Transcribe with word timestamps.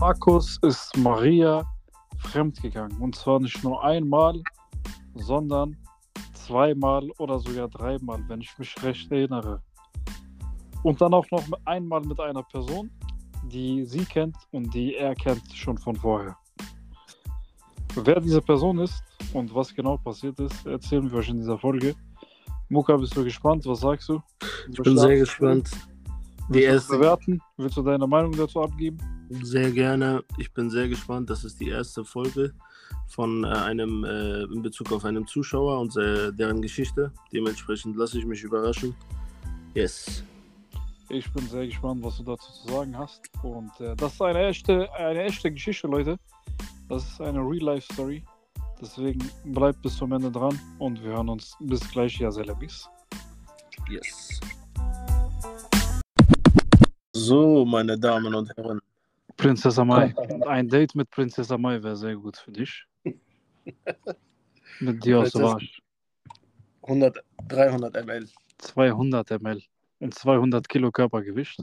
Markus 0.00 0.60
ist 0.62 0.96
Maria 0.96 1.66
fremdgegangen. 2.18 2.96
Und 2.98 3.16
zwar 3.16 3.40
nicht 3.40 3.64
nur 3.64 3.82
einmal, 3.82 4.40
sondern 5.16 5.76
zweimal 6.34 7.10
oder 7.18 7.40
sogar 7.40 7.66
dreimal, 7.68 8.22
wenn 8.28 8.40
ich 8.40 8.56
mich 8.58 8.80
recht 8.84 9.10
erinnere. 9.10 9.60
Und 10.84 11.00
dann 11.00 11.12
auch 11.14 11.28
noch 11.32 11.42
einmal 11.64 12.00
mit 12.02 12.20
einer 12.20 12.44
Person, 12.44 12.90
die 13.50 13.84
sie 13.84 14.04
kennt 14.04 14.36
und 14.52 14.72
die 14.72 14.94
er 14.94 15.16
kennt 15.16 15.42
schon 15.52 15.76
von 15.76 15.96
vorher. 15.96 16.36
Wer 17.96 18.20
diese 18.20 18.40
Person 18.40 18.78
ist 18.78 19.02
und 19.32 19.52
was 19.52 19.74
genau 19.74 19.96
passiert 19.96 20.38
ist, 20.38 20.64
erzählen 20.64 21.10
wir 21.10 21.18
euch 21.18 21.28
in 21.28 21.38
dieser 21.38 21.58
Folge. 21.58 21.96
Muka, 22.68 22.96
bist 22.96 23.16
du 23.16 23.24
gespannt? 23.24 23.66
Was 23.66 23.80
sagst 23.80 24.08
du? 24.10 24.22
Ich 24.70 24.80
bin 24.80 24.96
sehr 24.96 25.18
gespannt. 25.18 25.70
Die 26.50 26.62
erste 26.62 26.96
bewerten? 26.96 27.40
Willst 27.56 27.76
du 27.76 27.82
deine 27.82 28.06
Meinung 28.06 28.30
dazu 28.36 28.62
abgeben? 28.62 29.17
Sehr 29.30 29.70
gerne. 29.70 30.24
Ich 30.38 30.52
bin 30.52 30.70
sehr 30.70 30.88
gespannt. 30.88 31.28
Das 31.30 31.44
ist 31.44 31.60
die 31.60 31.68
erste 31.68 32.04
Folge 32.04 32.54
von 33.06 33.44
äh, 33.44 33.48
einem 33.48 34.04
äh, 34.04 34.42
in 34.44 34.62
Bezug 34.62 34.92
auf 34.92 35.04
einen 35.04 35.26
Zuschauer 35.26 35.80
und 35.80 35.96
äh, 35.96 36.32
deren 36.32 36.62
Geschichte. 36.62 37.12
Dementsprechend 37.32 37.96
lasse 37.96 38.18
ich 38.18 38.24
mich 38.24 38.42
überraschen. 38.42 38.94
Yes. 39.74 40.22
Ich 41.10 41.30
bin 41.32 41.46
sehr 41.48 41.66
gespannt, 41.66 42.02
was 42.02 42.18
du 42.18 42.22
dazu 42.22 42.52
zu 42.52 42.72
sagen 42.72 42.96
hast. 42.96 43.22
Und 43.42 43.70
äh, 43.80 43.94
das 43.96 44.14
ist 44.14 44.22
eine 44.22 44.46
echte, 44.46 44.92
eine 44.94 45.22
echte 45.24 45.50
Geschichte, 45.50 45.86
Leute. 45.86 46.18
Das 46.88 47.04
ist 47.04 47.20
eine 47.20 47.40
Real-Life-Story. 47.40 48.22
Deswegen 48.80 49.28
bleibt 49.44 49.82
bis 49.82 49.96
zum 49.96 50.12
Ende 50.12 50.30
dran 50.30 50.58
und 50.78 51.02
wir 51.02 51.10
hören 51.10 51.28
uns 51.28 51.56
bis 51.60 51.80
gleich, 51.90 52.18
ja, 52.18 52.30
Selabis. 52.30 52.88
Yes. 53.88 54.40
So, 57.12 57.64
meine 57.64 57.98
Damen 57.98 58.34
und 58.34 58.54
Herren. 58.56 58.80
Prinzessin 59.38 59.86
Mai. 59.86 60.14
Ein 60.46 60.68
Date 60.68 60.94
mit 60.94 61.10
Prinzessin 61.10 61.60
Mai 61.60 61.82
wäre 61.82 61.96
sehr 61.96 62.16
gut 62.16 62.36
für 62.36 62.52
dich. 62.52 62.84
mit 64.80 65.04
dir 65.04 65.20
aus 65.20 65.34
Wasch. 65.34 65.80
100, 66.82 67.24
300 67.46 68.04
ml. 68.04 68.28
200 68.58 69.40
ml. 69.40 69.62
Und 70.00 70.14
200 70.14 70.68
Kilo 70.68 70.90
Körpergewicht. 70.90 71.62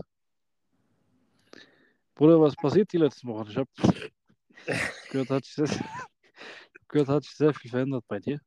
Bruder, 2.16 2.39
was 2.39 2.55
passiert 2.55 2.91
die 2.94 2.97
letzten 2.97 3.27
Wochen? 3.27 3.49
Ich 3.49 3.58
habe 3.58 3.69
gehört, 5.11 5.30
hat 5.30 5.44
sich 5.44 5.55
sehr, 5.55 5.67
gehört, 6.88 7.09
hat 7.09 7.23
sich 7.23 7.36
sehr 7.36 7.53
viel 7.53 7.69
verändert 7.69 8.05
bei 8.08 8.19
dir. 8.19 8.39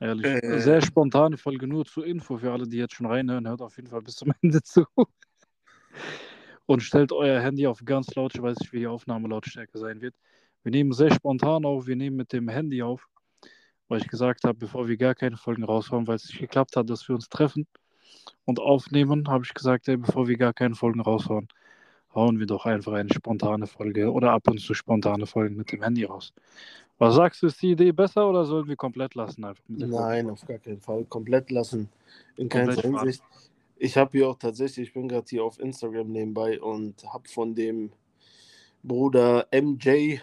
Ehrlich. 0.00 0.26
Äh, 0.26 0.58
sehr 0.58 0.82
spontane 0.82 1.36
Folge, 1.36 1.68
nur 1.68 1.84
zur 1.84 2.04
Info 2.04 2.36
für 2.36 2.50
alle, 2.50 2.66
die 2.66 2.78
jetzt 2.78 2.94
schon 2.94 3.06
reinhören. 3.06 3.46
Hört 3.46 3.62
auf 3.62 3.76
jeden 3.76 3.88
Fall 3.88 4.02
bis 4.02 4.16
zum 4.16 4.32
Ende 4.42 4.60
zu 4.60 4.84
und 6.66 6.82
stellt 6.82 7.12
euer 7.12 7.40
Handy 7.40 7.66
auf 7.66 7.84
ganz 7.84 8.14
laut. 8.14 8.34
Ich 8.34 8.42
weiß 8.42 8.58
nicht, 8.58 8.72
wie 8.72 8.80
die 8.80 8.86
Aufnahmelautstärke 8.86 9.78
sein 9.78 10.00
wird. 10.00 10.14
Wir 10.62 10.72
nehmen 10.72 10.92
sehr 10.92 11.12
spontan 11.12 11.64
auf. 11.64 11.86
Wir 11.86 11.96
nehmen 11.96 12.16
mit 12.16 12.32
dem 12.32 12.48
Handy 12.48 12.82
auf, 12.82 13.08
weil 13.88 14.00
ich 14.00 14.08
gesagt 14.08 14.44
habe, 14.44 14.58
bevor 14.58 14.88
wir 14.88 14.96
gar 14.96 15.14
keine 15.14 15.36
Folgen 15.36 15.64
raushauen, 15.64 16.06
weil 16.06 16.16
es 16.16 16.28
nicht 16.28 16.38
geklappt 16.38 16.76
hat, 16.76 16.88
dass 16.88 17.08
wir 17.08 17.14
uns 17.14 17.28
treffen 17.28 17.66
und 18.44 18.60
aufnehmen, 18.60 19.28
habe 19.28 19.44
ich 19.44 19.54
gesagt, 19.54 19.88
ey, 19.88 19.96
bevor 19.96 20.28
wir 20.28 20.36
gar 20.36 20.52
keine 20.52 20.74
Folgen 20.74 21.00
raushauen, 21.00 21.48
hauen 22.14 22.38
wir 22.38 22.46
doch 22.46 22.66
einfach 22.66 22.92
eine 22.92 23.12
spontane 23.12 23.66
Folge 23.66 24.12
oder 24.12 24.32
ab 24.32 24.48
und 24.48 24.60
zu 24.60 24.74
spontane 24.74 25.26
Folgen 25.26 25.56
mit 25.56 25.72
dem 25.72 25.82
Handy 25.82 26.04
raus. 26.04 26.32
Was 26.98 27.16
sagst 27.16 27.42
du, 27.42 27.46
ist 27.46 27.60
die 27.60 27.72
Idee 27.72 27.90
besser 27.90 28.28
oder 28.28 28.44
sollen 28.44 28.68
wir 28.68 28.76
komplett 28.76 29.14
lassen? 29.14 29.44
Einfach 29.44 29.64
Nein, 29.66 30.30
auf 30.30 30.46
gar 30.46 30.58
keinen 30.58 30.80
Fall. 30.80 31.04
Komplett 31.04 31.50
lassen. 31.50 31.88
In 32.36 32.48
keiner 32.48 32.74
Hinsicht. 32.74 33.22
Ich 33.84 33.96
habe 33.96 34.16
hier 34.16 34.28
auch 34.28 34.38
tatsächlich, 34.38 34.86
ich 34.86 34.94
bin 34.94 35.08
gerade 35.08 35.26
hier 35.28 35.42
auf 35.42 35.58
Instagram 35.58 36.12
nebenbei 36.12 36.60
und 36.60 37.02
habe 37.12 37.28
von 37.28 37.52
dem 37.52 37.90
Bruder 38.84 39.48
MJ, 39.50 40.20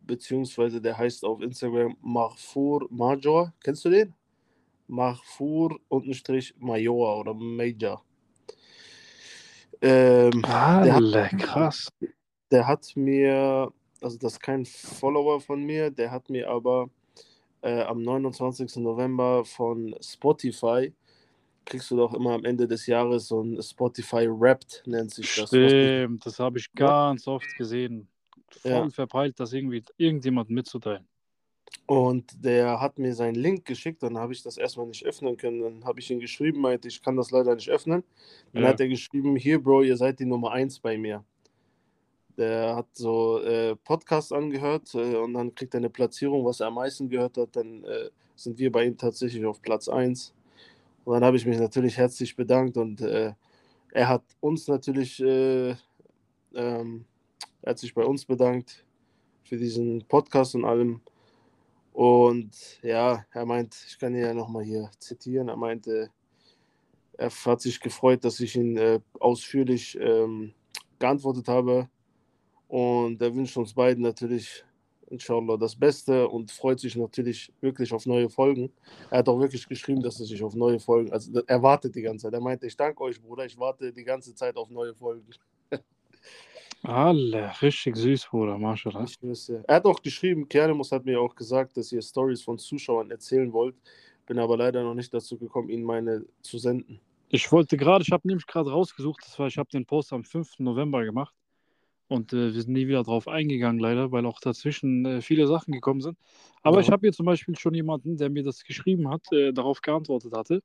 beziehungsweise 0.00 0.80
der 0.80 0.98
heißt 0.98 1.24
auf 1.24 1.40
Instagram 1.40 1.96
Mahfour 2.00 2.88
Major, 2.90 3.54
kennst 3.62 3.84
du 3.84 3.90
den? 3.90 4.14
Mahfour 4.88 5.78
untenstrich 5.86 6.52
Major 6.58 7.20
oder 7.20 7.34
Major. 7.34 8.02
Ähm, 9.80 10.44
Alle, 10.44 11.30
hat, 11.30 11.38
krass. 11.38 11.92
Der 12.50 12.66
hat 12.66 12.96
mir, 12.96 13.72
also 14.00 14.18
das 14.18 14.32
ist 14.32 14.40
kein 14.40 14.64
Follower 14.64 15.40
von 15.40 15.62
mir, 15.62 15.92
der 15.92 16.10
hat 16.10 16.28
mir 16.30 16.50
aber 16.50 16.90
äh, 17.62 17.80
am 17.82 18.02
29. 18.02 18.74
November 18.78 19.44
von 19.44 19.94
Spotify 20.02 20.92
kriegst 21.68 21.90
du 21.90 21.96
doch 21.96 22.14
immer 22.14 22.32
am 22.32 22.44
Ende 22.44 22.66
des 22.66 22.86
Jahres 22.86 23.28
so 23.28 23.42
ein 23.42 23.62
Spotify 23.62 24.26
Wrapped, 24.28 24.82
nennt 24.86 25.12
sich 25.12 25.36
das. 25.36 25.48
Stimmt, 25.48 26.24
das 26.24 26.38
habe 26.38 26.58
ich 26.58 26.72
ganz 26.72 27.26
ja. 27.26 27.32
oft 27.32 27.56
gesehen. 27.56 28.08
Voll 28.50 28.70
ja. 28.70 28.90
verpeilt, 28.90 29.38
das 29.38 29.52
irgendwie 29.52 29.84
irgendjemand 29.98 30.48
mitzuteilen. 30.48 31.06
Und 31.84 32.42
der 32.42 32.80
hat 32.80 32.98
mir 32.98 33.14
seinen 33.14 33.34
Link 33.34 33.66
geschickt, 33.66 34.02
dann 34.02 34.16
habe 34.16 34.32
ich 34.32 34.42
das 34.42 34.56
erstmal 34.56 34.86
nicht 34.86 35.04
öffnen 35.04 35.36
können. 35.36 35.60
Dann 35.60 35.84
habe 35.84 36.00
ich 36.00 36.10
ihn 36.10 36.20
geschrieben, 36.20 36.62
meinte, 36.62 36.88
ich 36.88 37.02
kann 37.02 37.16
das 37.16 37.30
leider 37.30 37.54
nicht 37.54 37.68
öffnen. 37.68 38.02
Dann 38.52 38.62
ja. 38.62 38.68
hat 38.70 38.80
er 38.80 38.88
geschrieben, 38.88 39.36
hier, 39.36 39.62
Bro, 39.62 39.82
ihr 39.82 39.96
seid 39.98 40.18
die 40.18 40.24
Nummer 40.24 40.52
1 40.52 40.80
bei 40.80 40.96
mir. 40.96 41.22
Der 42.38 42.76
hat 42.76 42.86
so 42.92 43.42
äh, 43.42 43.76
Podcasts 43.76 44.32
angehört 44.32 44.94
äh, 44.94 45.16
und 45.16 45.34
dann 45.34 45.54
kriegt 45.54 45.74
er 45.74 45.78
eine 45.78 45.90
Platzierung, 45.90 46.44
was 46.44 46.60
er 46.60 46.68
am 46.68 46.74
meisten 46.74 47.10
gehört 47.10 47.36
hat. 47.36 47.54
Dann 47.56 47.84
äh, 47.84 48.08
sind 48.34 48.58
wir 48.58 48.72
bei 48.72 48.86
ihm 48.86 48.96
tatsächlich 48.96 49.44
auf 49.44 49.60
Platz 49.60 49.88
1. 49.88 50.32
Und 51.08 51.14
dann 51.14 51.24
habe 51.24 51.38
ich 51.38 51.46
mich 51.46 51.58
natürlich 51.58 51.96
herzlich 51.96 52.36
bedankt 52.36 52.76
und 52.76 53.00
äh, 53.00 53.32
er 53.92 54.08
hat 54.08 54.24
uns 54.40 54.68
natürlich, 54.68 55.18
äh, 55.20 55.70
ähm, 56.54 57.06
er 57.62 57.70
hat 57.70 57.78
sich 57.78 57.94
bei 57.94 58.04
uns 58.04 58.26
bedankt 58.26 58.84
für 59.42 59.56
diesen 59.56 60.04
Podcast 60.06 60.54
und 60.54 60.66
allem. 60.66 61.00
Und 61.94 62.50
ja, 62.82 63.24
er 63.32 63.46
meint, 63.46 63.74
ich 63.88 63.98
kann 63.98 64.14
ihn 64.14 64.20
ja 64.20 64.34
nochmal 64.34 64.64
hier 64.64 64.90
zitieren, 64.98 65.48
er 65.48 65.56
meinte, 65.56 66.10
er 67.14 67.30
hat 67.30 67.62
sich 67.62 67.80
gefreut, 67.80 68.22
dass 68.22 68.38
ich 68.40 68.54
ihn 68.54 68.76
äh, 68.76 69.00
ausführlich 69.18 69.96
ähm, 69.98 70.52
geantwortet 70.98 71.48
habe. 71.48 71.88
Und 72.68 73.22
er 73.22 73.34
wünscht 73.34 73.56
uns 73.56 73.72
beiden 73.72 74.02
natürlich 74.02 74.62
inshallah 75.10 75.56
das 75.56 75.76
Beste 75.76 76.28
und 76.28 76.50
freut 76.50 76.80
sich 76.80 76.96
natürlich 76.96 77.52
wirklich 77.60 77.92
auf 77.92 78.06
neue 78.06 78.28
Folgen. 78.28 78.70
Er 79.10 79.18
hat 79.18 79.28
auch 79.28 79.40
wirklich 79.40 79.68
geschrieben, 79.68 80.02
dass 80.02 80.20
er 80.20 80.26
sich 80.26 80.42
auf 80.42 80.54
neue 80.54 80.78
Folgen, 80.78 81.12
also 81.12 81.40
er 81.46 81.62
wartet 81.62 81.94
die 81.94 82.02
ganze 82.02 82.24
Zeit. 82.24 82.34
Er 82.34 82.40
meinte, 82.40 82.66
ich 82.66 82.76
danke 82.76 83.02
euch, 83.02 83.20
Bruder, 83.20 83.44
ich 83.44 83.58
warte 83.58 83.92
die 83.92 84.04
ganze 84.04 84.34
Zeit 84.34 84.56
auf 84.56 84.70
neue 84.70 84.94
Folgen. 84.94 85.26
Alle, 86.82 87.52
richtig 87.60 87.96
süß, 87.96 88.26
Bruder, 88.26 88.56
Marshall. 88.56 88.94
Er 89.66 89.76
hat 89.76 89.84
auch 89.84 90.00
geschrieben, 90.00 90.48
Kernemus 90.48 90.92
hat 90.92 91.04
mir 91.04 91.20
auch 91.20 91.34
gesagt, 91.34 91.76
dass 91.76 91.90
ihr 91.90 92.02
Stories 92.02 92.42
von 92.42 92.58
Zuschauern 92.58 93.10
erzählen 93.10 93.52
wollt. 93.52 93.74
Bin 94.26 94.38
aber 94.38 94.56
leider 94.56 94.82
noch 94.82 94.94
nicht 94.94 95.12
dazu 95.12 95.38
gekommen, 95.38 95.70
Ihnen 95.70 95.84
meine 95.84 96.24
zu 96.42 96.58
senden. 96.58 97.00
Ich 97.30 97.50
wollte 97.50 97.76
gerade, 97.76 98.02
ich 98.02 98.12
habe 98.12 98.26
nämlich 98.26 98.46
gerade 98.46 98.70
rausgesucht, 98.70 99.22
das 99.24 99.38
war, 99.38 99.48
ich 99.48 99.58
habe 99.58 99.68
den 99.70 99.84
Post 99.84 100.12
am 100.12 100.24
5. 100.24 100.60
November 100.60 101.04
gemacht. 101.04 101.34
Und 102.08 102.32
äh, 102.32 102.54
wir 102.54 102.62
sind 102.62 102.72
nie 102.72 102.88
wieder 102.88 103.02
drauf 103.02 103.28
eingegangen, 103.28 103.78
leider, 103.78 104.10
weil 104.10 104.24
auch 104.24 104.40
dazwischen 104.40 105.04
äh, 105.04 105.20
viele 105.20 105.46
Sachen 105.46 105.72
gekommen 105.72 106.00
sind. 106.00 106.18
Aber 106.62 106.76
ja. 106.76 106.82
ich 106.82 106.90
habe 106.90 107.06
hier 107.06 107.12
zum 107.12 107.26
Beispiel 107.26 107.56
schon 107.56 107.74
jemanden, 107.74 108.16
der 108.16 108.30
mir 108.30 108.42
das 108.42 108.64
geschrieben 108.64 109.10
hat, 109.10 109.30
äh, 109.30 109.52
darauf 109.52 109.82
geantwortet 109.82 110.32
hatte. 110.34 110.62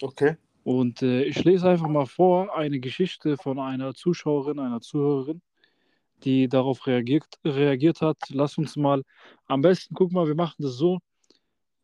Okay. 0.00 0.36
Und 0.64 1.02
äh, 1.02 1.24
ich 1.24 1.42
lese 1.44 1.68
einfach 1.68 1.88
mal 1.88 2.06
vor 2.06 2.56
eine 2.56 2.80
Geschichte 2.80 3.36
von 3.36 3.58
einer 3.58 3.94
Zuschauerin, 3.94 4.58
einer 4.58 4.80
Zuhörerin, 4.80 5.40
die 6.24 6.48
darauf 6.48 6.86
reagiert, 6.86 7.26
reagiert 7.44 8.00
hat. 8.00 8.18
Lass 8.30 8.58
uns 8.58 8.76
mal 8.76 9.02
am 9.46 9.62
besten, 9.62 9.94
guck 9.94 10.12
mal, 10.12 10.26
wir 10.26 10.34
machen 10.34 10.56
das 10.58 10.74
so. 10.74 10.98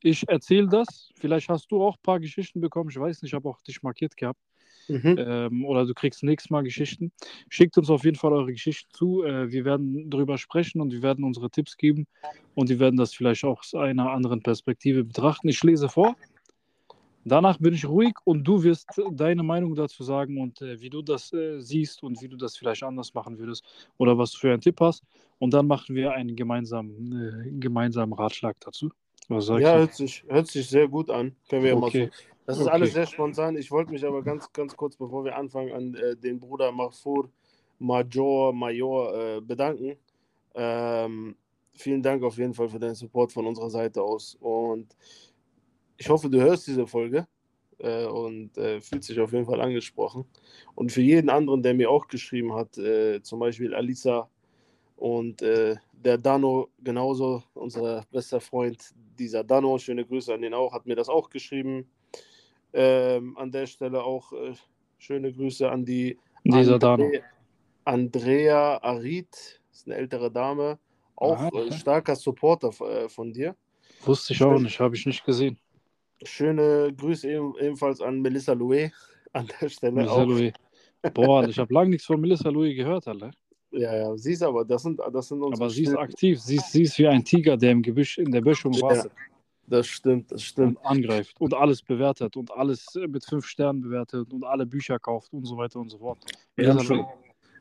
Ich 0.01 0.29
erzähle 0.29 0.69
das. 0.69 1.11
Vielleicht 1.17 1.49
hast 1.49 1.71
du 1.71 1.83
auch 1.83 1.97
ein 1.97 2.03
paar 2.03 2.21
Geschichten 2.21 2.61
bekommen. 2.61 2.91
Ich 2.91 2.99
weiß 2.99 3.23
nicht, 3.23 3.31
ich 3.31 3.35
habe 3.35 3.49
auch 3.49 3.61
dich 3.63 3.83
markiert 3.83 4.17
gehabt. 4.17 4.41
Mhm. 4.89 5.17
Ähm, 5.19 5.65
oder 5.65 5.87
du 5.87 5.95
kriegst 5.95 6.23
nächstes 6.23 6.51
Mal 6.51 6.63
Geschichten. 6.63 7.13
Schickt 7.49 7.77
uns 7.79 7.91
auf 7.91 8.05
jeden 8.05 8.17
Fall 8.17 8.33
eure 8.33 8.53
Geschichten 8.53 8.91
zu. 8.93 9.23
Äh, 9.23 9.51
wir 9.53 9.65
werden 9.65 10.11
darüber 10.11 10.39
sprechen 10.39 10.81
und 10.81 10.93
wir 10.93 11.03
werden 11.03 11.25
unsere 11.25 11.51
Tipps 11.51 11.77
geben 11.77 12.07
und 12.55 12.69
wir 12.71 12.79
werden 12.79 12.97
das 12.97 13.15
vielleicht 13.15 13.45
auch 13.45 13.61
aus 13.61 13.75
einer 13.75 14.11
anderen 14.11 14.43
Perspektive 14.43 15.05
betrachten. 15.05 15.49
Ich 15.49 15.63
lese 15.63 15.89
vor. 15.89 16.17
Danach 17.25 17.59
bin 17.59 17.75
ich 17.75 17.87
ruhig 17.87 18.15
und 18.25 18.45
du 18.45 18.63
wirst 18.63 18.89
deine 19.13 19.43
Meinung 19.43 19.75
dazu 19.75 20.03
sagen 20.03 20.41
und 20.41 20.63
äh, 20.63 20.81
wie 20.81 20.89
du 20.89 21.03
das 21.03 21.33
äh, 21.33 21.61
siehst 21.61 22.03
und 22.03 22.23
wie 22.23 22.29
du 22.29 22.37
das 22.37 22.57
vielleicht 22.57 22.83
anders 22.83 23.13
machen 23.13 23.39
würdest 23.39 23.65
oder 23.99 24.17
was 24.17 24.33
du 24.33 24.39
für 24.39 24.53
einen 24.53 24.63
Tipp 24.63 24.81
hast. 24.81 25.03
Und 25.39 25.53
dann 25.53 25.67
machen 25.67 25.95
wir 25.95 26.13
einen 26.13 26.37
gemeinsamen, 26.37 27.13
äh, 27.47 27.61
gemeinsamen 27.61 28.15
Ratschlag 28.15 28.57
dazu. 28.61 28.91
ja, 29.63 29.77
hört 29.77 29.95
sich, 29.95 30.25
hört 30.27 30.47
sich 30.47 30.69
sehr 30.69 30.89
gut 30.89 31.11
an. 31.11 31.37
Können 31.51 31.65
wir 31.65 31.77
okay. 31.77 32.07
mal 32.07 32.11
so 32.11 32.38
das 32.49 32.61
ist 32.61 32.65
okay. 32.65 32.73
alles 32.73 32.93
sehr 32.95 33.07
spontan. 33.07 33.59
Ich 33.59 33.71
wollte 33.71 33.93
mich 33.93 34.07
aber 34.07 34.23
ganz, 34.23 34.51
ganz 34.55 34.75
kurz, 34.75 34.97
bevor 34.97 35.23
wir 35.23 35.37
anfangen, 35.37 35.71
an 35.71 35.95
äh, 35.95 36.17
den 36.17 36.41
Bruder 36.41 36.73
Mahfour 36.73 37.29
Major, 37.79 38.55
Major 38.55 39.15
äh, 39.15 39.41
bedanken. 39.43 39.99
Ähm, 40.55 41.37
vielen 41.75 42.03
Dank 42.03 42.23
auf 42.23 42.39
jeden 42.39 42.55
Fall 42.55 42.71
für 42.71 42.79
deinen 42.79 42.95
Support 42.95 43.33
von 43.33 43.47
unserer 43.47 43.69
Seite 43.69 44.03
aus. 44.03 44.35
Und 44.41 44.97
ich 45.99 46.09
hoffe, 46.09 46.31
du 46.31 46.41
hörst 46.41 46.67
diese 46.67 46.87
Folge 46.87 47.29
äh, 47.81 48.07
und 48.07 48.57
äh, 48.57 48.81
fühlt 48.81 49.05
sich 49.05 49.21
auf 49.21 49.35
jeden 49.35 49.45
Fall 49.45 49.61
angesprochen. 49.61 50.25
Und 50.75 50.91
für 50.91 51.03
jeden 51.03 51.29
anderen, 51.29 51.63
der 51.63 51.75
mir 51.75 51.91
auch 51.91 52.09
geschrieben 52.09 52.55
hat, 52.55 52.79
äh, 52.79 53.21
zum 53.21 53.41
Beispiel 53.41 53.75
Alisa 53.75 54.31
Und 54.97 55.43
äh, 55.43 55.77
der 55.93 56.17
Dano 56.17 56.71
genauso, 56.83 57.43
unser 57.53 58.07
bester 58.11 58.41
Freund, 58.41 58.95
dieser 59.19 59.45
Dano, 59.45 59.77
schöne 59.79 60.07
Grüße 60.07 60.33
an 60.33 60.41
den 60.41 60.55
auch, 60.55 60.73
hat 60.73 60.87
mir 60.87 60.97
das 60.97 61.11
auch 61.11 61.29
geschrieben. 61.29 61.91
Ähm, 62.73 63.37
an 63.39 63.51
der 63.51 63.67
Stelle 63.67 64.03
auch 64.03 64.33
äh, 64.33 64.53
schöne 64.99 65.33
Grüße 65.33 65.71
an 65.71 65.85
die 65.85 66.19
Andre 66.51 66.79
Dano. 66.79 67.11
Andrea 67.85 68.77
Arid, 68.83 69.61
ist 69.73 69.87
eine 69.87 69.97
ältere 69.97 70.31
Dame, 70.31 70.79
auch 71.17 71.39
Aha, 71.39 71.47
äh, 71.47 71.59
okay. 71.67 71.73
starker 71.73 72.17
Supporter 72.17 72.69
äh, 72.81 73.09
von 73.09 73.33
dir. 73.33 73.57
Wusste 74.05 74.35
ich 74.35 74.43
auch 74.43 74.59
nicht, 74.59 74.79
habe 74.79 74.95
ich 74.95 75.07
nicht 75.07 75.25
gesehen. 75.25 75.59
Schöne 76.23 76.93
Grüße 76.95 77.31
eben, 77.31 77.55
ebenfalls 77.59 78.01
an 78.01 78.21
Melissa 78.21 78.53
Louet 78.53 78.93
an 79.33 79.49
der 79.61 79.69
Stelle 79.69 79.93
Melissa 79.93 80.15
auch. 80.15 80.27
Louis. 80.27 80.53
Boah, 81.15 81.49
ich 81.49 81.59
habe 81.59 81.73
lange 81.73 81.91
nichts 81.91 82.07
von 82.07 82.21
Melissa 82.21 82.51
Louis 82.51 82.77
gehört, 82.77 83.07
Alter. 83.07 83.31
Ja, 83.71 83.95
ja, 83.95 84.17
sie 84.17 84.33
ist 84.33 84.43
aber, 84.43 84.65
das 84.65 84.83
sind, 84.83 84.99
das 85.13 85.29
sind 85.29 85.43
unsere 85.43 85.65
Aber 85.65 85.71
sie 85.71 85.85
ist 85.85 85.97
aktiv. 85.97 86.41
Sie 86.41 86.57
ist, 86.57 86.73
sie 86.73 86.83
ist 86.83 86.99
wie 86.99 87.07
ein 87.07 87.25
Tiger, 87.25 87.57
der 87.57 87.73
im 87.73 87.83
Gebüsch 87.83 88.19
in 88.19 88.31
der 88.33 88.41
Böschung 88.41 88.73
Ja. 88.73 89.05
Das 89.69 89.87
stimmt, 89.87 90.33
das 90.33 90.43
stimmt. 90.43 90.79
und 90.79 90.87
angreift 90.87 91.41
und 91.41 91.53
alles 91.55 91.83
bewertet 91.83 92.37
und 92.37 92.51
alles 92.53 92.87
mit 93.09 93.25
fünf 93.25 93.47
Sternen 93.47 93.83
bewertet 93.83 94.33
und 94.33 94.45
alle 94.45 94.65
Bücher 94.65 94.99
kauft 94.99 95.33
und 95.33 95.45
so 95.45 95.57
weiter 95.57 95.79
und 95.79 95.91
so 95.91 95.99
fort. 95.99 96.19
Wir 96.57 96.71
haben 96.71 96.81
schon, 96.81 96.99
Louis. 96.99 97.09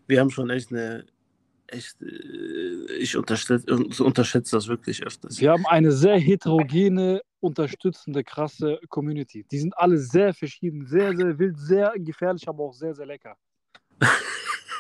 wir 0.08 0.20
haben 0.20 0.30
schon 0.30 0.50
echt 0.50 0.72
eine, 0.72 1.06
echt, 1.68 2.02
äh, 2.02 2.94
ich 2.98 3.16
unterschätze, 3.18 3.76
unterschätze 4.04 4.56
das 4.56 4.68
wirklich 4.68 5.04
öfters. 5.04 5.40
Wir 5.42 5.52
haben 5.52 5.66
eine 5.66 5.92
sehr 5.92 6.18
heterogene, 6.18 7.22
unterstützende, 7.42 8.24
krasse 8.24 8.80
Community. 8.88 9.46
Die 9.52 9.60
sind 9.60 9.78
alle 9.78 9.98
sehr 9.98 10.34
verschieden, 10.34 10.86
sehr, 10.86 11.16
sehr 11.16 11.38
wild, 11.38 11.60
sehr 11.60 11.94
gefährlich, 11.98 12.48
aber 12.48 12.64
auch 12.64 12.74
sehr, 12.74 12.94
sehr 12.94 13.06
lecker. 13.06 13.36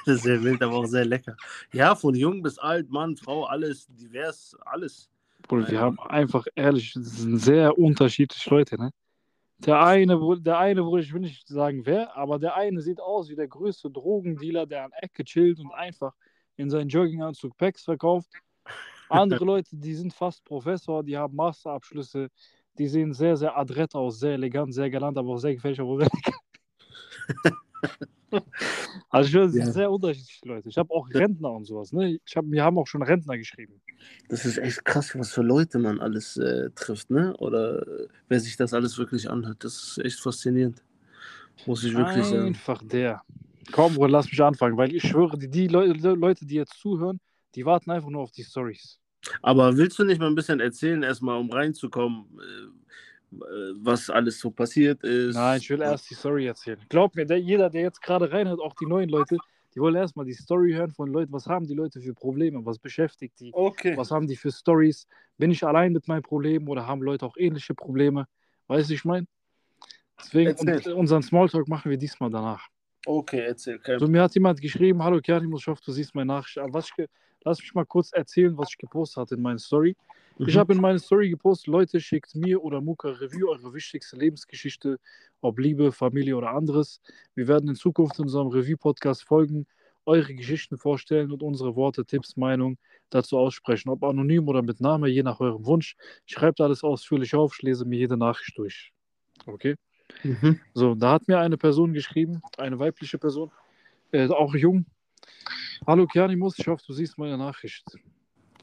Sehr 0.05 0.41
wild, 0.41 0.61
aber 0.63 0.77
auch 0.77 0.85
sehr 0.85 1.03
lecker. 1.03 1.35
Ja, 1.73 1.93
von 1.93 2.15
jung 2.15 2.41
bis 2.41 2.57
alt, 2.57 2.89
Mann, 2.89 3.17
Frau, 3.17 3.43
alles 3.43 3.87
divers, 3.89 4.55
alles. 4.63 5.09
Bruder, 5.47 5.69
wir 5.69 5.79
haben 5.79 5.99
einfach, 5.99 6.45
ehrlich, 6.55 6.93
das 6.93 7.17
sind 7.17 7.37
sehr 7.37 7.77
unterschiedliche 7.77 8.49
Leute, 8.49 8.77
ne? 8.77 8.91
Der 9.59 9.81
eine, 9.81 10.19
der 10.39 10.59
eine, 10.59 10.85
wo 10.85 10.97
ich 10.97 11.11
will 11.11 11.21
nicht 11.21 11.47
sagen 11.47 11.83
wer, 11.85 12.15
aber 12.15 12.37
der 12.37 12.55
eine 12.55 12.79
sieht 12.79 13.01
aus 13.01 13.27
wie 13.29 13.35
der 13.35 13.47
größte 13.47 13.89
Drogendealer, 13.89 14.67
der 14.67 14.85
an 14.85 14.91
Ecke 14.91 15.23
chillt 15.23 15.59
und 15.59 15.71
einfach 15.71 16.13
in 16.57 16.69
seinen 16.69 16.89
Jogginganzug 16.89 17.57
Packs 17.57 17.83
verkauft. 17.83 18.29
Andere 19.09 19.45
Leute, 19.51 19.75
die 19.75 19.95
sind 19.95 20.13
fast 20.13 20.45
Professor, 20.45 21.03
die 21.03 21.17
haben 21.17 21.35
Masterabschlüsse, 21.35 22.29
die 22.77 22.87
sehen 22.87 23.13
sehr, 23.13 23.35
sehr 23.35 23.57
adrett 23.57 23.95
aus, 23.95 24.19
sehr 24.19 24.33
elegant, 24.33 24.75
sehr 24.75 24.91
galant, 24.91 25.17
aber 25.17 25.29
auch 25.29 25.39
sehr 25.39 25.55
gefährlich, 25.55 25.79
Also 29.09 29.27
ich 29.45 29.51
sind 29.53 29.65
Ja. 29.65 29.71
sehr 29.73 29.91
unterschiedliche 29.91 30.47
Leute. 30.47 30.69
Ich 30.69 30.77
habe 30.77 30.93
auch 30.93 31.09
Rentner 31.09 31.51
und 31.51 31.65
sowas, 31.65 31.91
ne? 31.91 32.19
Ich 32.25 32.35
hab, 32.35 32.45
mir 32.45 32.63
haben 32.63 32.77
auch 32.77 32.87
schon 32.87 33.03
Rentner 33.03 33.37
geschrieben. 33.37 33.81
Das 34.29 34.45
ist 34.45 34.57
echt 34.57 34.83
krass, 34.85 35.17
was 35.17 35.31
für 35.31 35.41
Leute 35.41 35.79
man 35.79 35.99
alles 35.99 36.37
äh, 36.37 36.69
trifft, 36.71 37.09
ne? 37.09 37.35
Oder 37.37 37.81
äh, 37.87 38.07
wer 38.27 38.39
sich 38.39 38.57
das 38.57 38.73
alles 38.73 38.97
wirklich 38.97 39.29
anhört. 39.29 39.63
Das 39.63 39.75
ist 39.75 39.97
echt 39.99 40.19
faszinierend. 40.19 40.81
Muss 41.65 41.83
ich 41.83 41.95
wirklich 41.95 42.27
sagen. 42.27 42.47
Einfach 42.47 42.81
der. 42.83 43.21
Komm, 43.71 43.95
Bruder, 43.95 44.09
lass 44.09 44.31
mich 44.31 44.41
anfangen, 44.41 44.77
weil 44.77 44.93
ich 44.95 45.03
schwöre, 45.03 45.37
die, 45.37 45.49
die 45.49 45.67
Leu 45.67 45.87
Le- 45.87 46.15
Leute, 46.15 46.45
die 46.45 46.55
jetzt 46.55 46.79
zuhören, 46.79 47.19
die 47.55 47.65
warten 47.65 47.91
einfach 47.91 48.09
nur 48.09 48.21
auf 48.23 48.31
die 48.31 48.43
Stories. 48.43 48.99
Aber 49.41 49.77
willst 49.77 49.97
du 49.99 50.03
nicht 50.05 50.19
mal 50.19 50.27
ein 50.27 50.35
bisschen 50.35 50.59
erzählen, 50.59 51.03
erstmal, 51.03 51.39
um 51.39 51.51
reinzukommen, 51.51 52.25
äh, 52.39 52.67
was 53.31 54.09
alles 54.09 54.39
so 54.39 54.51
passiert 54.51 55.03
ist? 55.03 55.35
Nein, 55.35 55.59
ich 55.59 55.69
will 55.69 55.81
erst 55.81 56.09
die 56.09 56.15
Story 56.15 56.47
erzählen. 56.47 56.79
Glaub 56.89 57.15
mir, 57.15 57.25
der, 57.25 57.39
jeder, 57.39 57.69
der 57.69 57.81
jetzt 57.81 58.01
gerade 58.01 58.31
reinhört, 58.31 58.59
auch 58.59 58.73
die 58.75 58.85
neuen 58.85 59.09
Leute, 59.09 59.37
die 59.75 59.79
wollen 59.79 59.95
erstmal 59.95 60.25
die 60.25 60.33
Story 60.33 60.73
hören 60.73 60.91
von 60.91 61.11
Leuten. 61.11 61.31
Was 61.33 61.45
haben 61.45 61.67
die 61.67 61.73
Leute 61.73 62.01
für 62.01 62.13
Probleme? 62.13 62.65
Was 62.65 62.79
beschäftigt 62.79 63.39
die? 63.39 63.51
Okay. 63.53 63.95
Was 63.97 64.11
haben 64.11 64.27
die 64.27 64.35
für 64.35 64.51
Stories? 64.51 65.07
Bin 65.37 65.51
ich 65.51 65.63
allein 65.63 65.91
mit 65.93 66.07
meinen 66.07 66.23
Problemen 66.23 66.67
oder 66.67 66.87
haben 66.87 67.01
Leute 67.01 67.25
auch 67.25 67.37
ähnliche 67.37 67.75
Probleme? 67.75 68.27
Weißt 68.67 68.89
du, 68.89 68.93
ich 68.93 69.05
meine? 69.05 69.27
Deswegen, 70.19 70.55
und, 70.55 70.87
unseren 70.87 71.21
Smalltalk 71.21 71.67
machen 71.67 71.91
wir 71.91 71.97
diesmal 71.97 72.29
danach. 72.29 72.67
Okay, 73.05 73.41
erzähl. 73.45 73.77
Kein 73.79 73.99
So, 73.99 74.07
mir 74.07 74.23
hat 74.23 74.33
jemand 74.33 74.59
geschrieben, 74.59 75.03
hallo 75.03 75.21
Kerimus, 75.21 75.61
ich 75.61 75.67
hoffe, 75.67 75.81
du 75.85 75.91
siehst 75.91 76.15
meine 76.15 76.27
Nachricht. 76.27 76.57
Was 76.71 76.89
ich 76.97 77.07
Lass 77.43 77.59
mich 77.59 77.73
mal 77.73 77.85
kurz 77.85 78.11
erzählen, 78.13 78.57
was 78.57 78.69
ich 78.69 78.77
gepostet 78.77 79.17
hatte 79.21 79.35
in 79.35 79.41
meiner 79.41 79.59
Story. 79.59 79.95
Ich 80.39 80.53
Mhm. 80.53 80.59
habe 80.59 80.73
in 80.73 80.81
meiner 80.81 80.99
Story 80.99 81.29
gepostet, 81.29 81.67
Leute, 81.67 81.99
schickt 81.99 82.35
mir 82.35 82.63
oder 82.63 82.81
Muka 82.81 83.09
Review 83.09 83.49
eure 83.49 83.73
wichtigste 83.73 84.17
Lebensgeschichte, 84.17 84.99
ob 85.41 85.57
Liebe, 85.59 85.91
Familie 85.91 86.37
oder 86.37 86.51
anderes. 86.51 87.01
Wir 87.35 87.47
werden 87.47 87.69
in 87.69 87.75
Zukunft 87.75 88.19
in 88.19 88.25
unserem 88.25 88.47
Review-Podcast 88.47 89.23
folgen, 89.23 89.65
eure 90.05 90.33
Geschichten 90.33 90.77
vorstellen 90.77 91.31
und 91.31 91.43
unsere 91.43 91.75
Worte, 91.75 92.05
Tipps, 92.05 92.37
Meinung 92.37 92.77
dazu 93.09 93.37
aussprechen. 93.37 93.89
Ob 93.89 94.03
anonym 94.03 94.47
oder 94.47 94.61
mit 94.61 94.79
Name, 94.79 95.07
je 95.09 95.23
nach 95.23 95.39
eurem 95.39 95.65
Wunsch. 95.65 95.95
Schreibt 96.25 96.61
alles 96.61 96.83
ausführlich 96.83 97.35
auf, 97.35 97.55
ich 97.55 97.63
lese 97.63 97.85
mir 97.85 97.99
jede 97.99 98.15
Nachricht 98.15 98.57
durch. 98.57 98.93
Okay? 99.45 99.75
Mhm. 100.23 100.59
So, 100.73 100.95
da 100.95 101.13
hat 101.13 101.27
mir 101.27 101.39
eine 101.39 101.57
Person 101.57 101.93
geschrieben, 101.93 102.41
eine 102.57 102.79
weibliche 102.79 103.17
Person, 103.17 103.51
äh, 104.11 104.27
auch 104.29 104.55
jung. 104.55 104.85
Hallo 105.85 106.05
Kianimus, 106.07 106.57
ich 106.57 106.67
hoffe, 106.67 106.83
du 106.85 106.93
siehst 106.93 107.17
meine 107.17 107.37
Nachricht. 107.37 107.85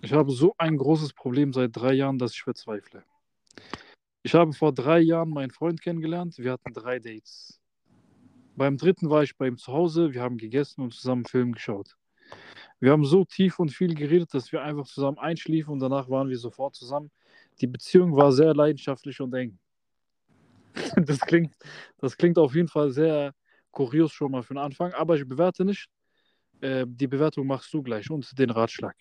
Ich 0.03 0.13
habe 0.13 0.31
so 0.31 0.55
ein 0.59 0.77
großes 0.77 1.13
Problem 1.15 1.53
seit 1.53 1.75
drei 1.75 1.95
Jahren, 1.95 2.19
dass 2.19 2.33
ich 2.33 2.43
verzweifle. 2.43 3.05
Ich 4.23 4.35
habe 4.35 4.53
vor 4.53 4.73
drei 4.73 5.01
Jahren 5.01 5.31
meinen 5.31 5.51
Freund 5.51 5.81
kennengelernt. 5.81 6.39
Wir 6.39 6.53
hatten 6.53 6.73
drei 6.73 6.99
Dates. 6.99 7.61
Beim 8.57 8.77
dritten 8.77 9.11
war 9.11 9.23
ich 9.23 9.37
bei 9.37 9.47
ihm 9.47 9.59
zu 9.59 9.73
Hause. 9.73 10.13
Wir 10.15 10.23
haben 10.23 10.39
gegessen 10.39 10.83
und 10.83 10.95
zusammen 10.95 11.25
Film 11.25 11.53
geschaut. 11.53 11.97
Wir 12.81 12.93
haben 12.93 13.05
so 13.05 13.25
tief 13.25 13.59
und 13.59 13.71
viel 13.71 13.95
geredet, 13.95 14.35
dass 14.35 14.53
wir 14.53 14.63
einfach 14.63 14.87
zusammen 14.87 15.19
einschliefen 15.19 15.73
und 15.73 15.81
danach 15.81 16.09
waren 16.09 16.29
wir 16.29 16.39
sofort 16.39 16.75
zusammen. 16.75 17.11
Die 17.61 17.67
Beziehung 17.67 18.17
war 18.17 18.33
sehr 18.33 18.55
leidenschaftlich 18.55 19.21
und 19.21 19.35
eng. 19.35 19.59
Das 20.97 21.21
klingt, 21.21 21.55
das 21.99 22.17
klingt 22.17 22.37
auf 22.37 22.55
jeden 22.55 22.69
Fall 22.69 22.91
sehr 22.91 23.33
kurios 23.71 24.13
schon 24.13 24.33
mal 24.33 24.43
für 24.43 24.55
den 24.55 24.63
Anfang, 24.63 24.93
aber 24.93 25.17
ich 25.17 25.27
bewerte 25.27 25.65
nicht. 25.65 25.89
Äh, 26.65 26.87
die 26.89 27.07
Bewertung 27.07 27.47
machst 27.47 27.75
du 27.75 27.83
gleich 27.83 28.11
und 28.11 28.39
den 28.39 28.49
Ratschlag. 28.49 28.97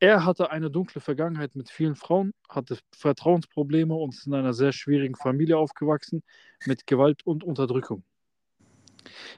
Er 0.00 0.24
hatte 0.26 0.50
eine 0.50 0.70
dunkle 0.70 1.00
Vergangenheit 1.00 1.56
mit 1.56 1.70
vielen 1.70 1.96
Frauen, 1.96 2.32
hatte 2.48 2.78
Vertrauensprobleme 2.92 3.94
und 3.94 4.14
ist 4.14 4.26
in 4.26 4.34
einer 4.34 4.52
sehr 4.52 4.72
schwierigen 4.72 5.16
Familie 5.16 5.56
aufgewachsen 5.56 6.22
mit 6.66 6.86
Gewalt 6.86 7.26
und 7.26 7.42
Unterdrückung. 7.42 8.04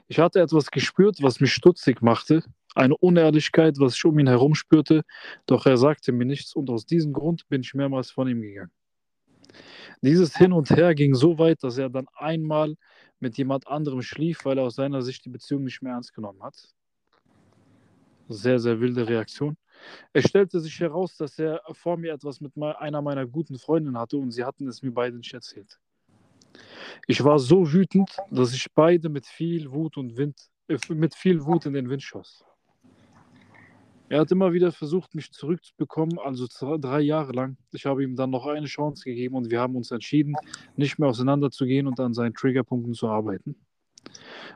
Ich 0.09 0.19
hatte 0.19 0.41
etwas 0.41 0.69
gespürt, 0.71 1.23
was 1.23 1.39
mich 1.39 1.53
stutzig 1.53 2.01
machte, 2.01 2.43
eine 2.75 2.97
Unehrlichkeit, 2.97 3.79
was 3.79 3.95
ich 3.95 4.03
um 4.03 4.19
ihn 4.19 4.27
herum 4.27 4.53
spürte, 4.53 5.03
doch 5.45 5.65
er 5.65 5.77
sagte 5.77 6.11
mir 6.11 6.25
nichts 6.25 6.53
und 6.53 6.69
aus 6.69 6.85
diesem 6.85 7.13
Grund 7.13 7.47
bin 7.47 7.61
ich 7.61 7.73
mehrmals 7.73 8.11
von 8.11 8.27
ihm 8.27 8.41
gegangen. 8.41 8.71
Dieses 10.01 10.35
Hin 10.35 10.51
und 10.51 10.69
Her 10.69 10.93
ging 10.95 11.15
so 11.15 11.37
weit, 11.37 11.63
dass 11.63 11.77
er 11.77 11.89
dann 11.89 12.07
einmal 12.13 12.75
mit 13.19 13.37
jemand 13.37 13.67
anderem 13.67 14.01
schlief, 14.01 14.43
weil 14.43 14.57
er 14.57 14.65
aus 14.65 14.75
seiner 14.75 15.01
Sicht 15.01 15.23
die 15.25 15.29
Beziehung 15.29 15.63
nicht 15.63 15.81
mehr 15.81 15.93
ernst 15.93 16.13
genommen 16.13 16.43
hat. 16.43 16.73
Sehr, 18.31 18.59
sehr 18.59 18.79
wilde 18.79 19.07
Reaktion. 19.07 19.57
Es 20.13 20.25
stellte 20.25 20.59
sich 20.59 20.79
heraus, 20.79 21.17
dass 21.17 21.37
er 21.37 21.61
vor 21.73 21.97
mir 21.97 22.13
etwas 22.13 22.39
mit 22.39 22.53
einer 22.57 23.01
meiner 23.01 23.25
guten 23.27 23.57
Freundinnen 23.57 23.97
hatte 23.97 24.17
und 24.17 24.31
sie 24.31 24.43
hatten 24.43 24.67
es 24.67 24.81
mir 24.81 24.91
beide 24.91 25.17
nicht 25.17 25.33
erzählt. 25.33 25.79
Ich 27.07 27.23
war 27.23 27.39
so 27.39 27.71
wütend, 27.73 28.09
dass 28.29 28.53
ich 28.53 28.67
beide 28.73 29.09
mit 29.09 29.25
viel 29.25 29.71
Wut 29.71 29.97
und 29.97 30.15
Wind, 30.17 30.37
äh, 30.67 30.77
mit 30.89 31.15
viel 31.15 31.43
Wut 31.43 31.65
in 31.65 31.73
den 31.73 31.89
Wind 31.89 32.03
schoss. 32.03 32.45
Er 34.07 34.21
hat 34.21 34.31
immer 34.31 34.51
wieder 34.51 34.71
versucht, 34.71 35.15
mich 35.15 35.31
zurückzubekommen, 35.31 36.19
also 36.19 36.45
drei 36.77 36.99
Jahre 36.99 37.31
lang. 37.31 37.57
Ich 37.71 37.85
habe 37.85 38.03
ihm 38.03 38.15
dann 38.17 38.29
noch 38.29 38.45
eine 38.45 38.65
Chance 38.65 39.05
gegeben 39.05 39.35
und 39.35 39.49
wir 39.49 39.61
haben 39.61 39.75
uns 39.75 39.89
entschieden, 39.91 40.35
nicht 40.75 40.99
mehr 40.99 41.07
auseinanderzugehen 41.09 41.87
und 41.87 41.99
an 41.99 42.13
seinen 42.13 42.33
Triggerpunkten 42.33 42.93
zu 42.93 43.07
arbeiten. 43.07 43.55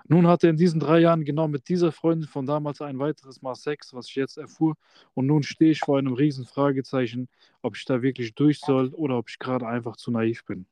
Nun 0.08 0.28
hat 0.28 0.44
er 0.44 0.52
in 0.52 0.58
diesen 0.58 0.80
drei 0.80 1.00
Jahren 1.00 1.26
genau 1.26 1.48
mit 1.48 1.68
dieser 1.68 1.92
Freundin 1.92 2.28
von 2.28 2.46
damals 2.46 2.82
ein 2.82 3.00
weiteres 3.00 3.42
Mal 3.42 3.56
Sex, 3.56 3.94
was 3.94 4.08
ich 4.08 4.16
jetzt 4.16 4.38
erfuhr. 4.38 4.76
Und 5.14 5.26
nun 5.26 5.44
stehe 5.44 5.72
ich 5.72 5.80
vor 5.80 5.98
einem 5.98 6.14
riesen 6.14 6.46
Fragezeichen, 6.46 7.28
ob 7.62 7.76
ich 7.76 7.86
da 7.86 8.02
wirklich 8.02 8.36
durch 8.36 8.60
soll 8.60 8.90
oder 8.90 9.18
ob 9.18 9.30
ich 9.30 9.40
gerade 9.40 9.68
einfach 9.68 9.96
zu 9.96 10.12
naiv 10.12 10.46
bin. 10.46 10.66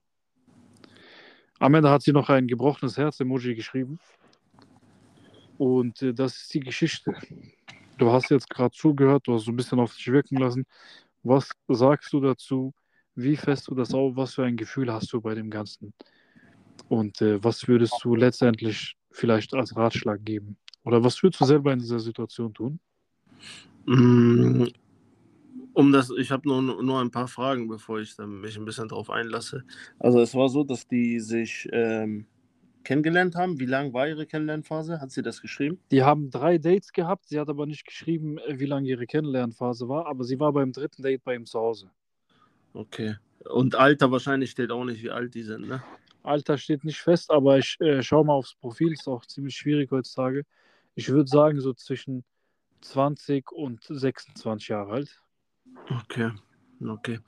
Am 1.60 1.74
Ende 1.74 1.90
hat 1.90 2.04
sie 2.04 2.12
noch 2.12 2.30
ein 2.30 2.48
gebrochenes 2.48 2.98
Herz-Emoji 2.98 3.56
geschrieben. 3.56 4.00
Und 5.58 6.02
äh, 6.02 6.14
das 6.14 6.36
ist 6.36 6.54
die 6.54 6.60
Geschichte. 6.60 7.16
Du 7.98 8.12
hast 8.12 8.30
jetzt 8.30 8.50
gerade 8.50 8.76
zugehört, 8.76 9.28
du 9.28 9.34
hast 9.34 9.46
so 9.46 9.52
ein 9.52 9.56
bisschen 9.56 9.80
auf 9.80 9.96
dich 9.96 10.12
wirken 10.12 10.38
lassen. 10.38 10.66
Was 11.24 11.52
sagst 11.68 12.12
du 12.12 12.20
dazu? 12.20 12.74
Wie 13.16 13.38
fest 13.38 13.68
du 13.68 13.76
das 13.76 13.94
auf? 13.94 14.16
Was 14.16 14.34
für 14.34 14.44
ein 14.44 14.58
Gefühl 14.58 14.92
hast 14.92 15.14
du 15.14 15.22
bei 15.22 15.36
dem 15.36 15.50
Ganzen? 15.50 15.94
Und 16.94 17.22
äh, 17.22 17.44
was 17.44 17.68
würdest 17.68 18.04
du 18.04 18.16
letztendlich 18.16 18.96
vielleicht 19.12 19.54
als 19.56 19.76
Ratschlag 19.76 20.24
geben? 20.24 20.58
Oder 20.84 21.04
was 21.04 21.22
würdest 21.24 21.42
du 21.42 21.46
selber 21.46 21.74
in 21.74 21.80
dieser 21.80 22.00
Situation 22.00 22.54
tun? 22.54 22.80
Mm, 23.86 24.66
Um 25.74 25.92
das, 25.92 26.12
ich 26.12 26.30
habe 26.32 26.48
nur, 26.48 26.62
nur 26.62 27.02
ein 27.02 27.10
paar 27.10 27.28
Fragen, 27.28 27.68
bevor 27.68 28.00
ich 28.00 28.16
mich 28.20 28.58
ein 28.58 28.66
bisschen 28.66 28.88
drauf 28.88 29.10
einlasse. 29.10 29.64
Also 30.00 30.20
es 30.22 30.36
war 30.36 30.50
so, 30.50 30.64
dass 30.64 30.88
die 30.88 31.20
sich 31.20 31.68
ähm, 31.72 32.28
kennengelernt 32.84 33.36
haben. 33.36 33.60
Wie 33.60 33.66
lang 33.66 33.92
war 33.94 34.08
ihre 34.08 34.28
Kennenlernphase? 34.28 35.02
Hat 35.02 35.12
sie 35.12 35.24
das 35.24 35.42
geschrieben? 35.42 35.80
Die 35.92 36.04
haben 36.04 36.30
drei 36.30 36.60
Dates 36.60 36.94
gehabt. 36.94 37.28
Sie 37.28 37.40
hat 37.40 37.50
aber 37.50 37.66
nicht 37.66 37.86
geschrieben, 37.88 38.38
äh, 38.38 38.60
wie 38.60 38.68
lange 38.68 38.88
ihre 38.88 39.08
Kennenlernphase 39.08 39.90
war. 39.90 40.06
Aber 40.06 40.24
sie 40.26 40.40
war 40.40 40.54
beim 40.54 40.72
dritten 40.72 41.02
Date 41.02 41.24
bei 41.24 41.34
ihm 41.36 41.46
zu 41.48 41.60
Hause. 41.60 41.90
Okay. 42.74 43.16
Und 43.50 43.76
Alter 43.76 44.12
wahrscheinlich 44.12 44.52
steht 44.52 44.72
auch 44.72 44.86
nicht, 44.86 45.04
wie 45.04 45.12
alt 45.12 45.34
die 45.34 45.44
sind, 45.44 45.68
ne? 45.68 45.84
Alter 46.24 46.58
steht 46.58 46.84
nicht 46.84 47.00
fest, 47.00 47.32
aber 47.32 47.58
ich 47.58 47.80
äh, 47.80 48.02
schaue 48.02 48.26
mal 48.26 48.34
aufs 48.34 48.56
Profil. 48.56 48.94
Ist 48.94 49.08
auch 49.08 49.26
ziemlich 49.26 49.56
schwierig 49.56 49.92
heutzutage. 49.92 50.46
Ich 50.96 51.10
würde 51.10 51.28
sagen, 51.30 51.60
so 51.60 51.74
zwischen 51.74 52.24
20 52.82 53.52
und 53.52 53.84
26 53.84 54.70
Jahre 54.70 54.92
alt. 54.92 55.22
Okay. 55.90 56.32
Okay. 56.86 57.20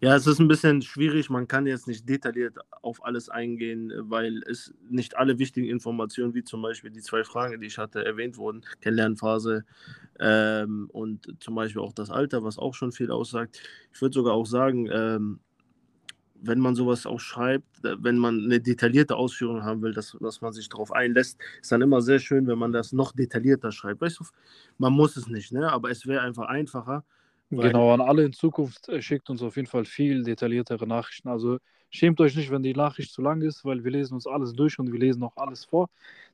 Ja, 0.00 0.16
es 0.16 0.26
ist 0.26 0.38
ein 0.38 0.48
bisschen 0.48 0.80
schwierig. 0.82 1.28
Man 1.28 1.48
kann 1.48 1.66
jetzt 1.66 1.86
nicht 1.86 2.08
detailliert 2.08 2.56
auf 2.82 3.04
alles 3.04 3.28
eingehen, 3.28 3.92
weil 3.96 4.42
es 4.48 4.72
nicht 4.88 5.16
alle 5.16 5.38
wichtigen 5.38 5.66
Informationen, 5.66 6.34
wie 6.34 6.44
zum 6.44 6.62
Beispiel 6.62 6.90
die 6.90 7.02
zwei 7.02 7.24
Fragen, 7.24 7.60
die 7.60 7.66
ich 7.66 7.78
hatte, 7.78 8.04
erwähnt 8.04 8.36
wurden. 8.36 8.62
Kennenlernphase 8.80 9.64
ähm, 10.18 10.88
und 10.92 11.34
zum 11.40 11.54
Beispiel 11.54 11.82
auch 11.82 11.92
das 11.92 12.10
Alter, 12.10 12.42
was 12.42 12.58
auch 12.58 12.74
schon 12.74 12.92
viel 12.92 13.10
aussagt. 13.10 13.60
Ich 13.92 14.00
würde 14.00 14.14
sogar 14.14 14.34
auch 14.34 14.46
sagen, 14.46 14.88
ähm, 14.90 15.40
wenn 16.42 16.58
man 16.58 16.74
sowas 16.74 17.06
auch 17.06 17.20
schreibt, 17.20 17.64
wenn 17.82 18.18
man 18.18 18.44
eine 18.44 18.60
detaillierte 18.60 19.16
Ausführung 19.16 19.64
haben 19.64 19.82
will, 19.82 19.94
dass, 19.94 20.16
dass 20.20 20.40
man 20.40 20.52
sich 20.52 20.68
darauf 20.68 20.92
einlässt, 20.92 21.38
ist 21.60 21.72
dann 21.72 21.82
immer 21.82 22.02
sehr 22.02 22.18
schön, 22.18 22.46
wenn 22.46 22.58
man 22.58 22.72
das 22.72 22.92
noch 22.92 23.12
detaillierter 23.12 23.72
schreibt. 23.72 24.00
Weißt 24.00 24.20
du, 24.20 24.24
man 24.78 24.92
muss 24.92 25.16
es 25.16 25.28
nicht, 25.28 25.52
ne? 25.52 25.70
aber 25.72 25.90
es 25.90 26.06
wäre 26.06 26.22
einfach 26.22 26.48
einfacher, 26.48 27.04
Genau, 27.50 27.92
an 27.92 28.00
alle 28.00 28.24
in 28.24 28.32
Zukunft 28.32 28.88
äh, 28.88 29.02
schickt 29.02 29.28
uns 29.28 29.42
auf 29.42 29.56
jeden 29.56 29.68
Fall 29.68 29.84
viel 29.84 30.22
detailliertere 30.22 30.86
Nachrichten. 30.86 31.28
Also 31.28 31.58
schämt 31.92 32.20
euch 32.20 32.34
nicht, 32.34 32.50
wenn 32.50 32.62
die 32.62 32.74
Nachricht 32.74 33.12
zu 33.12 33.22
lang 33.22 33.42
ist, 33.42 33.64
weil 33.64 33.84
wir 33.84 33.90
lesen 33.90 34.14
uns 34.14 34.26
alles 34.26 34.52
durch 34.52 34.78
und 34.78 34.92
wir 34.92 34.98
lesen 34.98 35.22
auch 35.22 35.36
alles 35.36 35.64
vor. 35.64 35.88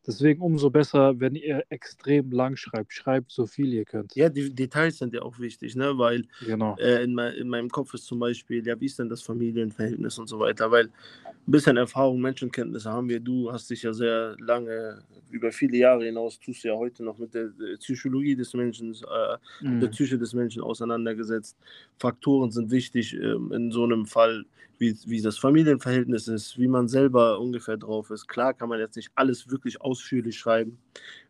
Deswegen 0.06 0.40
umso 0.40 0.70
besser, 0.70 1.18
wenn 1.20 1.34
ihr 1.34 1.64
extrem 1.68 2.30
lang 2.30 2.56
schreibt. 2.56 2.92
Schreibt 2.92 3.30
so 3.30 3.44
viel 3.44 3.74
ihr 3.74 3.84
könnt. 3.84 4.14
Ja, 4.14 4.28
die 4.28 4.54
Details 4.54 4.98
sind 4.98 5.12
ja 5.12 5.20
auch 5.22 5.38
wichtig, 5.38 5.76
ne? 5.76 5.98
weil 5.98 6.24
genau. 6.46 6.76
äh, 6.78 7.02
in, 7.02 7.12
mein, 7.12 7.34
in, 7.34 7.48
meinem 7.48 7.68
Kopf 7.68 7.92
ist 7.92 8.06
zum 8.06 8.20
Beispiel, 8.20 8.66
ja, 8.66 8.80
wie 8.80 8.86
ist 8.86 8.98
denn 8.98 9.08
das 9.08 9.20
Familienverhältnis 9.20 10.18
und 10.18 10.28
so 10.28 10.38
weiter, 10.38 10.70
weil 10.70 10.86
ein 10.86 11.50
bisschen 11.50 11.76
Erfahrung, 11.76 12.20
Menschenkenntnisse 12.20 12.90
haben 12.90 13.08
wir. 13.08 13.20
Du 13.20 13.52
hast 13.52 13.68
dich 13.68 13.82
ja 13.82 13.92
sehr 13.92 14.36
lange, 14.38 15.02
über 15.30 15.52
viele 15.52 15.76
Jahre 15.76 16.04
hinaus, 16.04 16.38
tust 16.38 16.64
du 16.64 16.68
ja 16.68 16.74
heute 16.74 17.04
noch 17.04 17.18
mit 17.18 17.34
der 17.34 17.50
Psychologie 17.78 18.36
des 18.36 18.54
Menschen, 18.54 18.94
äh, 18.94 19.66
mhm. 19.66 19.80
der 19.80 19.88
Psyche 19.88 20.16
des 20.16 20.32
Menschen 20.32 20.62
auseinandergesetzt. 20.62 21.56
Faktoren 21.98 22.50
sind 22.50 22.70
wichtig 22.70 23.14
äh, 23.14 23.34
in 23.50 23.70
so 23.72 23.84
einem 23.84 24.06
Fall, 24.06 24.44
wie, 24.78 24.96
wie 25.06 25.20
das 25.20 25.36
Familienverhältnis 25.48 26.28
ist, 26.28 26.58
wie 26.58 26.68
man 26.68 26.88
selber 26.88 27.40
ungefähr 27.40 27.78
drauf 27.78 28.10
ist. 28.10 28.28
Klar 28.28 28.52
kann 28.52 28.68
man 28.68 28.80
jetzt 28.80 28.96
nicht 28.96 29.10
alles 29.14 29.50
wirklich 29.50 29.80
ausführlich 29.80 30.38
schreiben, 30.38 30.78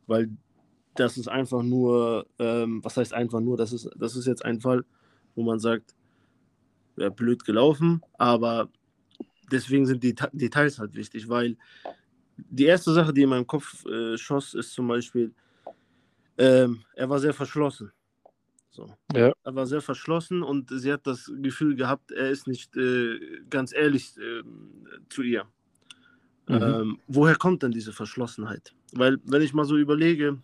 weil 0.08 0.28
das 0.96 1.16
ist 1.16 1.28
einfach 1.28 1.62
nur, 1.62 2.26
ähm, 2.40 2.82
was 2.82 2.96
heißt 2.96 3.14
einfach 3.14 3.38
nur, 3.40 3.56
das 3.56 3.72
ist, 3.72 3.88
das 3.96 4.16
ist 4.16 4.26
jetzt 4.26 4.44
ein 4.44 4.60
Fall, 4.60 4.84
wo 5.36 5.44
man 5.44 5.60
sagt, 5.60 5.94
wäre 6.96 7.12
blöd 7.12 7.44
gelaufen, 7.44 8.02
aber 8.14 8.68
deswegen 9.52 9.86
sind 9.86 10.02
die 10.02 10.16
Details 10.32 10.80
halt 10.80 10.96
wichtig, 10.96 11.28
weil 11.28 11.56
die 12.36 12.64
erste 12.64 12.92
Sache, 12.92 13.12
die 13.12 13.22
in 13.22 13.28
meinem 13.28 13.46
Kopf 13.46 13.86
äh, 13.86 14.18
schoss, 14.18 14.54
ist 14.54 14.72
zum 14.72 14.88
Beispiel, 14.88 15.32
ähm, 16.36 16.82
er 16.96 17.08
war 17.08 17.20
sehr 17.20 17.34
verschlossen. 17.34 17.92
So. 18.78 18.94
Ja. 19.12 19.32
Er 19.42 19.54
war 19.56 19.66
sehr 19.66 19.80
verschlossen 19.80 20.44
und 20.44 20.70
sie 20.70 20.92
hat 20.92 21.04
das 21.04 21.32
Gefühl 21.42 21.74
gehabt, 21.74 22.12
er 22.12 22.30
ist 22.30 22.46
nicht 22.46 22.76
äh, 22.76 23.18
ganz 23.50 23.72
ehrlich 23.74 24.16
äh, 24.18 24.44
zu 25.08 25.22
ihr. 25.22 25.46
Mhm. 26.46 26.62
Ähm, 26.62 26.98
woher 27.08 27.34
kommt 27.34 27.64
denn 27.64 27.72
diese 27.72 27.92
Verschlossenheit? 27.92 28.72
Weil, 28.92 29.18
wenn 29.24 29.42
ich 29.42 29.52
mal 29.52 29.64
so 29.64 29.76
überlege, 29.76 30.38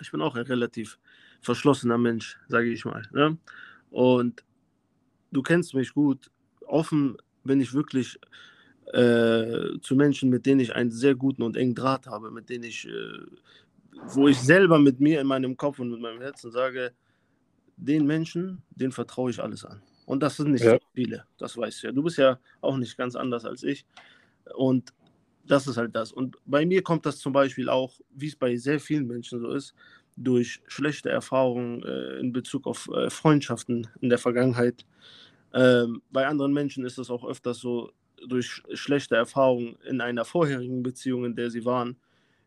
ich 0.00 0.12
bin 0.12 0.22
auch 0.22 0.36
ein 0.36 0.46
relativ 0.46 0.96
verschlossener 1.40 1.98
Mensch, 1.98 2.38
sage 2.46 2.70
ich 2.70 2.84
mal. 2.84 3.02
Ne? 3.12 3.36
Und 3.90 4.44
du 5.32 5.42
kennst 5.42 5.74
mich 5.74 5.92
gut. 5.92 6.30
Offen 6.60 7.16
bin 7.42 7.60
ich 7.60 7.74
wirklich 7.74 8.16
äh, 8.92 9.80
zu 9.80 9.96
Menschen, 9.96 10.30
mit 10.30 10.46
denen 10.46 10.60
ich 10.60 10.72
einen 10.72 10.92
sehr 10.92 11.16
guten 11.16 11.42
und 11.42 11.56
engen 11.56 11.74
Draht 11.74 12.06
habe, 12.06 12.30
mit 12.30 12.48
denen 12.48 12.62
ich, 12.62 12.86
äh, 12.86 13.18
wo 14.14 14.28
ich 14.28 14.38
selber 14.38 14.78
mit 14.78 15.00
mir 15.00 15.20
in 15.20 15.26
meinem 15.26 15.56
Kopf 15.56 15.80
und 15.80 15.90
mit 15.90 16.00
meinem 16.00 16.20
Herzen 16.20 16.52
sage, 16.52 16.92
den 17.76 18.06
Menschen, 18.06 18.62
den 18.70 18.92
vertraue 18.92 19.30
ich 19.30 19.42
alles 19.42 19.64
an. 19.64 19.82
Und 20.06 20.22
das 20.22 20.36
sind 20.36 20.52
nicht 20.52 20.64
ja. 20.64 20.72
so 20.72 20.78
viele, 20.94 21.24
das 21.36 21.56
weißt 21.56 21.82
du 21.82 21.86
ja. 21.88 21.92
Du 21.92 22.02
bist 22.02 22.18
ja 22.18 22.38
auch 22.60 22.76
nicht 22.76 22.96
ganz 22.96 23.16
anders 23.16 23.44
als 23.44 23.62
ich. 23.62 23.84
Und 24.54 24.92
das 25.44 25.66
ist 25.66 25.76
halt 25.76 25.94
das. 25.94 26.12
Und 26.12 26.36
bei 26.44 26.64
mir 26.64 26.82
kommt 26.82 27.06
das 27.06 27.18
zum 27.18 27.32
Beispiel 27.32 27.68
auch, 27.68 28.00
wie 28.10 28.28
es 28.28 28.36
bei 28.36 28.56
sehr 28.56 28.80
vielen 28.80 29.06
Menschen 29.06 29.40
so 29.40 29.50
ist, 29.52 29.74
durch 30.16 30.62
schlechte 30.66 31.10
Erfahrungen 31.10 31.82
äh, 31.82 32.18
in 32.18 32.32
Bezug 32.32 32.66
auf 32.66 32.88
äh, 32.88 33.10
Freundschaften 33.10 33.88
in 34.00 34.08
der 34.08 34.18
Vergangenheit. 34.18 34.86
Ähm, 35.52 36.02
bei 36.10 36.26
anderen 36.26 36.52
Menschen 36.52 36.84
ist 36.84 36.98
es 36.98 37.10
auch 37.10 37.24
öfters 37.24 37.58
so, 37.58 37.92
durch 38.26 38.62
schlechte 38.72 39.14
Erfahrungen 39.14 39.76
in 39.84 40.00
einer 40.00 40.24
vorherigen 40.24 40.82
Beziehung, 40.82 41.24
in 41.24 41.36
der 41.36 41.50
sie 41.50 41.64
waren, 41.64 41.96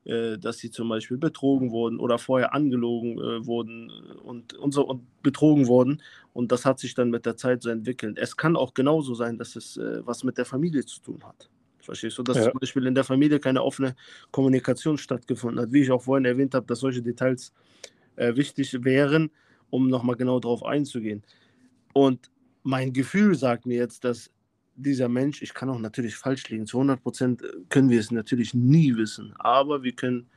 dass 0.06 0.58
sie 0.58 0.72
zum 0.72 0.90
Beispiel 0.90 1.18
betrogen 1.18 1.72
wurden 1.72 2.00
oder 2.00 2.18
vorher 2.18 2.54
angelogen 2.54 3.20
äh, 3.20 3.46
wurden 3.46 3.92
und, 4.24 4.54
und, 4.54 4.72
so, 4.74 4.88
und 4.88 5.04
betrogen 5.22 5.68
wurden. 5.68 6.02
Und 6.34 6.52
das 6.52 6.66
hat 6.66 6.80
sich 6.80 6.96
dann 6.96 7.10
mit 7.10 7.26
der 7.26 7.36
Zeit 7.36 7.62
so 7.62 7.70
entwickelt. 7.70 8.18
Es 8.18 8.38
kann 8.38 8.56
auch 8.56 8.74
genauso 8.74 9.14
sein, 9.14 9.38
dass 9.38 9.56
es 9.56 9.78
äh, 9.78 10.06
was 10.06 10.24
mit 10.24 10.38
der 10.38 10.46
Familie 10.46 10.86
zu 10.86 11.02
tun 11.02 11.24
hat. 11.24 11.50
Verstehst 11.80 12.18
du, 12.18 12.24
dass 12.24 12.38
ja. 12.38 12.44
zum 12.52 12.60
Beispiel 12.60 12.86
in 12.86 12.96
der 12.96 13.04
Familie 13.04 13.40
keine 13.40 13.64
offene 13.64 13.96
Kommunikation 14.32 14.98
stattgefunden 14.98 15.62
hat. 15.62 15.74
Wie 15.74 15.82
ich 15.82 15.92
auch 15.92 16.04
vorhin 16.04 16.26
erwähnt 16.26 16.54
habe, 16.54 16.66
dass 16.66 16.80
solche 16.80 17.02
Details 17.02 17.54
äh, 18.16 18.36
wichtig 18.36 18.84
wären, 18.84 19.32
um 19.70 19.88
nochmal 19.88 20.16
genau 20.16 20.40
darauf 20.40 20.64
einzugehen. 20.64 21.24
Und 21.94 22.30
mein 22.64 22.94
Gefühl 22.94 23.36
sagt 23.36 23.66
mir 23.66 23.78
jetzt, 23.78 24.04
dass 24.04 24.30
dieser 24.82 25.10
Mensch, 25.10 25.42
ich 25.42 25.54
kann 25.54 25.70
auch 25.70 25.80
natürlich 25.80 26.16
falsch 26.16 26.50
liegen, 26.50 26.66
zu 26.66 26.78
100 26.78 27.02
Prozent 27.02 27.44
können 27.70 27.90
wir 27.90 28.00
es 28.00 28.12
natürlich 28.12 28.54
nie 28.54 28.96
wissen, 28.96 29.34
aber 29.38 29.84
wir 29.84 29.92
können 29.94 30.30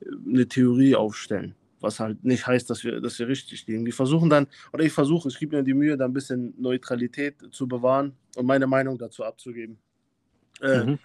äh, 0.00 0.06
eine 0.28 0.48
Theorie 0.48 0.96
aufstellen, 0.96 1.54
was 1.80 2.00
halt 2.00 2.24
nicht 2.24 2.46
heißt, 2.46 2.68
dass 2.70 2.84
wir, 2.84 3.00
dass 3.00 3.18
wir 3.18 3.28
richtig 3.28 3.66
liegen. 3.66 3.84
Wir 3.84 3.92
versuchen 3.92 4.30
dann, 4.30 4.46
oder 4.72 4.84
ich 4.84 4.92
versuche, 4.92 5.28
ich 5.28 5.38
gebe 5.38 5.56
mir 5.56 5.62
die 5.62 5.74
Mühe, 5.74 5.96
da 5.96 6.06
ein 6.06 6.12
bisschen 6.12 6.54
Neutralität 6.58 7.36
zu 7.50 7.68
bewahren 7.68 8.14
und 8.36 8.46
meine 8.46 8.66
Meinung 8.66 8.98
dazu 8.98 9.24
abzugeben. 9.24 9.78
Äh, 10.60 10.84
mhm. 10.84 10.98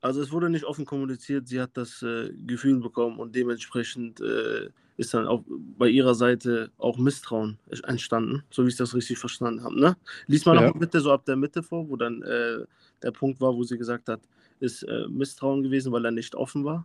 Also 0.00 0.22
es 0.22 0.30
wurde 0.30 0.48
nicht 0.48 0.64
offen 0.64 0.84
kommuniziert, 0.84 1.48
sie 1.48 1.60
hat 1.60 1.76
das 1.76 2.02
äh, 2.02 2.30
Gefühl 2.46 2.80
bekommen 2.80 3.18
und 3.18 3.34
dementsprechend 3.34 4.20
äh, 4.20 4.70
ist 4.98 5.14
dann 5.14 5.26
auch 5.26 5.44
bei 5.78 5.88
ihrer 5.88 6.14
Seite 6.14 6.70
auch 6.76 6.98
Misstrauen 6.98 7.58
entstanden, 7.84 8.42
so 8.50 8.64
wie 8.64 8.68
ich 8.68 8.76
das 8.76 8.94
richtig 8.94 9.16
verstanden 9.16 9.62
habe. 9.62 9.80
Ne? 9.80 9.96
Lies 10.26 10.44
mal 10.44 10.56
ja. 10.56 10.68
noch 10.68 10.78
bitte 10.78 11.00
so 11.00 11.12
ab 11.12 11.24
der 11.24 11.36
Mitte 11.36 11.62
vor, 11.62 11.88
wo 11.88 11.96
dann 11.96 12.20
äh, 12.22 12.64
der 13.02 13.12
Punkt 13.12 13.40
war, 13.40 13.54
wo 13.54 13.62
sie 13.62 13.78
gesagt 13.78 14.08
hat, 14.08 14.20
ist 14.58 14.82
äh, 14.82 15.06
Misstrauen 15.08 15.62
gewesen, 15.62 15.92
weil 15.92 16.04
er 16.04 16.10
nicht 16.10 16.34
offen 16.34 16.64
war 16.64 16.84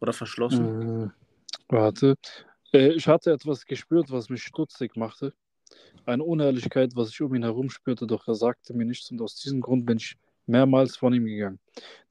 oder 0.00 0.12
verschlossen. 0.12 1.02
Äh, 1.02 1.08
warte. 1.70 2.14
Äh, 2.72 2.92
ich 2.92 3.08
hatte 3.08 3.32
etwas 3.32 3.64
gespürt, 3.64 4.10
was 4.10 4.28
mich 4.28 4.42
stutzig 4.42 4.96
machte. 4.96 5.32
Eine 6.04 6.24
Unehrlichkeit, 6.24 6.94
was 6.94 7.08
ich 7.08 7.22
um 7.22 7.34
ihn 7.34 7.42
herum 7.42 7.70
spürte, 7.70 8.06
doch 8.06 8.28
er 8.28 8.34
sagte 8.34 8.74
mir 8.74 8.84
nichts 8.84 9.10
und 9.10 9.22
aus 9.22 9.36
diesem 9.36 9.62
Grund 9.62 9.86
bin 9.86 9.96
ich 9.96 10.18
mehrmals 10.46 10.96
von 10.96 11.14
ihm 11.14 11.24
gegangen. 11.24 11.58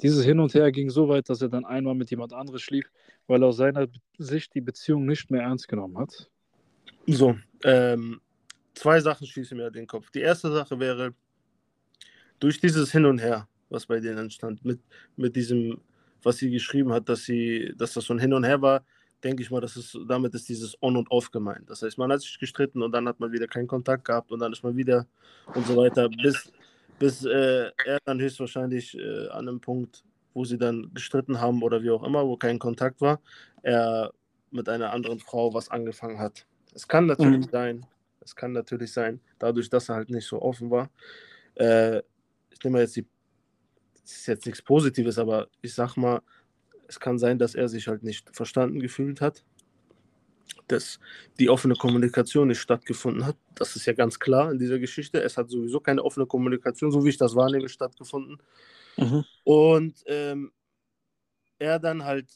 Dieses 0.02 0.26
Hin 0.26 0.40
und 0.40 0.56
Her 0.56 0.72
ging 0.72 0.90
so 0.90 1.08
weit, 1.08 1.30
dass 1.30 1.44
er 1.44 1.50
dann 1.50 1.66
einmal 1.66 1.94
mit 1.94 2.10
jemand 2.10 2.34
anderes 2.34 2.64
schlief, 2.64 2.90
weil 3.30 3.44
aus 3.44 3.58
seiner 3.58 3.88
Sicht 4.18 4.54
die 4.56 4.62
Beziehung 4.62 5.06
nicht 5.06 5.30
mehr 5.30 5.44
ernst 5.44 5.68
genommen 5.68 5.98
hat. 5.98 6.30
So, 7.06 7.38
ähm, 7.64 8.20
zwei 8.74 9.00
Sachen 9.00 9.28
schießen 9.28 9.56
mir 9.56 9.72
den 9.72 9.88
Kopf. 9.88 10.10
Die 10.10 10.22
erste 10.22 10.52
Sache 10.52 10.80
wäre, 10.80 11.14
durch 12.40 12.60
dieses 12.60 12.92
Hin 12.92 13.06
und 13.06 13.20
Her, 13.20 13.48
was 13.70 13.86
bei 13.86 14.00
denen 14.00 14.18
entstand, 14.18 14.66
mit, 14.66 14.80
mit 15.16 15.36
diesem, 15.36 15.80
was 16.24 16.38
sie 16.38 16.50
geschrieben 16.50 16.92
hat, 16.92 17.08
dass 17.08 17.24
sie, 17.24 17.74
dass 17.78 17.94
das 17.94 18.06
so 18.06 18.14
ein 18.14 18.20
Hin 18.20 18.34
und 18.34 18.44
Her 18.44 18.62
war, 18.62 18.84
denke 19.24 19.44
ich 19.44 19.52
mal, 19.52 19.62
dass 19.62 19.76
es, 19.76 19.98
damit 20.08 20.34
ist 20.34 20.50
dieses 20.50 20.82
On 20.82 20.98
und 20.98 21.12
Off 21.12 21.30
gemeint. 21.30 21.70
Das 21.70 21.84
heißt, 21.84 21.98
man 21.98 22.12
hat 22.12 22.22
sich 22.22 22.40
gestritten 22.40 22.82
und 22.82 22.92
dann 22.92 23.08
hat 23.08 23.20
man 23.20 23.32
wieder 23.32 23.48
keinen 23.48 23.68
Kontakt 23.68 24.06
gehabt 24.06 24.32
und 24.32 24.40
dann 24.40 24.52
ist 24.52 24.64
man 24.64 24.76
wieder 24.76 25.06
und 25.54 25.68
so 25.68 25.76
weiter, 25.76 26.10
bis 26.10 26.52
bis 27.00 27.24
äh, 27.24 27.72
er 27.86 28.00
dann 28.04 28.20
höchstwahrscheinlich 28.20 28.96
äh, 28.98 29.30
an 29.30 29.48
einem 29.48 29.62
Punkt, 29.62 30.04
wo 30.34 30.46
sie 30.46 30.58
dann 30.58 30.92
gestritten 30.94 31.42
haben 31.42 31.64
oder 31.64 31.84
wie 31.84 31.92
auch 31.92 32.04
immer, 32.04 32.26
wo 32.28 32.38
kein 32.38 32.60
Kontakt 32.60 33.02
war, 33.02 33.20
er 33.62 34.12
mit 34.52 34.70
einer 34.70 34.92
anderen 34.92 35.20
Frau 35.20 35.54
was 35.54 35.70
angefangen 35.70 36.20
hat. 36.20 36.46
Es 36.74 36.88
kann 36.88 37.06
natürlich 37.06 37.48
mhm. 37.48 37.52
sein, 37.52 37.86
es 38.22 38.36
kann 38.36 38.52
natürlich 38.52 38.92
sein, 38.92 39.20
dadurch, 39.38 39.70
dass 39.70 39.90
er 39.90 39.96
halt 39.96 40.10
nicht 40.10 40.28
so 40.28 40.42
offen 40.42 40.72
war. 40.72 40.90
Äh, 41.56 42.00
ich 42.50 42.64
nehme 42.64 42.80
jetzt 42.80 42.96
die, 42.96 43.06
das 44.02 44.12
ist 44.12 44.28
jetzt 44.28 44.46
nichts 44.46 44.62
Positives, 44.62 45.18
aber 45.18 45.48
ich 45.62 45.74
sag 45.74 45.96
mal, 45.98 46.22
es 46.88 47.00
kann 47.00 47.20
sein, 47.20 47.38
dass 47.38 47.56
er 47.56 47.70
sich 47.70 47.88
halt 47.88 48.04
nicht 48.04 48.36
verstanden 48.36 48.80
gefühlt 48.80 49.22
hat 49.22 49.44
dass 50.72 51.00
die 51.40 51.50
offene 51.50 51.76
Kommunikation 51.76 52.48
nicht 52.48 52.60
stattgefunden 52.60 53.26
hat. 53.26 53.36
Das 53.56 53.76
ist 53.76 53.86
ja 53.86 53.94
ganz 53.94 54.20
klar 54.20 54.52
in 54.52 54.60
dieser 54.60 54.80
Geschichte. 54.80 55.22
Es 55.22 55.38
hat 55.38 55.50
sowieso 55.50 55.80
keine 55.80 56.04
offene 56.04 56.26
Kommunikation, 56.26 56.92
so 56.92 57.04
wie 57.04 57.10
ich 57.10 57.18
das 57.18 57.36
wahrnehme, 57.36 57.70
stattgefunden. 57.70 58.38
Mhm. 59.00 59.26
Und 59.44 60.04
ähm, 60.06 60.52
er 61.60 61.80
dann 61.80 62.04
halt 62.04 62.28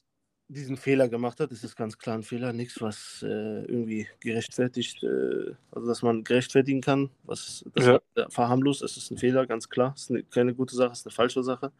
diesen 0.47 0.77
Fehler 0.77 1.09
gemacht 1.09 1.39
hat, 1.39 1.51
das 1.51 1.63
ist 1.63 1.75
ganz 1.75 1.97
klar 1.97 2.15
ein 2.17 2.23
Fehler, 2.23 2.53
nichts, 2.53 2.79
was 2.81 3.23
äh, 3.23 3.63
irgendwie 3.65 4.07
gerechtfertigt, 4.19 5.01
äh, 5.03 5.53
also 5.71 5.87
dass 5.87 6.01
man 6.01 6.23
gerechtfertigen 6.23 6.81
kann, 6.81 7.09
was 7.23 7.65
das 7.73 7.85
Ja. 7.85 7.99
war 8.13 8.29
verharmlost, 8.29 8.83
es 8.83 8.97
ist 8.97 9.09
ein 9.09 9.17
Fehler, 9.17 9.47
ganz 9.47 9.69
klar, 9.69 9.93
es 9.95 10.03
ist 10.03 10.09
eine, 10.11 10.23
keine 10.23 10.53
gute 10.53 10.75
Sache, 10.75 10.91
es 10.91 10.99
ist 10.99 11.07
eine 11.07 11.15
falsche 11.15 11.43
Sache. 11.43 11.71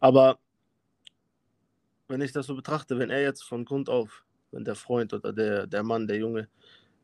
Aber 0.00 0.38
wenn 2.08 2.20
ich 2.20 2.32
das 2.32 2.46
so 2.46 2.56
betrachte, 2.56 2.98
wenn 2.98 3.10
er 3.10 3.22
jetzt 3.22 3.42
von 3.44 3.64
Grund 3.64 3.88
auf, 3.88 4.24
wenn 4.50 4.64
der 4.64 4.74
Freund 4.74 5.12
oder 5.12 5.32
der, 5.32 5.66
der 5.66 5.82
Mann, 5.82 6.06
der 6.06 6.18
Junge, 6.18 6.48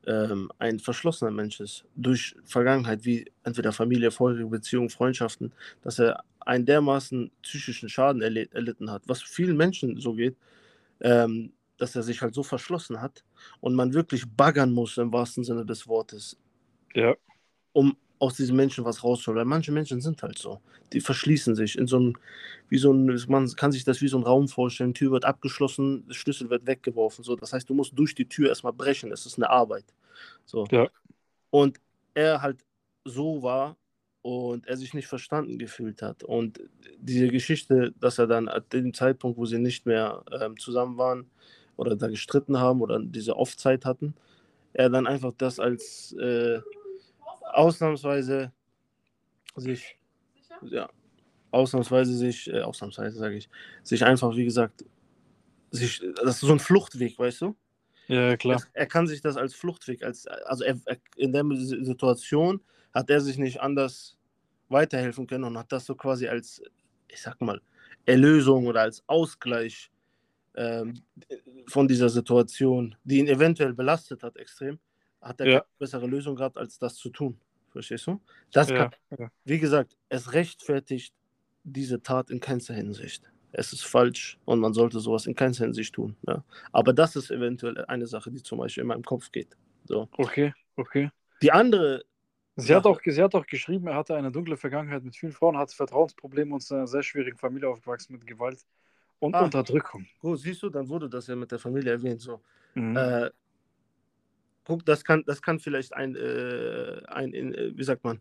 ähm, 0.06 0.50
ein 0.58 0.78
verschlossener 0.78 1.30
Mensch 1.30 1.60
ist, 1.60 1.84
durch 1.94 2.34
Vergangenheit, 2.44 3.04
wie 3.04 3.30
entweder 3.44 3.72
Familie, 3.72 4.10
vorherige 4.10 4.48
Beziehungen, 4.48 4.90
Freundschaften, 4.90 5.52
dass 5.82 5.98
er 5.98 6.24
einen 6.40 6.66
dermaßen 6.66 7.30
psychischen 7.42 7.88
Schaden 7.88 8.22
erli 8.22 8.48
erlitten 8.52 8.90
hat, 8.90 9.02
was 9.06 9.22
vielen 9.22 9.56
Menschen 9.56 10.00
so 10.00 10.14
geht, 10.14 10.36
ähm, 11.00 11.52
dass 11.78 11.96
er 11.96 12.02
sich 12.02 12.20
halt 12.22 12.34
so 12.34 12.42
verschlossen 12.42 13.00
hat 13.00 13.24
und 13.60 13.74
man 13.74 13.94
wirklich 13.94 14.24
baggern 14.28 14.72
muss 14.72 14.98
im 14.98 15.12
wahrsten 15.12 15.44
Sinne 15.44 15.64
des 15.64 15.86
Wortes, 15.88 16.36
Ja. 16.94 17.14
um 17.72 17.96
aus 18.18 18.34
diesen 18.36 18.54
Menschen 18.54 18.84
was 18.84 19.02
rauszuholen. 19.02 19.38
Weil 19.38 19.46
manche 19.46 19.72
Menschen 19.72 20.00
sind 20.02 20.22
halt 20.22 20.38
so. 20.38 20.60
Die 20.92 21.00
verschließen 21.00 21.54
sich 21.56 21.78
in 21.78 21.86
so 21.86 21.96
einem, 21.96 22.16
wie 22.68 22.76
so 22.76 22.92
ein, 22.92 23.06
man 23.28 23.50
kann 23.56 23.72
sich 23.72 23.84
das 23.84 24.02
wie 24.02 24.08
so 24.08 24.18
ein 24.18 24.24
Raum 24.24 24.46
vorstellen, 24.46 24.92
Tür 24.92 25.12
wird 25.12 25.24
abgeschlossen, 25.24 26.06
der 26.06 26.14
Schlüssel 26.14 26.50
wird 26.50 26.66
weggeworfen. 26.66 27.24
So. 27.24 27.34
Das 27.34 27.54
heißt, 27.54 27.68
du 27.70 27.74
musst 27.74 27.98
durch 27.98 28.14
die 28.14 28.28
Tür 28.28 28.50
erstmal 28.50 28.74
brechen. 28.74 29.10
Es 29.10 29.24
ist 29.24 29.38
eine 29.38 29.48
Arbeit. 29.48 29.86
So. 30.44 30.66
Ja. 30.70 30.88
Und 31.48 31.80
er 32.12 32.42
halt 32.42 32.62
so 33.06 33.42
war 33.42 33.76
und 34.22 34.66
er 34.66 34.76
sich 34.76 34.94
nicht 34.94 35.06
verstanden 35.06 35.58
gefühlt 35.58 36.02
hat. 36.02 36.22
Und 36.22 36.60
diese 36.98 37.28
Geschichte, 37.28 37.92
dass 38.00 38.18
er 38.18 38.26
dann 38.26 38.48
at 38.48 38.72
dem 38.72 38.92
Zeitpunkt, 38.92 39.38
wo 39.38 39.46
sie 39.46 39.58
nicht 39.58 39.86
mehr 39.86 40.22
ähm, 40.40 40.58
zusammen 40.58 40.98
waren 40.98 41.30
oder 41.76 41.96
da 41.96 42.08
gestritten 42.08 42.58
haben 42.58 42.82
oder 42.82 42.98
diese 43.00 43.36
Off-Zeit 43.36 43.84
hatten, 43.84 44.14
er 44.72 44.90
dann 44.90 45.06
einfach 45.06 45.32
das 45.36 45.58
als 45.58 46.12
äh, 46.20 46.60
ausnahmsweise 47.52 48.52
sich, 49.56 49.98
ja, 50.62 50.88
ausnahmsweise 51.50 52.14
sich, 52.14 52.48
äh, 52.52 52.60
ausnahmsweise 52.60 53.18
sage 53.18 53.36
ich, 53.36 53.48
sich 53.82 54.04
einfach, 54.04 54.36
wie 54.36 54.44
gesagt, 54.44 54.84
sich, 55.70 56.02
das 56.16 56.36
ist 56.36 56.40
so 56.40 56.52
ein 56.52 56.60
Fluchtweg, 56.60 57.18
weißt 57.18 57.40
du? 57.42 57.56
Ja, 58.08 58.36
klar. 58.36 58.56
Es, 58.56 58.68
er 58.72 58.86
kann 58.86 59.06
sich 59.06 59.20
das 59.20 59.36
als 59.36 59.54
Fluchtweg, 59.54 60.02
als, 60.02 60.26
also 60.26 60.64
er, 60.64 60.78
er, 60.84 60.98
in 61.16 61.32
der 61.32 61.44
Situation 61.54 62.60
hat 62.94 63.10
er 63.10 63.20
sich 63.20 63.38
nicht 63.38 63.60
anders 63.60 64.16
weiterhelfen 64.68 65.26
können 65.26 65.44
und 65.44 65.58
hat 65.58 65.72
das 65.72 65.86
so 65.86 65.94
quasi 65.94 66.28
als, 66.28 66.62
ich 67.08 67.20
sag 67.20 67.40
mal, 67.40 67.60
Erlösung 68.06 68.66
oder 68.66 68.82
als 68.82 69.02
Ausgleich 69.06 69.90
ähm, 70.54 71.02
von 71.68 71.86
dieser 71.88 72.08
Situation, 72.08 72.96
die 73.04 73.18
ihn 73.18 73.28
eventuell 73.28 73.72
belastet 73.74 74.22
hat, 74.22 74.36
extrem, 74.36 74.78
hat 75.20 75.40
er 75.40 75.46
Ja. 75.46 75.58
keine 75.60 75.68
bessere 75.78 76.06
Lösung 76.06 76.34
gehabt, 76.36 76.56
als 76.56 76.78
das 76.78 76.96
zu 76.96 77.10
tun. 77.10 77.38
Verstehst 77.70 78.06
du? 78.06 78.20
Das 78.52 78.68
kann, 78.68 78.90
ja. 79.16 79.30
wie 79.44 79.58
gesagt, 79.58 79.96
es 80.08 80.32
rechtfertigt 80.32 81.14
diese 81.62 82.02
Tat 82.02 82.30
in 82.30 82.40
keinster 82.40 82.74
Hinsicht. 82.74 83.30
Es 83.52 83.72
ist 83.72 83.82
falsch 83.84 84.38
und 84.44 84.60
man 84.60 84.74
sollte 84.74 84.98
sowas 85.00 85.26
in 85.26 85.34
keinster 85.34 85.64
Hinsicht 85.64 85.94
tun. 85.94 86.16
Ja. 86.26 86.44
Aber 86.72 86.92
das 86.92 87.16
ist 87.16 87.30
eventuell 87.30 87.84
eine 87.86 88.06
Sache, 88.06 88.30
die 88.30 88.42
zum 88.42 88.58
Beispiel 88.58 88.82
in 88.82 88.88
meinem 88.88 89.04
Kopf 89.04 89.30
geht. 89.30 89.56
So. 89.84 90.08
Okay, 90.16 90.52
okay. 90.76 91.10
Die 91.42 91.52
andere, 91.52 92.02
Sie 92.56 92.74
hat, 92.74 92.84
Sache. 92.84 92.94
auch, 92.94 93.00
sie 93.04 93.22
hat 93.22 93.34
auch 93.34 93.46
geschrieben, 93.46 93.86
er 93.86 93.94
hatte 93.96 94.14
eine 94.16 94.30
dunkle 94.30 94.56
Vergangenheit 94.56 95.04
mit 95.04 95.16
vielen 95.16 95.32
Frauen, 95.32 95.56
hatte 95.56 95.74
Vertrauensprobleme 95.74 96.52
und 96.54 96.62
ist 96.62 96.70
in 96.70 96.78
einer 96.78 96.86
sehr 96.86 97.02
schwierigen 97.02 97.38
Familie 97.38 97.68
aufgewachsen 97.68 98.12
mit 98.12 98.26
Gewalt 98.26 98.66
und 99.18 99.34
Ah. 99.34 99.44
Unterdrückung. 99.44 100.06
gut, 100.20 100.38
siehst 100.40 100.62
du, 100.62 100.68
dann 100.70 100.88
wurde 100.88 101.08
das 101.08 101.26
ja 101.26 101.36
mit 101.36 101.50
der 101.52 101.58
Familie 101.58 101.92
erwähnt. 101.92 102.20
So. 102.20 102.40
Mhm. 102.74 102.96
Äh, 102.96 103.30
guck, 104.64 104.84
das 104.84 105.04
kann, 105.04 105.22
das 105.26 105.40
kann 105.40 105.58
vielleicht 105.58 105.94
ein, 105.94 106.14
äh, 106.16 107.00
ein 107.06 107.32
äh, 107.34 107.72
wie 107.76 107.84
sagt 107.84 108.04
man, 108.04 108.20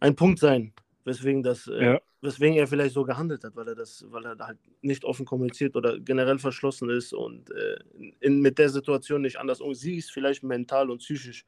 ein 0.00 0.14
Punkt 0.16 0.38
sein, 0.38 0.72
weswegen, 1.04 1.42
das, 1.42 1.66
äh, 1.66 1.84
Ja. 1.84 2.00
weswegen 2.22 2.56
er 2.56 2.66
vielleicht 2.66 2.94
so 2.94 3.04
gehandelt 3.04 3.44
hat, 3.44 3.56
weil 3.56 3.68
er 3.68 3.74
das, 3.74 4.04
weil 4.10 4.24
er 4.26 4.36
halt 4.38 4.58
nicht 4.82 5.04
offen 5.04 5.26
kommuniziert 5.26 5.76
oder 5.76 5.98
generell 5.98 6.38
verschlossen 6.38 6.90
ist 6.90 7.12
und 7.12 7.50
äh, 7.50 7.78
in, 8.20 8.40
mit 8.40 8.58
der 8.58 8.68
Situation 8.68 9.22
nicht 9.22 9.38
anders 9.38 9.60
umgeht. 9.60 9.78
Sie 9.78 9.96
ist 9.96 10.12
vielleicht 10.12 10.42
mental 10.42 10.90
und 10.90 10.98
psychisch 10.98 11.46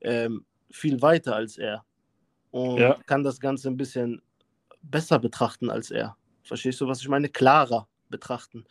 ähm, 0.00 0.44
viel 0.70 1.02
weiter 1.02 1.36
als 1.36 1.58
er 1.58 1.84
und 2.50 2.78
Ja. 2.80 2.98
kann 3.06 3.24
das 3.24 3.40
Ganze 3.40 3.68
ein 3.68 3.76
bisschen 3.76 4.22
besser 4.82 5.18
betrachten 5.18 5.70
als 5.70 5.90
er. 5.90 6.16
Verstehst 6.42 6.80
du, 6.80 6.86
was 6.88 7.00
ich 7.00 7.08
meine? 7.08 7.28
Klarer 7.28 7.88
betrachten. 8.10 8.64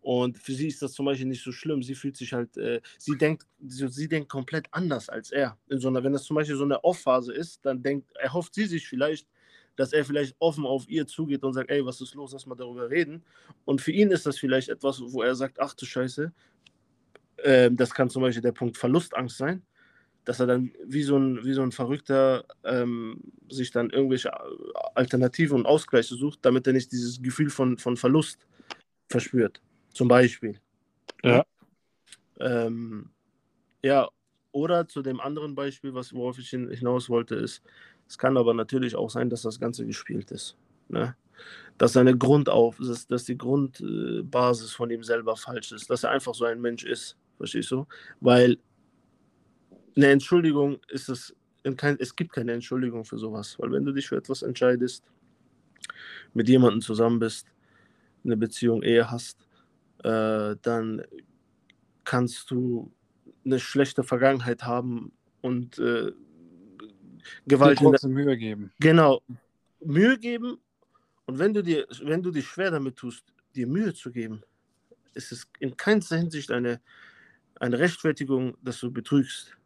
Und 0.00 0.38
für 0.38 0.52
sie 0.52 0.68
ist 0.68 0.80
das 0.80 0.92
zum 0.92 1.06
Beispiel 1.06 1.26
nicht 1.26 1.42
so 1.42 1.52
schlimm. 1.52 1.82
Sie 1.82 1.94
fühlt 1.94 2.16
sich 2.16 2.32
halt, 2.32 2.56
äh, 2.56 2.80
sie 2.98 3.18
denkt, 3.18 3.46
sie, 3.66 3.88
sie 3.88 4.08
denkt 4.08 4.28
komplett 4.30 4.66
anders 4.70 5.08
als 5.08 5.30
er. 5.32 5.58
In 5.68 5.80
so 5.80 5.88
einer, 5.88 6.02
wenn 6.04 6.12
das 6.12 6.24
zum 6.24 6.36
Beispiel 6.36 6.56
so 6.56 6.64
eine 6.64 6.82
Off-Phase 6.84 7.32
ist, 7.34 7.64
dann 7.66 7.82
denkt, 7.82 8.10
erhofft 8.16 8.54
sie 8.54 8.66
sich 8.66 8.88
vielleicht, 8.88 9.28
dass 9.76 9.92
er 9.92 10.04
vielleicht 10.04 10.36
offen 10.38 10.64
auf 10.66 10.88
ihr 10.88 11.06
zugeht 11.06 11.42
und 11.44 11.52
sagt, 11.52 11.70
ey, 11.70 11.84
was 11.84 12.00
ist 12.00 12.14
los, 12.14 12.32
lass 12.32 12.46
mal 12.46 12.54
darüber 12.54 12.88
reden. 12.90 13.24
Und 13.64 13.80
für 13.80 13.92
ihn 13.92 14.10
ist 14.10 14.24
das 14.26 14.38
vielleicht 14.38 14.68
etwas, 14.70 15.00
wo 15.02 15.22
er 15.22 15.34
sagt, 15.34 15.60
ach 15.60 15.74
du 15.74 15.84
Scheiße, 15.84 16.32
ähm, 17.44 17.76
das 17.76 17.94
kann 17.94 18.10
zum 18.10 18.22
Beispiel 18.22 18.42
der 18.42 18.52
Punkt 18.52 18.76
Verlustangst 18.76 19.36
sein, 19.38 19.62
dass 20.28 20.40
er 20.40 20.46
dann 20.46 20.74
wie 20.84 21.02
so 21.02 21.16
ein, 21.16 21.42
wie 21.42 21.54
so 21.54 21.62
ein 21.62 21.72
Verrückter 21.72 22.44
ähm, 22.62 23.18
sich 23.48 23.70
dann 23.70 23.88
irgendwelche 23.88 24.30
Alternativen 24.94 25.56
und 25.56 25.64
Ausgleiche 25.64 26.16
sucht, 26.16 26.40
damit 26.42 26.66
er 26.66 26.74
nicht 26.74 26.92
dieses 26.92 27.22
Gefühl 27.22 27.48
von, 27.48 27.78
von 27.78 27.96
Verlust 27.96 28.46
verspürt. 29.08 29.62
Zum 29.94 30.06
Beispiel. 30.06 30.60
Ja. 31.24 31.46
Ähm, 32.40 33.08
ja, 33.82 34.06
oder 34.52 34.86
zu 34.86 35.00
dem 35.00 35.18
anderen 35.18 35.54
Beispiel, 35.54 35.94
was, 35.94 36.12
worauf 36.12 36.38
ich 36.38 36.50
hin- 36.50 36.70
hinaus 36.70 37.08
wollte, 37.08 37.34
ist, 37.36 37.62
es 38.06 38.18
kann 38.18 38.36
aber 38.36 38.52
natürlich 38.52 38.96
auch 38.96 39.08
sein, 39.08 39.30
dass 39.30 39.40
das 39.40 39.58
Ganze 39.58 39.86
gespielt 39.86 40.30
ist. 40.30 40.58
Ne? 40.90 41.16
Dass 41.78 41.94
seine 41.94 42.18
Grundauf, 42.18 42.76
dass, 42.76 43.06
dass 43.06 43.24
die 43.24 43.38
Grundbasis 43.38 44.72
von 44.72 44.90
ihm 44.90 45.02
selber 45.02 45.36
falsch 45.36 45.72
ist, 45.72 45.88
dass 45.88 46.04
er 46.04 46.10
einfach 46.10 46.34
so 46.34 46.44
ein 46.44 46.60
Mensch 46.60 46.84
ist. 46.84 47.16
Verstehst 47.38 47.70
du? 47.70 47.86
Weil 48.20 48.58
eine 49.98 50.08
Entschuldigung 50.12 50.78
ist 50.88 51.08
es, 51.08 51.34
in 51.64 51.76
kein, 51.76 51.96
es 51.98 52.14
gibt 52.14 52.32
keine 52.32 52.52
Entschuldigung 52.52 53.04
für 53.04 53.18
sowas. 53.18 53.58
Weil 53.58 53.72
wenn 53.72 53.84
du 53.84 53.92
dich 53.92 54.08
für 54.08 54.16
etwas 54.16 54.42
entscheidest, 54.42 55.04
mit 56.34 56.48
jemandem 56.48 56.80
zusammen 56.80 57.18
bist, 57.18 57.48
eine 58.24 58.36
Beziehung, 58.36 58.82
Ehe 58.82 59.10
hast, 59.10 59.46
äh, 60.04 60.54
dann 60.62 61.02
kannst 62.04 62.50
du 62.50 62.92
eine 63.44 63.58
schlechte 63.58 64.04
Vergangenheit 64.04 64.62
haben 64.62 65.12
und 65.40 65.78
äh, 65.78 66.12
Gewalt 67.46 67.80
der, 67.80 68.08
Mühe 68.08 68.36
geben. 68.36 68.72
genau 68.80 69.20
Mühe 69.84 70.18
geben 70.18 70.58
und 71.26 71.38
wenn 71.38 71.52
du 71.52 71.62
dir 71.62 71.86
wenn 72.02 72.22
du 72.22 72.30
dich 72.30 72.46
schwer 72.46 72.70
damit 72.70 72.96
tust 72.96 73.24
dir 73.54 73.66
Mühe 73.66 73.92
zu 73.92 74.10
geben 74.10 74.42
ist 75.14 75.32
es 75.32 75.46
in 75.58 75.76
keinster 75.76 76.16
Hinsicht 76.16 76.50
eine 76.50 76.80
eine 77.60 77.78
Rechtfertigung 77.78 78.56
dass 78.62 78.80
du 78.80 78.90
betrügst 78.90 79.57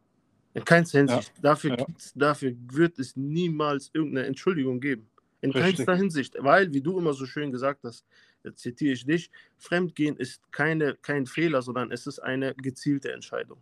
in 0.53 0.65
keinster 0.65 0.99
Hinsicht 0.99 1.33
dafür 1.41 1.77
ja. 1.77 1.85
dafür 2.15 2.53
wird 2.71 2.99
es 2.99 3.15
niemals 3.15 3.89
irgendeine 3.93 4.27
Entschuldigung 4.27 4.79
geben 4.79 5.09
in 5.41 5.51
Richtig. 5.51 5.77
keinster 5.77 5.95
Hinsicht 5.95 6.35
weil 6.39 6.73
wie 6.73 6.81
du 6.81 6.97
immer 6.99 7.13
so 7.13 7.25
schön 7.25 7.51
gesagt 7.51 7.83
hast 7.83 8.05
jetzt 8.43 8.59
zitiere 8.61 8.93
ich 8.93 9.05
dich 9.05 9.31
Fremdgehen 9.57 10.15
ist 10.17 10.41
keine 10.51 10.95
kein 11.01 11.25
Fehler 11.25 11.61
sondern 11.61 11.91
es 11.91 12.07
ist 12.07 12.19
eine 12.19 12.53
gezielte 12.55 13.11
Entscheidung 13.11 13.61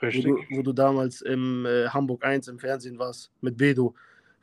wo 0.00 0.06
Richtig. 0.06 0.24
du, 0.24 0.56
wo 0.56 0.62
du 0.62 0.72
damals 0.72 1.20
im 1.20 1.66
äh, 1.66 1.88
Hamburg 1.88 2.24
1 2.24 2.48
im 2.48 2.58
Fernsehen 2.58 2.98
warst 2.98 3.30
mit 3.40 3.56
Bedo, 3.56 3.94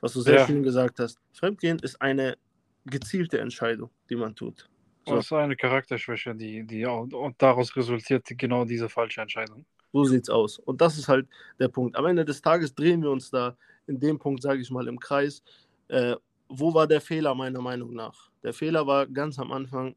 was 0.02 0.13
du 0.13 0.22
sehr 0.22 0.36
Ja. 0.36 0.46
schön 0.46 0.63
gesagt 0.63 1.00
hast. 1.00 1.20
Fremdgehen 1.34 1.80
ist 1.80 2.02
eine 2.02 2.38
gezielte 2.86 3.39
Entscheidung, 3.39 3.89
die 4.10 4.15
man 4.15 4.36
tut. 4.36 4.70
So, 5.06 5.15
Das 5.15 5.26
ist 5.26 5.34
eine 5.34 5.56
Charakterschwäche, 5.56 6.36
die, 6.36 6.63
die 6.65 6.86
auch, 6.86 7.08
und 7.12 7.41
daraus 7.41 7.76
resultiert 7.76 8.26
genau 8.38 8.65
diese 8.65 8.88
falsche 8.89 9.22
Entscheidung. 9.22 9.65
So 9.93 10.04
sieht's 10.06 10.30
aus. 10.30 10.60
Und 10.60 10.82
das 10.82 10.97
ist 10.97 11.08
halt 11.08 11.28
der 11.60 11.69
Punkt. 11.69 11.95
Am 11.95 12.06
Ende 12.06 12.26
des 12.26 12.41
Tages 12.41 12.73
drehen 12.76 13.02
wir 13.02 13.12
uns 13.12 13.30
da 13.32 13.56
in 13.88 14.00
dem 14.00 14.19
Punkt, 14.19 14.41
sage 14.43 14.62
ich 14.62 14.69
mal, 14.71 14.88
im 14.88 15.00
Kreis. 15.00 15.43
Äh, 15.88 16.15
wo 16.50 16.73
war 16.73 16.88
der 16.88 17.02
Fehler 17.02 17.34
meiner 17.36 17.62
Meinung 17.62 17.93
nach? 17.93 18.30
Der 18.43 18.54
Fehler 18.54 18.86
war 18.88 19.08
ganz 19.08 19.39
am 19.39 19.52
Anfang 19.52 19.95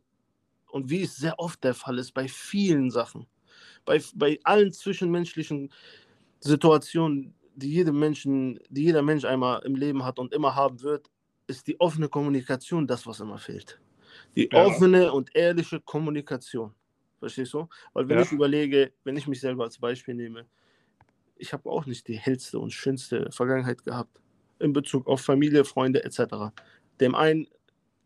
und 0.70 0.90
wie 0.90 1.02
es 1.02 1.16
sehr 1.16 1.38
oft 1.38 1.62
der 1.64 1.74
Fall 1.74 1.98
ist, 1.98 2.12
bei 2.12 2.28
vielen 2.28 2.90
Sachen, 2.90 3.26
bei, 3.84 4.00
bei 4.14 4.38
allen 4.44 4.72
zwischenmenschlichen 4.72 5.72
Situationen, 6.40 7.34
die 7.54 7.70
jedem 7.72 7.98
Menschen, 7.98 8.58
die 8.70 8.84
jeder 8.84 9.02
Mensch 9.02 9.24
einmal 9.24 9.62
im 9.64 9.74
Leben 9.74 10.04
hat 10.04 10.18
und 10.18 10.32
immer 10.32 10.54
haben 10.54 10.82
wird, 10.82 11.10
ist 11.46 11.66
die 11.66 11.78
offene 11.80 12.08
Kommunikation 12.08 12.86
das, 12.86 13.06
was 13.06 13.20
immer 13.20 13.38
fehlt. 13.38 13.80
Die 14.36 14.48
Ja. 14.52 14.64
offene 14.66 15.12
und 15.12 15.34
ehrliche 15.34 15.80
Kommunikation. 15.80 16.74
Verstehst 17.20 17.54
du? 17.54 17.68
Weil 17.92 18.08
wenn 18.08 18.18
Ja. 18.18 18.24
ich 18.24 18.32
überlege, 18.32 18.92
wenn 19.04 19.16
ich 19.16 19.28
mich 19.28 19.40
selber 19.40 19.64
als 19.64 19.78
Beispiel 19.78 20.14
nehme, 20.14 20.46
ich 21.36 21.52
habe 21.52 21.70
auch 21.70 21.86
nicht 21.86 22.08
die 22.08 22.18
hellste 22.18 22.58
und 22.58 22.72
schönste 22.72 23.30
Vergangenheit 23.30 23.84
gehabt 23.84 24.20
in 24.58 24.72
Bezug 24.72 25.06
auf 25.06 25.20
Familie, 25.20 25.64
Freunde 25.64 26.02
etc. 26.04 26.52
Dem 27.00 27.14
einen 27.14 27.46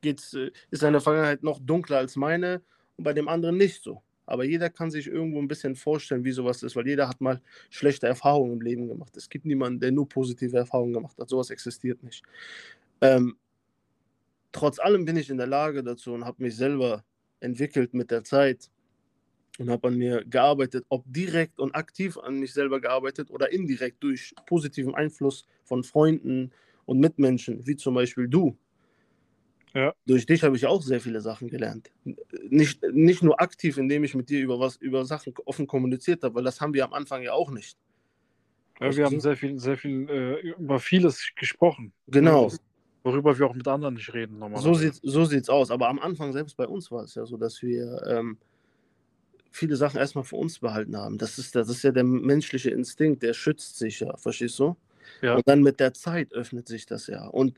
geht's, 0.03 0.35
äh, 0.35 0.51
ist 0.71 0.81
seine 0.81 1.01
Vergangenheit 1.01 1.43
noch 1.43 1.59
dunkler 1.61 1.99
als 1.99 2.17
meine 2.17 2.63
und 2.97 3.05
bei 3.05 3.13
dem 3.13 3.29
anderen 3.29 3.57
nicht 3.57 3.83
so. 3.83 4.03
Aber 4.27 4.45
jeder 4.45 4.71
kann 4.71 4.91
sich 4.91 5.07
irgendwo 5.07 5.39
ein 5.41 5.49
bisschen 5.49 5.77
vorstellen, 5.77 6.25
wie 6.25 6.33
sowas 6.33 6.63
ist, 6.63 6.77
weil 6.77 6.87
jeder 6.87 7.09
hat 7.09 7.21
mal 7.21 7.41
schlechte 7.71 8.07
Erfahrungen 8.07 8.55
im 8.55 8.61
Leben 8.63 8.89
gemacht. 8.89 9.17
Es 9.17 9.29
gibt 9.29 9.45
niemanden, 9.45 9.81
der 9.81 9.93
nur 9.93 10.09
positive 10.09 10.57
Erfahrungen 10.57 10.95
gemacht 10.95 11.19
hat. 11.19 11.29
Sowas 11.29 11.51
existiert 11.51 12.03
nicht. 12.03 12.23
Ähm, 13.01 13.37
trotz 14.53 14.79
allem 14.79 15.05
bin 15.05 15.17
ich 15.17 15.29
in 15.29 15.37
der 15.37 15.47
Lage 15.47 15.83
dazu 15.83 16.15
und 16.15 16.25
habe 16.25 16.43
mich 16.43 16.57
selber 16.57 17.05
entwickelt 17.41 17.93
mit 17.93 18.11
der 18.11 18.25
Zeit 18.25 18.71
und 19.59 19.71
habe 19.71 19.89
an 19.89 19.97
mir 19.97 20.25
gearbeitet, 20.25 20.85
ob 20.89 21.05
direkt 21.07 21.61
und 21.61 21.75
aktiv 21.75 22.19
an 22.19 22.41
mich 22.41 22.53
selber 22.53 22.81
gearbeitet 22.81 23.31
oder 23.31 23.53
indirekt 23.53 24.03
durch 24.03 24.35
positiven 24.47 24.95
Einfluss 24.95 25.47
von 25.63 25.85
Freunden 25.85 26.51
und 26.87 26.99
Mitmenschen, 26.99 27.67
wie 27.67 27.77
zum 27.77 27.95
Beispiel 27.95 28.29
du. 28.29 28.57
Ja. 29.75 29.93
Durch 30.07 30.25
dich 30.25 30.45
habe 30.45 30.57
ich 30.57 30.67
auch 30.67 30.83
sehr 30.83 31.01
viele 31.01 31.21
Sachen 31.21 31.49
gelernt. 31.49 31.91
Nicht, 32.49 32.83
nicht 32.93 33.23
nur 33.23 33.41
aktiv, 33.41 33.77
indem 33.77 34.05
ich 34.05 34.15
mit 34.15 34.31
dir 34.31 34.41
über 34.41 34.61
was, 34.61 34.77
über 34.77 35.05
Sachen 35.05 35.35
offen 35.47 35.67
kommuniziert 35.67 36.23
habe, 36.23 36.37
weil 36.37 36.45
das 36.45 36.61
haben 36.61 36.75
wir 36.75 36.85
am 36.85 36.93
Anfang 36.93 37.23
ja 37.23 37.33
auch 37.33 37.51
nicht. 37.51 37.77
Ja, 38.81 38.95
wir 38.95 39.05
haben 39.05 39.21
sehr 39.21 39.37
viel, 39.37 39.59
sehr 39.59 39.77
viel 39.77 40.09
äh, 40.09 40.49
über 40.51 40.79
vieles 40.79 41.29
gesprochen. 41.37 41.93
Genau. 42.09 42.53
Worüber 43.03 43.39
wir 43.39 43.47
auch 43.47 43.55
mit 43.55 43.69
anderen 43.69 43.95
nicht 43.95 44.13
reden 44.15 44.39
normalerweise. 44.39 44.69
So 44.69 44.75
sieht 44.75 45.01
so 45.03 45.25
sieht's 45.25 45.49
aus. 45.49 45.71
Aber 45.71 45.89
am 45.89 45.99
Anfang 45.99 46.33
selbst 46.33 46.57
bei 46.57 46.67
uns 46.67 46.91
war 46.91 47.05
es 47.05 47.15
ja 47.15 47.27
so, 47.27 47.37
dass 47.37 47.61
wir 47.61 48.03
ähm, 48.09 48.39
viele 49.55 49.77
Sachen 49.77 49.99
erstmal 49.99 50.25
für 50.25 50.37
uns 50.37 50.59
behalten 50.59 50.97
haben. 50.97 51.17
Das 51.17 51.39
ist, 51.39 51.55
das 51.55 51.69
ist 51.69 51.85
ja 51.85 51.93
der 51.93 52.03
menschliche 52.03 52.71
Instinkt, 52.71 53.23
der 53.23 53.35
schützt 53.35 53.79
sich 53.79 54.01
ja, 54.01 54.17
verstehst 54.17 54.59
du? 54.59 54.77
Ja. 55.23 55.37
Und 55.37 55.47
dann 55.47 55.63
mit 55.63 55.79
der 55.79 55.95
Zeit 55.95 56.33
öffnet 56.33 56.67
sich 56.67 56.87
das 56.87 57.07
ja. 57.07 57.27
Und 57.29 57.55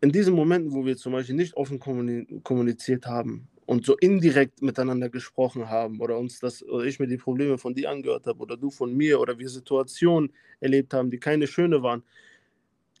in 0.00 0.12
diesen 0.12 0.32
Momenten, 0.32 0.72
wo 0.72 0.86
wir 0.86 0.96
zum 0.96 1.12
Beispiel 1.12 1.34
nicht 1.34 1.56
offen 1.56 1.80
kommuniziert 1.80 3.06
haben 3.06 3.48
und 3.66 3.84
so 3.84 3.96
indirekt 3.96 4.62
miteinander 4.62 5.08
gesprochen 5.08 5.68
haben 5.68 6.00
oder 6.00 6.16
uns 6.16 6.38
das 6.38 6.62
oder 6.62 6.84
ich 6.84 7.00
mir 7.00 7.08
die 7.08 7.18
Probleme 7.18 7.58
von 7.58 7.74
dir 7.74 7.90
angehört 7.90 8.26
habe 8.26 8.38
oder 8.38 8.56
du 8.56 8.70
von 8.70 8.96
mir 8.96 9.18
oder 9.18 9.36
wir 9.38 9.48
Situationen 9.48 10.32
erlebt 10.60 10.94
haben, 10.94 11.10
die 11.10 11.18
keine 11.18 11.48
schöne 11.48 11.82
waren, 11.82 12.04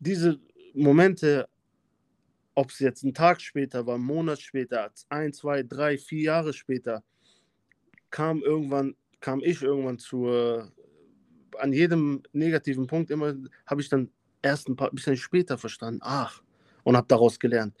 diese 0.00 0.40
Momente, 0.74 1.48
ob 2.54 2.70
es 2.70 2.80
jetzt 2.80 3.04
ein 3.04 3.14
Tag 3.14 3.40
später 3.40 3.86
war, 3.86 3.94
einen 3.94 4.04
Monat 4.04 4.40
später, 4.40 4.90
ein, 5.08 5.32
zwei, 5.32 5.62
drei, 5.62 5.98
vier 5.98 6.22
Jahre 6.22 6.52
später, 6.52 7.04
kam 8.10 8.42
irgendwann, 8.42 8.96
kam 9.20 9.40
ich 9.42 9.62
irgendwann 9.62 9.98
zur, 9.98 10.72
an 11.58 11.72
jedem 11.72 12.22
negativen 12.32 12.86
Punkt 12.86 13.10
immer, 13.10 13.34
habe 13.66 13.80
ich 13.80 13.88
dann 13.88 14.10
erst 14.42 14.68
ein 14.68 14.76
paar 14.76 14.90
bisschen 14.90 15.16
später 15.16 15.58
verstanden, 15.58 16.00
ach, 16.02 16.42
und 16.84 16.96
habe 16.96 17.06
daraus 17.08 17.38
gelernt. 17.38 17.76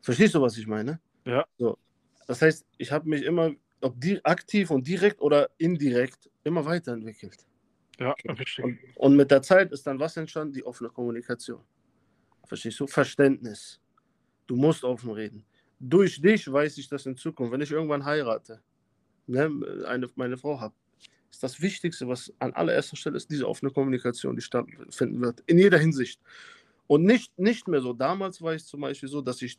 Verstehst 0.00 0.34
du, 0.34 0.40
was 0.40 0.56
ich 0.56 0.66
meine? 0.66 1.00
Ja. 1.24 1.46
So. 1.58 1.78
Das 2.26 2.42
heißt, 2.42 2.66
ich 2.78 2.90
habe 2.90 3.08
mich 3.08 3.22
immer, 3.22 3.52
ob 3.80 4.00
die, 4.00 4.24
aktiv 4.24 4.70
und 4.70 4.86
direkt 4.86 5.20
oder 5.20 5.50
indirekt, 5.58 6.30
immer 6.44 6.64
weiterentwickelt. 6.64 7.46
Ja, 7.98 8.14
richtig. 8.26 8.64
Und, 8.64 8.78
und 8.96 9.16
mit 9.16 9.30
der 9.30 9.42
Zeit 9.42 9.70
ist 9.72 9.86
dann 9.86 10.00
was 10.00 10.16
entstanden? 10.16 10.54
Die 10.54 10.64
offene 10.64 10.90
Kommunikation. 10.90 11.62
Verstehst 12.46 12.80
du? 12.80 12.86
Verständnis. 12.86 13.80
Du 14.46 14.56
musst 14.56 14.82
offen 14.82 15.10
reden. 15.10 15.44
Durch 15.78 16.20
dich 16.20 16.50
weiß 16.50 16.78
ich 16.78 16.88
das 16.88 17.06
in 17.06 17.16
Zukunft. 17.16 17.52
Wenn 17.52 17.60
ich 17.60 17.70
irgendwann 17.70 18.04
heirate, 18.04 18.60
ne, 19.32 19.84
eine, 19.86 20.08
meine 20.14 20.36
Frau 20.36 20.60
habe, 20.60 20.74
ist 21.30 21.42
das 21.42 21.60
Wichtigste, 21.60 22.06
was 22.08 22.32
an 22.38 22.52
allererster 22.52 22.96
Stelle 22.96 23.16
ist, 23.16 23.30
diese 23.30 23.48
offene 23.48 23.70
Kommunikation, 23.70 24.36
die 24.36 24.42
stattfinden 24.42 25.20
wird. 25.20 25.42
In 25.46 25.58
jeder 25.58 25.78
Hinsicht. 25.78 26.20
Und 26.86 27.04
nicht, 27.04 27.38
nicht 27.38 27.68
mehr 27.68 27.80
so. 27.80 27.92
Damals 27.92 28.42
war 28.42 28.54
ich 28.54 28.64
zum 28.64 28.82
Beispiel 28.82 29.08
so, 29.08 29.22
dass 29.22 29.40
ich 29.42 29.58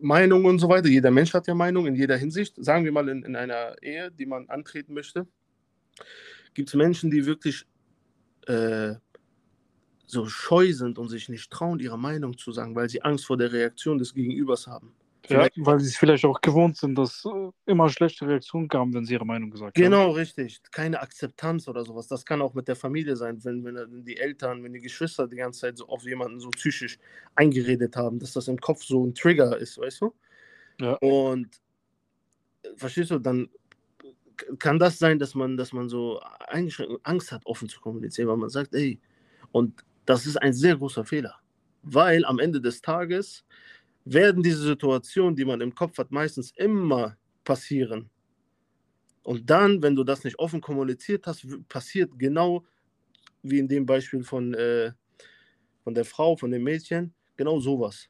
Meinungen 0.00 0.44
und 0.46 0.58
so 0.58 0.68
weiter, 0.68 0.88
jeder 0.88 1.10
Mensch 1.10 1.32
hat 1.32 1.46
ja 1.46 1.54
Meinungen 1.54 1.94
in 1.94 1.94
jeder 1.94 2.16
Hinsicht. 2.16 2.54
Sagen 2.58 2.84
wir 2.84 2.92
mal 2.92 3.08
in, 3.08 3.22
in 3.22 3.34
einer 3.34 3.82
Ehe, 3.82 4.10
die 4.10 4.26
man 4.26 4.48
antreten 4.48 4.92
möchte, 4.92 5.26
gibt 6.52 6.68
es 6.68 6.74
Menschen, 6.74 7.10
die 7.10 7.24
wirklich 7.24 7.66
äh, 8.46 8.94
so 10.06 10.26
scheu 10.26 10.72
sind 10.72 10.98
und 10.98 11.08
sich 11.08 11.28
nicht 11.28 11.50
trauen, 11.50 11.80
ihre 11.80 11.98
Meinung 11.98 12.36
zu 12.36 12.52
sagen, 12.52 12.74
weil 12.74 12.88
sie 12.88 13.02
Angst 13.02 13.26
vor 13.26 13.36
der 13.36 13.52
Reaktion 13.52 13.98
des 13.98 14.14
Gegenübers 14.14 14.66
haben. 14.66 14.92
Ja, 15.28 15.48
weil 15.56 15.80
sie 15.80 15.88
es 15.88 15.96
vielleicht 15.96 16.24
auch 16.24 16.40
gewohnt 16.40 16.76
sind, 16.76 16.96
dass 16.96 17.24
äh, 17.24 17.50
immer 17.66 17.88
schlechte 17.88 18.26
Reaktionen 18.26 18.68
kamen, 18.68 18.94
wenn 18.94 19.04
sie 19.04 19.14
ihre 19.14 19.26
Meinung 19.26 19.50
gesagt 19.50 19.74
genau, 19.74 19.96
haben. 19.96 20.04
Genau, 20.04 20.16
richtig. 20.16 20.60
Keine 20.70 21.00
Akzeptanz 21.00 21.68
oder 21.68 21.84
sowas. 21.84 22.08
Das 22.08 22.24
kann 22.24 22.42
auch 22.42 22.54
mit 22.54 22.68
der 22.68 22.76
Familie 22.76 23.16
sein, 23.16 23.42
wenn, 23.44 23.64
wenn 23.64 24.04
die 24.04 24.16
Eltern, 24.16 24.62
wenn 24.62 24.72
die 24.72 24.80
Geschwister 24.80 25.26
die 25.26 25.36
ganze 25.36 25.60
Zeit 25.60 25.78
so 25.78 25.88
auf 25.88 26.04
jemanden 26.04 26.40
so 26.40 26.50
psychisch 26.50 26.98
eingeredet 27.34 27.96
haben, 27.96 28.18
dass 28.18 28.32
das 28.32 28.48
im 28.48 28.58
Kopf 28.58 28.84
so 28.84 29.04
ein 29.04 29.14
Trigger 29.14 29.56
ist, 29.56 29.78
weißt 29.78 30.00
du? 30.02 30.14
Ja. 30.80 30.94
Und 30.94 31.48
äh, 32.62 32.68
verstehst 32.76 33.10
du, 33.10 33.18
dann 33.18 33.48
kann 34.58 34.78
das 34.78 34.98
sein, 34.98 35.18
dass 35.18 35.34
man, 35.34 35.56
dass 35.56 35.72
man 35.72 35.88
so 35.88 36.20
Angst 37.02 37.32
hat, 37.32 37.46
offen 37.46 37.68
zu 37.68 37.80
kommunizieren, 37.80 38.28
weil 38.28 38.36
man 38.36 38.50
sagt, 38.50 38.74
ey, 38.74 39.00
und 39.52 39.84
das 40.04 40.26
ist 40.26 40.36
ein 40.36 40.52
sehr 40.52 40.76
großer 40.76 41.04
Fehler. 41.04 41.36
Weil 41.82 42.24
am 42.24 42.38
Ende 42.38 42.60
des 42.60 42.82
Tages 42.82 43.44
werden 44.06 44.42
diese 44.42 44.62
Situationen, 44.62 45.34
die 45.34 45.44
man 45.44 45.60
im 45.60 45.74
Kopf 45.74 45.98
hat, 45.98 46.10
meistens 46.10 46.52
immer 46.56 47.16
passieren. 47.44 48.08
Und 49.22 49.50
dann, 49.50 49.82
wenn 49.82 49.96
du 49.96 50.04
das 50.04 50.22
nicht 50.22 50.38
offen 50.38 50.60
kommuniziert 50.60 51.26
hast, 51.26 51.44
passiert 51.68 52.16
genau 52.16 52.64
wie 53.42 53.58
in 53.58 53.66
dem 53.68 53.84
Beispiel 53.84 54.22
von, 54.22 54.54
äh, 54.54 54.92
von 55.82 55.94
der 55.94 56.04
Frau, 56.04 56.36
von 56.36 56.52
dem 56.52 56.62
Mädchen, 56.62 57.12
genau 57.36 57.58
sowas. 57.58 58.08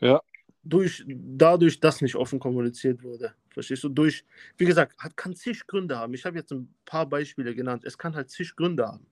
Ja. 0.00 0.20
Durch, 0.62 1.04
dadurch, 1.06 1.80
dass 1.80 2.00
nicht 2.00 2.14
offen 2.14 2.38
kommuniziert 2.38 3.02
wurde. 3.02 3.34
Verstehst 3.50 3.82
du? 3.82 3.88
Durch, 3.88 4.24
wie 4.58 4.64
gesagt, 4.64 4.96
hat, 4.98 5.16
kann 5.16 5.34
zig 5.34 5.66
Gründe 5.66 5.98
haben. 5.98 6.14
Ich 6.14 6.24
habe 6.24 6.36
jetzt 6.38 6.52
ein 6.52 6.72
paar 6.84 7.08
Beispiele 7.08 7.54
genannt. 7.54 7.84
Es 7.84 7.98
kann 7.98 8.14
halt 8.14 8.30
zig 8.30 8.54
Gründe 8.54 8.86
haben. 8.86 9.06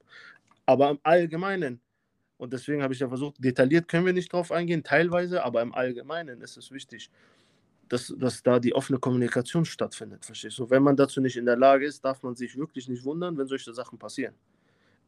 Aber 0.66 0.90
im 0.90 0.98
Allgemeinen 1.02 1.80
und 2.36 2.52
deswegen 2.52 2.82
habe 2.82 2.94
ich 2.94 3.00
ja 3.00 3.08
versucht, 3.08 3.36
detailliert 3.38 3.88
können 3.88 4.06
wir 4.06 4.12
nicht 4.12 4.32
drauf 4.32 4.50
eingehen, 4.50 4.82
teilweise, 4.82 5.44
aber 5.44 5.62
im 5.62 5.74
Allgemeinen 5.74 6.40
ist 6.40 6.56
es 6.56 6.70
wichtig, 6.70 7.10
dass, 7.88 8.12
dass 8.18 8.42
da 8.42 8.58
die 8.58 8.74
offene 8.74 8.98
Kommunikation 8.98 9.64
stattfindet. 9.64 10.24
Verstehst 10.24 10.58
du? 10.58 10.68
Wenn 10.68 10.82
man 10.82 10.96
dazu 10.96 11.20
nicht 11.20 11.36
in 11.36 11.46
der 11.46 11.56
Lage 11.56 11.86
ist, 11.86 12.04
darf 12.04 12.22
man 12.22 12.34
sich 12.34 12.56
wirklich 12.56 12.88
nicht 12.88 13.04
wundern, 13.04 13.36
wenn 13.38 13.46
solche 13.46 13.72
Sachen 13.72 13.98
passieren. 13.98 14.34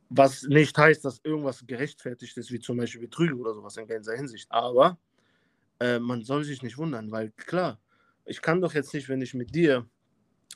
Was 0.08 0.44
nicht 0.44 0.76
heißt, 0.78 1.04
dass 1.04 1.20
irgendwas 1.24 1.66
gerechtfertigt 1.66 2.36
ist, 2.36 2.52
wie 2.52 2.60
zum 2.60 2.76
Beispiel 2.76 3.00
Betrügen 3.00 3.40
oder 3.40 3.54
sowas 3.54 3.76
in 3.76 3.88
ganzer 3.88 4.14
Hinsicht. 4.14 4.46
Aber 4.50 4.98
äh, 5.80 5.98
man 5.98 6.22
soll 6.22 6.44
sich 6.44 6.62
nicht 6.62 6.78
wundern, 6.78 7.10
weil 7.10 7.32
klar, 7.32 7.80
ich 8.24 8.40
kann 8.40 8.60
doch 8.60 8.74
jetzt 8.74 8.94
nicht, 8.94 9.08
wenn 9.08 9.20
ich 9.20 9.34
mit 9.34 9.54
dir 9.54 9.88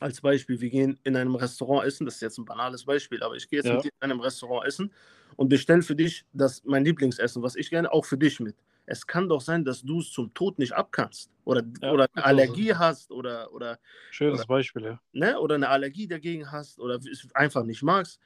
als 0.00 0.20
Beispiel, 0.20 0.60
wir 0.60 0.70
gehen 0.70 0.98
in 1.04 1.14
einem 1.14 1.34
Restaurant 1.34 1.86
essen, 1.86 2.06
das 2.06 2.16
ist 2.16 2.22
jetzt 2.22 2.38
ein 2.38 2.46
banales 2.46 2.84
Beispiel, 2.84 3.22
aber 3.22 3.36
ich 3.36 3.48
gehe 3.48 3.58
jetzt 3.58 3.66
ja. 3.66 3.74
mit 3.74 3.84
dir 3.84 3.90
in 4.00 4.10
einem 4.10 4.20
Restaurant 4.20 4.66
essen 4.66 4.92
und 5.36 5.48
bestelle 5.48 5.82
für 5.82 5.94
dich 5.94 6.24
das 6.32 6.64
mein 6.64 6.84
Lieblingsessen, 6.84 7.42
was 7.42 7.54
ich 7.54 7.70
gerne 7.70 7.92
auch 7.92 8.04
für 8.04 8.18
dich 8.18 8.40
mit. 8.40 8.56
Es 8.86 9.06
kann 9.06 9.28
doch 9.28 9.42
sein, 9.42 9.64
dass 9.64 9.82
du 9.82 10.00
es 10.00 10.10
zum 10.10 10.32
Tod 10.34 10.58
nicht 10.58 10.72
abkannst 10.72 11.30
oder, 11.44 11.62
ja, 11.82 11.92
oder 11.92 12.08
eine 12.14 12.24
Allergie 12.24 12.74
hast 12.74 13.12
oder 13.12 13.52
oder 13.52 13.78
schönes 14.10 14.40
oder, 14.40 14.46
Beispiel, 14.48 14.82
ja. 14.82 15.00
Ne, 15.12 15.38
oder 15.38 15.54
eine 15.54 15.68
Allergie 15.68 16.08
dagegen 16.08 16.50
hast 16.50 16.80
oder 16.80 16.96
es 16.96 17.28
einfach 17.34 17.62
nicht 17.62 17.82
magst, 17.82 18.18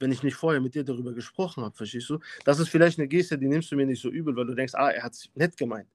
wenn 0.00 0.10
ich 0.10 0.24
nicht 0.24 0.34
vorher 0.34 0.60
mit 0.60 0.74
dir 0.74 0.82
darüber 0.82 1.12
gesprochen 1.12 1.62
habe, 1.62 1.74
verstehst 1.74 2.10
du? 2.10 2.18
Das 2.44 2.58
ist 2.58 2.68
vielleicht 2.68 2.98
eine 2.98 3.06
Geste, 3.06 3.38
die 3.38 3.46
nimmst 3.46 3.70
du 3.70 3.76
mir 3.76 3.86
nicht 3.86 4.02
so 4.02 4.10
übel, 4.10 4.34
weil 4.34 4.46
du 4.46 4.54
denkst, 4.54 4.74
ah, 4.74 4.90
er 4.90 5.04
hat 5.04 5.12
es 5.12 5.30
nett 5.36 5.56
gemeint. 5.56 5.88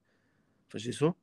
Verstehst 0.68 1.02
du? 1.02 1.14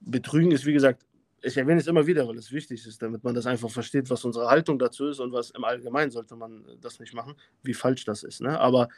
Betrügen 0.00 0.50
ist, 0.50 0.64
wie 0.64 0.72
gesagt, 0.72 1.04
ich 1.42 1.56
erwähne 1.56 1.80
es 1.80 1.86
immer 1.86 2.06
wieder, 2.06 2.26
weil 2.26 2.38
es 2.38 2.52
wichtig 2.52 2.86
ist, 2.86 3.02
damit 3.02 3.24
man 3.24 3.34
das 3.34 3.46
einfach 3.46 3.70
versteht, 3.70 4.08
was 4.10 4.24
unsere 4.24 4.48
Haltung 4.48 4.78
dazu 4.78 5.06
ist 5.08 5.18
und 5.18 5.32
was 5.32 5.50
im 5.50 5.64
Allgemeinen 5.64 6.10
sollte 6.10 6.36
man 6.36 6.64
das 6.80 7.00
nicht 7.00 7.14
machen, 7.14 7.34
wie 7.62 7.74
falsch 7.74 8.04
das 8.04 8.22
ist. 8.22 8.40
Ne? 8.40 8.58
Aber 8.58 8.88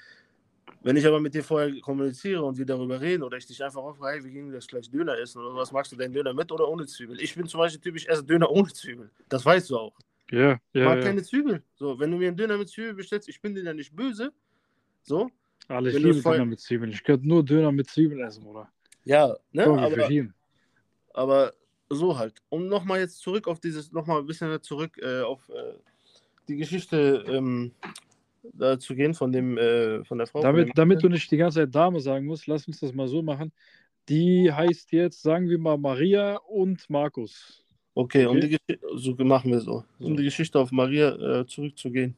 wenn 0.83 0.96
ich 0.96 1.07
aber 1.07 1.20
mit 1.20 1.35
dir 1.35 1.42
vorher 1.42 1.80
kommuniziere 1.80 2.44
und 2.44 2.59
wir 2.59 2.66
darüber 2.66 3.00
reden 3.00 3.22
oder 3.22 3.38
ich 3.38 3.46
dich 3.46 3.64
einfach 3.64 3.83
frage, 3.96 4.18
hey, 4.18 4.24
wie 4.24 4.33
ging 4.33 4.52
das 4.52 4.66
gleich 4.66 4.90
Döner 4.90 5.18
essen 5.18 5.40
oder 5.40 5.54
was 5.54 5.72
magst 5.72 5.92
du 5.92 5.96
deinen 5.96 6.12
Döner 6.12 6.35
mit 6.35 6.52
oder 6.52 6.68
ohne 6.68 6.87
Zwiebel? 6.87 7.18
Ich 7.20 7.35
bin 7.35 7.46
zum 7.46 7.59
Beispiel 7.59 7.80
typisch 7.80 8.07
esse 8.07 8.22
Döner 8.22 8.50
ohne 8.50 8.68
Zwiebel. 8.68 9.11
Das 9.28 9.44
weißt 9.44 9.70
du 9.70 9.78
auch. 9.78 9.94
Ja, 10.30 10.38
yeah, 10.38 10.50
ja. 10.50 10.61
Ich 10.72 10.85
mag 10.85 10.96
yeah. 10.96 11.04
keine 11.04 11.22
Zwiebel. 11.22 11.62
So, 11.74 11.98
wenn 11.98 12.11
du 12.11 12.18
mir 12.18 12.28
einen 12.28 12.37
Döner 12.37 12.59
mit 12.59 12.68
Zwiebel 12.68 12.94
bestellst, 12.94 13.28
ich 13.28 13.40
bin 13.40 13.54
dir 13.54 13.62
ja 13.62 13.72
nicht 13.72 13.94
böse. 13.94 14.33
So. 15.02 15.30
Alle, 15.68 15.90
ich 15.90 15.98
liebe 15.98 16.20
Döner 16.20 16.44
mit 16.44 16.61
Zwiebeln. 16.61 16.90
Ich 16.92 17.02
könnte 17.02 17.26
nur 17.26 17.42
Döner 17.42 17.72
mit 17.72 17.88
Zwiebeln 17.88 18.20
essen, 18.20 18.44
oder? 18.44 18.70
Ja, 19.04 19.35
ne? 19.52 19.64
Aber, 19.64 20.09
aber 21.14 21.52
so 21.90 22.18
halt. 22.18 22.35
Um 22.49 22.66
nochmal 22.68 23.01
jetzt 23.01 23.20
zurück 23.20 23.49
auf 23.49 23.61
dieses, 23.61 23.92
nochmal 23.92 24.20
ein 24.20 24.27
bisschen 24.27 24.62
zurück 24.62 24.99
äh, 25.03 25.20
auf 25.20 25.49
äh, 25.49 25.75
die 26.49 26.57
Geschichte 26.57 27.25
ähm, 27.29 27.73
da 28.53 28.79
zu 28.79 28.94
gehen 28.94 29.14
von 29.14 29.33
dem, 29.33 29.57
äh, 29.59 30.05
von 30.05 30.18
der 30.18 30.27
Frau. 30.27 30.40
Damit, 30.42 30.73
damit 30.75 31.03
du 31.03 31.09
nicht 31.09 31.31
die 31.31 31.37
ganze 31.37 31.61
Zeit 31.61 31.75
Dame 31.75 32.01
sagen 32.01 32.27
musst, 32.27 32.47
lass 32.47 32.66
uns 32.66 32.81
das 32.81 32.92
mal 32.92 33.09
so 33.09 33.23
machen. 33.23 33.53
Die 34.09 34.53
heißt 34.53 34.92
jetzt, 34.92 35.23
sagen 35.23 35.49
wir 35.49 35.59
mal, 35.59 35.79
Maria 35.79 36.37
und 36.49 36.88
Markus. 36.90 37.64
Okay, 37.94 38.27
okay. 38.27 38.35
um 38.35 38.40
die 38.40 38.59
so 38.97 39.14
machen 39.25 39.51
wir 39.51 39.61
so. 39.61 39.85
Um 39.99 40.16
die 40.16 40.25
Geschichte 40.25 40.59
auf 40.59 40.73
Maria 40.73 41.40
äh, 41.40 41.47
zurückzugehen. 41.47 42.16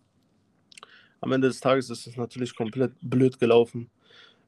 Am 1.20 1.32
Ende 1.32 1.48
des 1.48 1.60
Tages 1.60 1.90
ist 1.90 2.06
es 2.06 2.16
natürlich 2.16 2.54
komplett 2.56 2.92
blöd 3.02 3.38
gelaufen. 3.38 3.90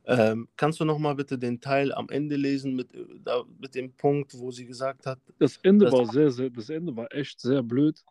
Ähm, 0.09 0.49
kannst 0.57 0.81
du 0.81 0.87
noch 0.87 0.99
mal 0.99 1.15
bitte 1.15 1.39
den 1.39 1.61
Teil 1.61 1.93
am 1.93 2.09
Ende 2.09 2.37
lesen 2.37 2.75
mit, 2.75 2.95
äh, 2.95 3.05
da, 3.23 3.45
mit 3.61 3.75
dem 3.75 3.93
Punkt, 3.93 4.33
wo 4.39 4.51
sie 4.51 4.65
gesagt 4.65 5.05
hat? 5.05 5.19
Das 5.39 5.59
Ende 5.59 5.93
war 5.93 6.07
sehr, 6.07 6.31
sehr, 6.31 6.49
das 6.49 6.71
Ende 6.71 6.97
war 6.97 7.15
echt 7.15 7.39
sehr 7.41 7.63
blöd, 7.63 8.03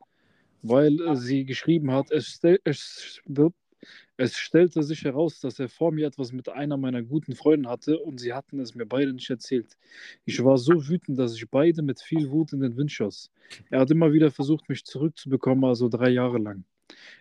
weil 0.62 1.02
äh, 1.02 1.16
sie 1.16 1.44
geschrieben 1.44 1.92
hat, 1.92 2.12
es, 2.12 2.40
es, 2.64 3.20
es 4.16 4.38
stellte 4.38 4.84
sich 4.84 5.06
heraus, 5.06 5.40
dass 5.40 5.58
er 5.58 5.70
vor 5.70 5.92
mir 5.92 6.06
etwas 6.06 6.32
mit 6.32 6.48
einer 6.50 6.78
meiner 6.78 7.02
guten 7.02 7.34
Freunde 7.34 7.68
hatte 7.68 7.98
und 7.98 8.20
sie 8.20 8.32
hatten 8.32 8.60
es 8.60 8.76
mir 8.76 8.86
beide 8.86 9.12
nicht 9.12 9.32
erzählt. 9.32 9.76
Ich 10.24 10.44
war 10.44 10.60
so 10.60 10.88
wütend, 10.88 11.18
dass 11.18 11.34
ich 11.34 11.50
beide 11.50 11.82
mit 11.82 12.00
viel 12.00 12.30
Wut 12.30 12.54
in 12.54 12.60
den 12.60 12.78
Wind 12.78 12.92
schoss. 12.92 13.32
Er 13.72 13.80
hat 13.80 13.90
immer 13.90 14.14
wieder 14.14 14.30
versucht, 14.30 14.70
mich 14.70 14.86
zurückzubekommen, 14.86 15.66
also 15.66 15.90
drei 15.90 16.10
Jahre 16.10 16.38
lang. 16.38 16.64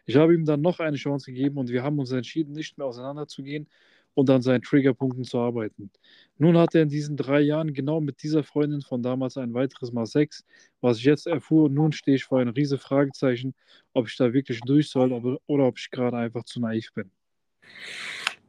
Ich 0.05 0.17
habe 0.17 0.35
ihm 0.35 0.45
dann 0.45 0.61
noch 0.61 0.81
eine 0.81 0.99
Chance 0.99 1.33
gegeben 1.33 1.57
und 1.57 1.71
wir 1.71 1.83
haben 1.83 1.99
uns 1.99 2.13
entschieden, 2.13 2.53
nicht 2.53 2.77
mehr 2.77 2.87
auseinanderzugehen 2.87 3.69
und 4.17 4.31
an 4.31 4.41
seinen 4.41 4.63
Triggerpunkten 4.63 5.25
zu 5.25 5.39
arbeiten. 5.39 5.91
Nun 6.39 6.57
hat 6.57 6.75
er 6.75 6.83
in 6.83 6.89
diesen 6.89 7.19
drei 7.19 7.41
Jahren 7.41 7.75
genau 7.75 8.01
mit 8.01 8.23
dieser 8.23 8.43
Freundin 8.43 8.81
von 8.81 9.03
damals 9.03 9.37
ein 9.37 9.53
weiteres 9.53 9.93
Mal 9.93 10.07
Sex, 10.07 10.43
was 10.81 10.99
ich 10.99 11.05
jetzt 11.05 11.27
erfuhr. 11.27 11.67
Und 11.67 11.75
nun 11.75 11.93
stehe 11.93 12.17
ich 12.17 12.25
vor 12.25 12.41
einem 12.41 12.55
riesen 12.55 12.79
Fragezeichen, 12.79 13.55
ob 13.93 14.09
ich 14.09 14.17
da 14.17 14.33
wirklich 14.33 14.61
durch 14.63 14.89
soll 14.89 15.13
oder 15.47 15.67
ob 15.67 15.79
ich 15.79 15.91
gerade 15.91 16.17
einfach 16.17 16.45
zu 16.45 16.61
naiv 16.61 16.93
bin. 16.95 17.11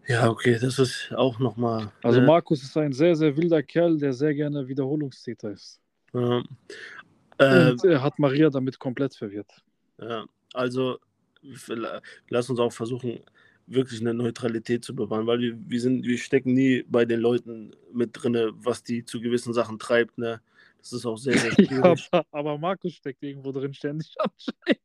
Ja, 0.08 0.30
okay, 0.30 0.58
das 0.58 0.80
ist 0.80 1.12
auch 1.14 1.38
nochmal. 1.38 1.92
Also, 2.02 2.22
äh, 2.22 2.26
Markus 2.26 2.64
ist 2.64 2.78
ein 2.78 2.94
sehr, 2.94 3.16
sehr 3.18 3.36
wilder 3.36 3.62
Kerl, 3.62 3.98
der 3.98 4.14
sehr 4.14 4.34
gerne 4.34 4.66
Wiederholungstäter 4.70 5.52
ist. 5.52 5.82
Ja. 6.14 6.44
Äh, 7.40 7.72
Und 7.72 7.84
er 7.84 8.02
hat 8.02 8.18
Maria 8.20 8.50
damit 8.50 8.80
komplett 8.80 9.14
verwirrt. 9.14 9.52
Ja, 10.00 10.26
also 10.54 10.98
lass 12.30 12.50
uns 12.50 12.60
auch 12.60 12.72
versuchen, 12.72 13.20
wirklich 13.68 14.00
eine 14.00 14.14
Neutralität 14.14 14.84
zu 14.84 14.96
bewahren, 14.96 15.28
weil 15.28 15.40
wir, 15.40 15.58
wir, 15.60 15.82
sind, 15.82 16.06
wir 16.06 16.18
stecken 16.18 16.54
nie 16.54 16.84
bei 16.88 17.06
den 17.06 17.20
Leuten 17.20 17.76
mit 17.94 18.12
drin, 18.14 18.52
was 18.56 18.82
die 18.82 19.04
zu 19.04 19.20
gewissen 19.20 19.54
Sachen 19.54 19.78
treibt. 19.78 20.18
Ne? 20.18 20.42
Das 20.80 20.94
ist 20.94 21.06
auch 21.06 21.18
sehr, 21.18 21.38
sehr 21.38 21.52
schwierig. 21.54 21.72
ja, 21.72 21.84
aber, 22.12 22.26
aber 22.32 22.58
Markus 22.58 22.94
steckt 22.94 23.22
irgendwo 23.22 23.52
drin 23.52 23.74
ständig 23.74 24.16
anscheinend. 24.18 24.82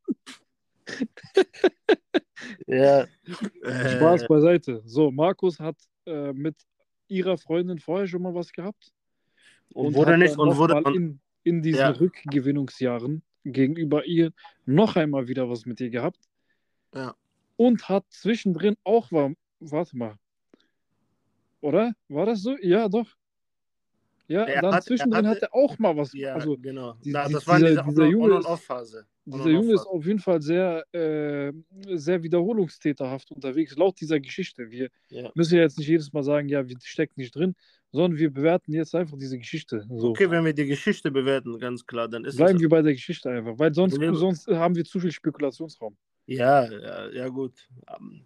ja. 2.66 3.06
Spaß 3.96 4.22
äh, 4.22 4.26
beiseite. 4.26 4.82
So, 4.84 5.10
Markus 5.12 5.60
hat 5.60 5.76
äh, 6.04 6.32
mit 6.32 6.56
ihrer 7.06 7.38
Freundin 7.38 7.78
vorher 7.78 8.08
schon 8.08 8.22
mal 8.22 8.34
was 8.34 8.52
gehabt. 8.52 8.92
Und, 9.72 9.86
und 9.86 9.94
wurde 9.94 10.18
nicht 10.18 10.36
und 10.36 10.56
wurde 10.56 10.82
in, 10.94 11.20
in 11.44 11.62
diesen 11.62 11.78
ja. 11.78 11.90
Rückgewinnungsjahren 11.90 13.22
gegenüber 13.44 14.04
ihr 14.04 14.32
noch 14.66 14.96
einmal 14.96 15.28
wieder 15.28 15.48
was 15.48 15.66
mit 15.66 15.80
ihr 15.80 15.90
gehabt. 15.90 16.18
Ja 16.94 17.14
und 17.66 17.88
hat 17.88 18.04
zwischendrin 18.10 18.76
auch 18.84 19.12
war, 19.12 19.32
warte 19.60 19.96
mal. 19.96 20.16
Oder? 21.60 21.94
War 22.08 22.26
das 22.26 22.42
so? 22.42 22.56
Ja, 22.60 22.88
doch. 22.88 23.06
Ja, 24.26 24.44
er 24.44 24.62
dann 24.62 24.74
hat, 24.74 24.84
zwischendrin 24.84 25.24
er 25.24 25.30
hatte, 25.30 25.42
hat 25.42 25.50
er 25.52 25.54
auch 25.54 25.78
mal 25.78 25.96
was. 25.96 26.12
Ja, 26.14 26.34
also, 26.34 26.56
genau. 26.56 26.94
Die, 27.04 27.12
das 27.12 27.46
war 27.46 27.58
dieser, 27.58 27.82
diese 27.82 28.04
Junge 28.06 28.36
On-Off-Phase. 28.36 29.06
Dieser 29.24 29.50
Junge 29.50 29.74
ist 29.74 29.86
auf 29.86 30.04
jeden 30.04 30.18
Fall 30.18 30.42
sehr, 30.42 30.84
äh, 30.92 31.52
sehr 31.94 32.22
wiederholungstäterhaft 32.22 33.30
unterwegs, 33.30 33.76
laut 33.76 34.00
dieser 34.00 34.18
Geschichte. 34.18 34.70
Wir 34.70 34.88
ja. 35.10 35.30
müssen 35.34 35.56
ja 35.56 35.62
jetzt 35.62 35.78
nicht 35.78 35.86
jedes 35.86 36.12
Mal 36.12 36.24
sagen, 36.24 36.48
ja, 36.48 36.66
wir 36.66 36.76
stecken 36.82 37.14
nicht 37.16 37.34
drin, 37.34 37.54
sondern 37.92 38.18
wir 38.18 38.32
bewerten 38.32 38.72
jetzt 38.72 38.94
einfach 38.94 39.16
diese 39.16 39.38
Geschichte. 39.38 39.86
So. 39.88 40.10
Okay, 40.10 40.28
wenn 40.28 40.44
wir 40.44 40.54
die 40.54 40.66
Geschichte 40.66 41.12
bewerten, 41.12 41.58
ganz 41.60 41.86
klar, 41.86 42.08
dann 42.08 42.24
ist 42.24 42.36
Bleiben 42.36 42.58
wir 42.58 42.68
bei 42.68 42.82
der 42.82 42.94
Geschichte 42.94 43.30
einfach, 43.30 43.56
weil 43.58 43.72
sonst, 43.72 43.96
sonst 44.14 44.48
haben 44.48 44.74
wir 44.74 44.84
zu 44.84 44.98
viel 44.98 45.12
Spekulationsraum. 45.12 45.96
Ja, 46.26 46.70
ja, 46.70 47.10
ja 47.10 47.28
gut. 47.28 47.52
Um, 47.98 48.24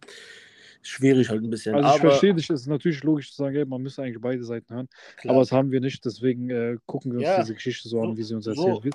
schwierig 0.82 1.28
halt 1.28 1.42
ein 1.42 1.50
bisschen. 1.50 1.74
Also 1.74 1.88
ich 1.88 1.94
aber, 1.94 2.10
verstehe 2.10 2.34
dich, 2.34 2.48
es 2.50 2.62
ist 2.62 2.66
natürlich 2.66 3.02
logisch 3.02 3.30
zu 3.30 3.42
sagen, 3.42 3.56
ey, 3.56 3.64
man 3.64 3.82
müsste 3.82 4.02
eigentlich 4.02 4.20
beide 4.20 4.44
Seiten 4.44 4.72
hören. 4.72 4.88
Klar. 5.16 5.34
Aber 5.34 5.42
das 5.42 5.52
haben 5.52 5.70
wir 5.70 5.80
nicht, 5.80 6.04
deswegen 6.04 6.50
äh, 6.50 6.76
gucken 6.86 7.12
wir 7.12 7.18
uns 7.18 7.28
ja, 7.28 7.40
diese 7.40 7.54
Geschichte 7.54 7.88
so, 7.88 8.00
so 8.00 8.08
an, 8.08 8.16
wie 8.16 8.22
sie 8.22 8.34
uns 8.34 8.46
erzählt 8.46 8.76
so, 8.76 8.84
wird. 8.84 8.94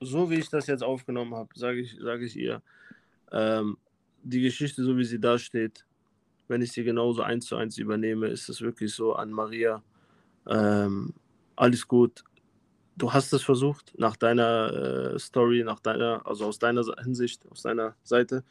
So 0.00 0.30
wie 0.30 0.36
ich 0.36 0.48
das 0.48 0.66
jetzt 0.66 0.82
aufgenommen 0.82 1.34
habe, 1.34 1.48
sage 1.54 1.80
ich, 1.80 1.96
sag 2.00 2.20
ich 2.20 2.36
ihr, 2.36 2.62
ähm, 3.32 3.76
die 4.22 4.40
Geschichte, 4.40 4.84
so 4.84 4.96
wie 4.96 5.04
sie 5.04 5.20
da 5.20 5.38
steht, 5.38 5.84
wenn 6.48 6.62
ich 6.62 6.72
sie 6.72 6.84
genauso 6.84 7.22
eins 7.22 7.46
zu 7.46 7.56
eins 7.56 7.78
übernehme, 7.78 8.28
ist 8.28 8.48
es 8.48 8.60
wirklich 8.60 8.92
so 8.92 9.14
an 9.14 9.30
Maria. 9.30 9.82
Ähm, 10.48 11.14
alles 11.56 11.86
gut, 11.86 12.22
du 12.96 13.12
hast 13.12 13.32
es 13.32 13.42
versucht, 13.42 13.92
nach 13.98 14.16
deiner 14.16 15.14
äh, 15.14 15.18
Story, 15.18 15.64
nach 15.64 15.80
deiner, 15.80 16.26
also 16.26 16.46
aus 16.46 16.58
deiner 16.58 16.84
Hinsicht, 17.02 17.46
aus 17.50 17.62
deiner 17.62 17.96
Seite. 18.02 18.44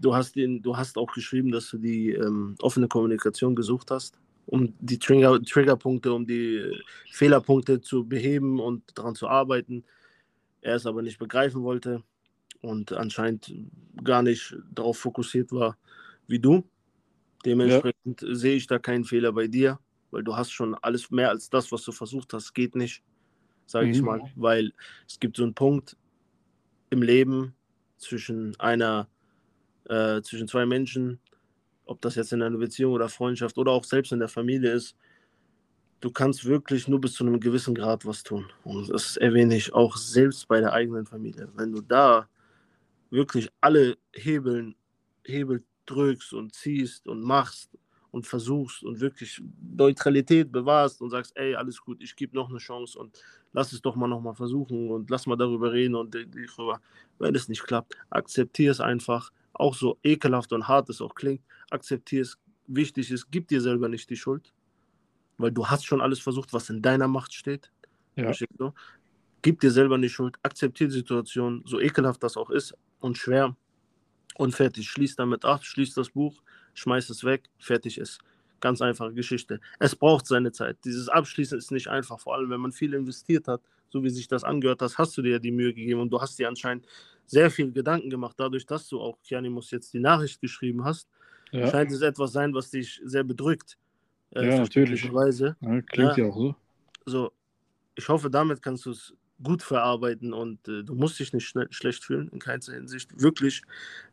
Du 0.00 0.14
hast, 0.14 0.36
den, 0.36 0.62
du 0.62 0.76
hast 0.76 0.98
auch 0.98 1.12
geschrieben, 1.12 1.50
dass 1.52 1.70
du 1.70 1.78
die 1.78 2.10
ähm, 2.10 2.56
offene 2.60 2.88
Kommunikation 2.88 3.54
gesucht 3.54 3.90
hast, 3.90 4.18
um 4.46 4.74
die 4.80 4.98
Trigger, 4.98 5.40
Triggerpunkte, 5.40 6.12
um 6.12 6.26
die 6.26 6.80
Fehlerpunkte 7.10 7.80
zu 7.80 8.04
beheben 8.04 8.60
und 8.60 8.82
daran 8.94 9.14
zu 9.14 9.28
arbeiten. 9.28 9.84
Er 10.60 10.74
es 10.76 10.86
aber 10.86 11.02
nicht 11.02 11.18
begreifen 11.18 11.62
wollte 11.62 12.02
und 12.60 12.92
anscheinend 12.92 13.54
gar 14.02 14.22
nicht 14.22 14.56
darauf 14.74 14.98
fokussiert 14.98 15.52
war 15.52 15.76
wie 16.26 16.38
du. 16.38 16.64
Dementsprechend 17.44 18.22
ja. 18.22 18.34
sehe 18.34 18.56
ich 18.56 18.66
da 18.66 18.78
keinen 18.78 19.04
Fehler 19.04 19.32
bei 19.32 19.46
dir, 19.46 19.78
weil 20.10 20.24
du 20.24 20.34
hast 20.34 20.50
schon 20.50 20.74
alles 20.74 21.10
mehr 21.10 21.28
als 21.28 21.50
das, 21.50 21.70
was 21.70 21.82
du 21.82 21.92
versucht 21.92 22.32
hast, 22.32 22.54
geht 22.54 22.74
nicht 22.74 23.02
sage 23.66 23.86
mhm. 23.86 23.92
ich 23.92 24.02
mal, 24.02 24.20
weil 24.36 24.72
es 25.08 25.18
gibt 25.20 25.36
so 25.36 25.42
einen 25.42 25.54
Punkt 25.54 25.96
im 26.90 27.02
Leben 27.02 27.54
zwischen 27.96 28.58
einer, 28.60 29.08
äh, 29.88 30.20
zwischen 30.22 30.48
zwei 30.48 30.66
Menschen, 30.66 31.20
ob 31.86 32.00
das 32.00 32.14
jetzt 32.14 32.32
in 32.32 32.42
einer 32.42 32.58
Beziehung 32.58 32.92
oder 32.92 33.08
Freundschaft 33.08 33.58
oder 33.58 33.72
auch 33.72 33.84
selbst 33.84 34.12
in 34.12 34.18
der 34.18 34.28
Familie 34.28 34.72
ist, 34.72 34.96
du 36.00 36.10
kannst 36.10 36.44
wirklich 36.44 36.86
nur 36.88 37.00
bis 37.00 37.14
zu 37.14 37.24
einem 37.24 37.40
gewissen 37.40 37.74
Grad 37.74 38.04
was 38.04 38.22
tun. 38.22 38.46
Und 38.62 38.90
das 38.90 39.16
erwähne 39.16 39.56
ich 39.56 39.72
auch 39.72 39.96
selbst 39.96 40.46
bei 40.48 40.60
der 40.60 40.72
eigenen 40.72 41.06
Familie. 41.06 41.48
Wenn 41.54 41.72
du 41.72 41.80
da 41.80 42.28
wirklich 43.10 43.48
alle 43.60 43.96
Hebeln, 44.12 44.74
Hebel 45.24 45.64
drückst 45.86 46.34
und 46.34 46.54
ziehst 46.54 47.06
und 47.06 47.22
machst 47.22 47.70
und 48.14 48.28
versuchst 48.28 48.84
und 48.84 49.00
wirklich 49.00 49.42
Neutralität 49.76 50.52
bewahrst 50.52 51.02
und 51.02 51.10
sagst, 51.10 51.36
ey, 51.36 51.56
alles 51.56 51.80
gut, 51.80 52.00
ich 52.00 52.14
gebe 52.14 52.36
noch 52.36 52.48
eine 52.48 52.58
Chance 52.58 52.96
und 52.96 53.20
lass 53.52 53.72
es 53.72 53.82
doch 53.82 53.96
mal 53.96 54.06
nochmal 54.06 54.36
versuchen 54.36 54.88
und 54.88 55.10
lass 55.10 55.26
mal 55.26 55.34
darüber 55.34 55.72
reden 55.72 55.96
und 55.96 56.14
darüber, 56.14 56.80
wenn 57.18 57.34
es 57.34 57.48
nicht 57.48 57.64
klappt, 57.64 57.96
akzeptiere 58.10 58.70
es 58.70 58.80
einfach, 58.80 59.32
auch 59.52 59.74
so 59.74 59.98
ekelhaft 60.04 60.52
und 60.52 60.68
hart 60.68 60.88
es 60.90 61.00
auch 61.00 61.16
klingt, 61.16 61.42
akzeptiere 61.70 62.22
es, 62.22 62.38
wichtig 62.68 63.10
ist, 63.10 63.32
gib 63.32 63.48
dir 63.48 63.60
selber 63.60 63.88
nicht 63.88 64.08
die 64.08 64.16
Schuld, 64.16 64.52
weil 65.36 65.50
du 65.50 65.66
hast 65.66 65.84
schon 65.84 66.00
alles 66.00 66.20
versucht, 66.20 66.52
was 66.52 66.70
in 66.70 66.82
deiner 66.82 67.08
Macht 67.08 67.34
steht. 67.34 67.72
Ja. 68.14 68.32
Gib 69.42 69.58
dir 69.58 69.72
selber 69.72 69.98
nicht 69.98 70.12
Schuld, 70.12 70.36
akzeptiere 70.44 70.88
die 70.88 70.98
Situation, 70.98 71.64
so 71.66 71.80
ekelhaft 71.80 72.22
das 72.22 72.36
auch 72.36 72.50
ist 72.50 72.76
und 73.00 73.18
schwer 73.18 73.56
und 74.36 74.54
fertig. 74.54 74.88
Schließ 74.88 75.16
damit 75.16 75.44
ab, 75.44 75.64
schließ 75.64 75.94
das 75.94 76.10
Buch, 76.10 76.40
schmeiß 76.74 77.10
es 77.10 77.24
weg, 77.24 77.48
fertig 77.58 77.98
ist. 77.98 78.20
Ganz 78.60 78.80
einfache 78.80 79.12
Geschichte. 79.12 79.60
Es 79.78 79.94
braucht 79.94 80.26
seine 80.26 80.52
Zeit. 80.52 80.78
Dieses 80.84 81.08
Abschließen 81.08 81.58
ist 81.58 81.70
nicht 81.70 81.88
einfach, 81.88 82.18
vor 82.20 82.34
allem 82.34 82.50
wenn 82.50 82.60
man 82.60 82.72
viel 82.72 82.94
investiert 82.94 83.48
hat, 83.48 83.60
so 83.90 84.02
wie 84.02 84.10
sich 84.10 84.26
das 84.28 84.44
angehört 84.44 84.82
hat, 84.82 84.96
hast 84.98 85.16
du 85.16 85.22
dir 85.22 85.32
ja 85.32 85.38
die 85.38 85.50
Mühe 85.50 85.72
gegeben 85.72 86.00
und 86.00 86.10
du 86.10 86.20
hast 86.20 86.38
dir 86.38 86.48
anscheinend 86.48 86.86
sehr 87.26 87.50
viel 87.50 87.72
Gedanken 87.72 88.10
gemacht, 88.10 88.34
dadurch, 88.38 88.66
dass 88.66 88.88
du 88.88 89.00
auch 89.00 89.18
Kianimus 89.22 89.70
jetzt 89.70 89.92
die 89.94 90.00
Nachricht 90.00 90.40
geschrieben 90.40 90.84
hast. 90.84 91.08
Ja. 91.52 91.70
Scheint 91.70 91.92
es 91.92 92.00
etwas 92.00 92.32
sein, 92.32 92.52
was 92.52 92.70
dich 92.70 93.00
sehr 93.04 93.22
bedrückt. 93.22 93.78
Äh, 94.30 94.48
ja, 94.48 94.58
natürlich. 94.58 95.12
Weise. 95.12 95.56
Ja, 95.60 95.80
klingt 95.82 96.16
ja, 96.16 96.24
ja 96.24 96.30
auch 96.30 96.36
so. 96.36 96.56
So, 97.06 97.32
ich 97.94 98.08
hoffe, 98.08 98.30
damit 98.30 98.62
kannst 98.62 98.86
du 98.86 98.90
es 98.90 99.14
gut 99.42 99.62
verarbeiten 99.62 100.32
und 100.32 100.66
äh, 100.68 100.82
du 100.82 100.94
musst 100.94 101.18
dich 101.18 101.32
nicht 101.32 101.54
schlecht 101.70 102.04
fühlen, 102.04 102.28
in 102.28 102.38
keiner 102.38 102.62
Hinsicht. 102.64 103.10
Wirklich, 103.20 103.62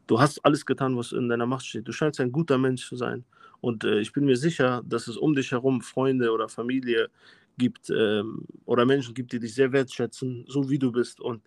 du 0.07 0.19
hast 0.19 0.43
alles 0.43 0.65
getan, 0.65 0.97
was 0.97 1.11
in 1.11 1.29
deiner 1.29 1.45
Macht 1.45 1.65
steht. 1.65 1.87
Du 1.87 1.91
scheinst 1.91 2.19
ein 2.19 2.31
guter 2.31 2.57
Mensch 2.57 2.87
zu 2.87 2.95
sein. 2.95 3.23
Und 3.61 3.83
äh, 3.83 3.99
ich 3.99 4.11
bin 4.11 4.25
mir 4.25 4.37
sicher, 4.37 4.81
dass 4.85 5.07
es 5.07 5.17
um 5.17 5.35
dich 5.35 5.51
herum 5.51 5.81
Freunde 5.81 6.31
oder 6.31 6.49
Familie 6.49 7.09
gibt 7.57 7.91
ähm, 7.91 8.45
oder 8.65 8.85
Menschen 8.85 9.13
gibt, 9.13 9.31
die 9.31 9.39
dich 9.39 9.53
sehr 9.53 9.71
wertschätzen, 9.71 10.45
so 10.47 10.69
wie 10.69 10.79
du 10.79 10.91
bist. 10.91 11.21
Und 11.21 11.43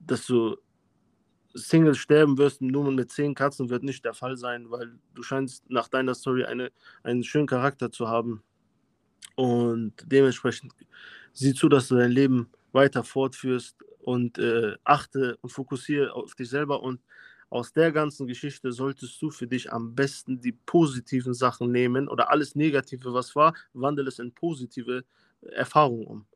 dass 0.00 0.26
du 0.26 0.56
Single 1.54 1.94
sterben 1.94 2.38
wirst, 2.38 2.62
nur 2.62 2.90
mit 2.90 3.12
zehn 3.12 3.34
Katzen, 3.34 3.68
wird 3.68 3.84
nicht 3.84 4.04
der 4.04 4.14
Fall 4.14 4.36
sein, 4.36 4.70
weil 4.70 4.98
du 5.14 5.22
scheinst 5.22 5.68
nach 5.70 5.88
deiner 5.88 6.14
Story 6.14 6.44
eine, 6.44 6.72
einen 7.02 7.22
schönen 7.22 7.46
Charakter 7.46 7.92
zu 7.92 8.08
haben. 8.08 8.42
Und 9.36 9.92
dementsprechend 10.06 10.72
sieh 11.32 11.54
zu, 11.54 11.68
dass 11.68 11.88
du 11.88 11.96
dein 11.96 12.10
Leben 12.10 12.48
weiter 12.74 13.04
fortführst 13.04 13.82
und 14.00 14.38
äh, 14.38 14.76
achte 14.84 15.38
und 15.40 15.50
fokussiere 15.50 16.12
auf 16.12 16.34
dich 16.34 16.48
selber 16.48 16.82
und 16.82 17.00
aus 17.50 17.72
der 17.72 17.92
ganzen 17.92 18.26
Geschichte 18.26 18.72
solltest 18.72 19.22
du 19.22 19.30
für 19.30 19.46
dich 19.46 19.72
am 19.72 19.94
besten 19.94 20.40
die 20.40 20.52
positiven 20.52 21.34
Sachen 21.34 21.70
nehmen 21.70 22.08
oder 22.08 22.30
alles 22.30 22.56
Negative, 22.56 23.14
was 23.14 23.36
war, 23.36 23.54
wandel 23.72 24.08
es 24.08 24.18
in 24.18 24.32
positive 24.32 25.04
Erfahrungen 25.40 26.06
um. 26.06 26.26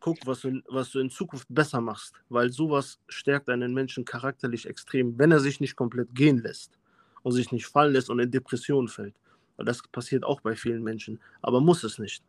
Guck, 0.00 0.26
was 0.26 0.40
du, 0.40 0.62
was 0.68 0.90
du 0.90 1.00
in 1.00 1.10
Zukunft 1.10 1.46
besser 1.50 1.80
machst, 1.80 2.14
weil 2.28 2.50
sowas 2.50 2.98
stärkt 3.08 3.50
einen 3.50 3.74
Menschen 3.74 4.04
charakterlich 4.04 4.66
extrem, 4.66 5.18
wenn 5.18 5.32
er 5.32 5.40
sich 5.40 5.60
nicht 5.60 5.76
komplett 5.76 6.14
gehen 6.14 6.38
lässt 6.38 6.78
und 7.22 7.32
sich 7.32 7.52
nicht 7.52 7.66
fallen 7.66 7.92
lässt 7.92 8.08
und 8.08 8.18
in 8.18 8.30
Depressionen 8.30 8.88
fällt. 8.88 9.14
Weil 9.56 9.66
das 9.66 9.82
passiert 9.82 10.24
auch 10.24 10.40
bei 10.40 10.56
vielen 10.56 10.82
Menschen, 10.82 11.20
aber 11.42 11.60
muss 11.60 11.84
es 11.84 11.98
nicht. 11.98 12.24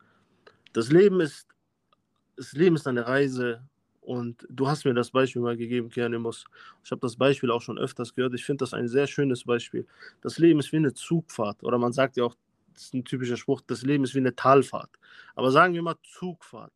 Das 0.74 0.92
Leben 0.92 1.20
ist, 1.20 1.53
das 2.36 2.52
Leben 2.52 2.76
ist 2.76 2.86
eine 2.86 3.06
Reise 3.06 3.62
und 4.00 4.46
du 4.50 4.68
hast 4.68 4.84
mir 4.84 4.94
das 4.94 5.10
Beispiel 5.10 5.40
mal 5.40 5.56
gegeben, 5.56 5.88
Kianimus. 5.88 6.44
Ich 6.84 6.90
habe 6.90 7.00
das 7.00 7.16
Beispiel 7.16 7.50
auch 7.50 7.62
schon 7.62 7.78
öfters 7.78 8.14
gehört. 8.14 8.34
Ich 8.34 8.44
finde 8.44 8.64
das 8.64 8.74
ein 8.74 8.86
sehr 8.88 9.06
schönes 9.06 9.44
Beispiel. 9.44 9.86
Das 10.20 10.38
Leben 10.38 10.60
ist 10.60 10.72
wie 10.72 10.76
eine 10.76 10.92
Zugfahrt. 10.92 11.62
Oder 11.62 11.78
man 11.78 11.92
sagt 11.92 12.16
ja 12.16 12.24
auch, 12.24 12.36
das 12.74 12.84
ist 12.84 12.94
ein 12.94 13.04
typischer 13.04 13.36
Spruch, 13.36 13.60
das 13.66 13.82
Leben 13.82 14.04
ist 14.04 14.14
wie 14.14 14.18
eine 14.18 14.34
Talfahrt. 14.34 14.90
Aber 15.34 15.50
sagen 15.50 15.74
wir 15.74 15.82
mal 15.82 15.96
Zugfahrt. 16.02 16.72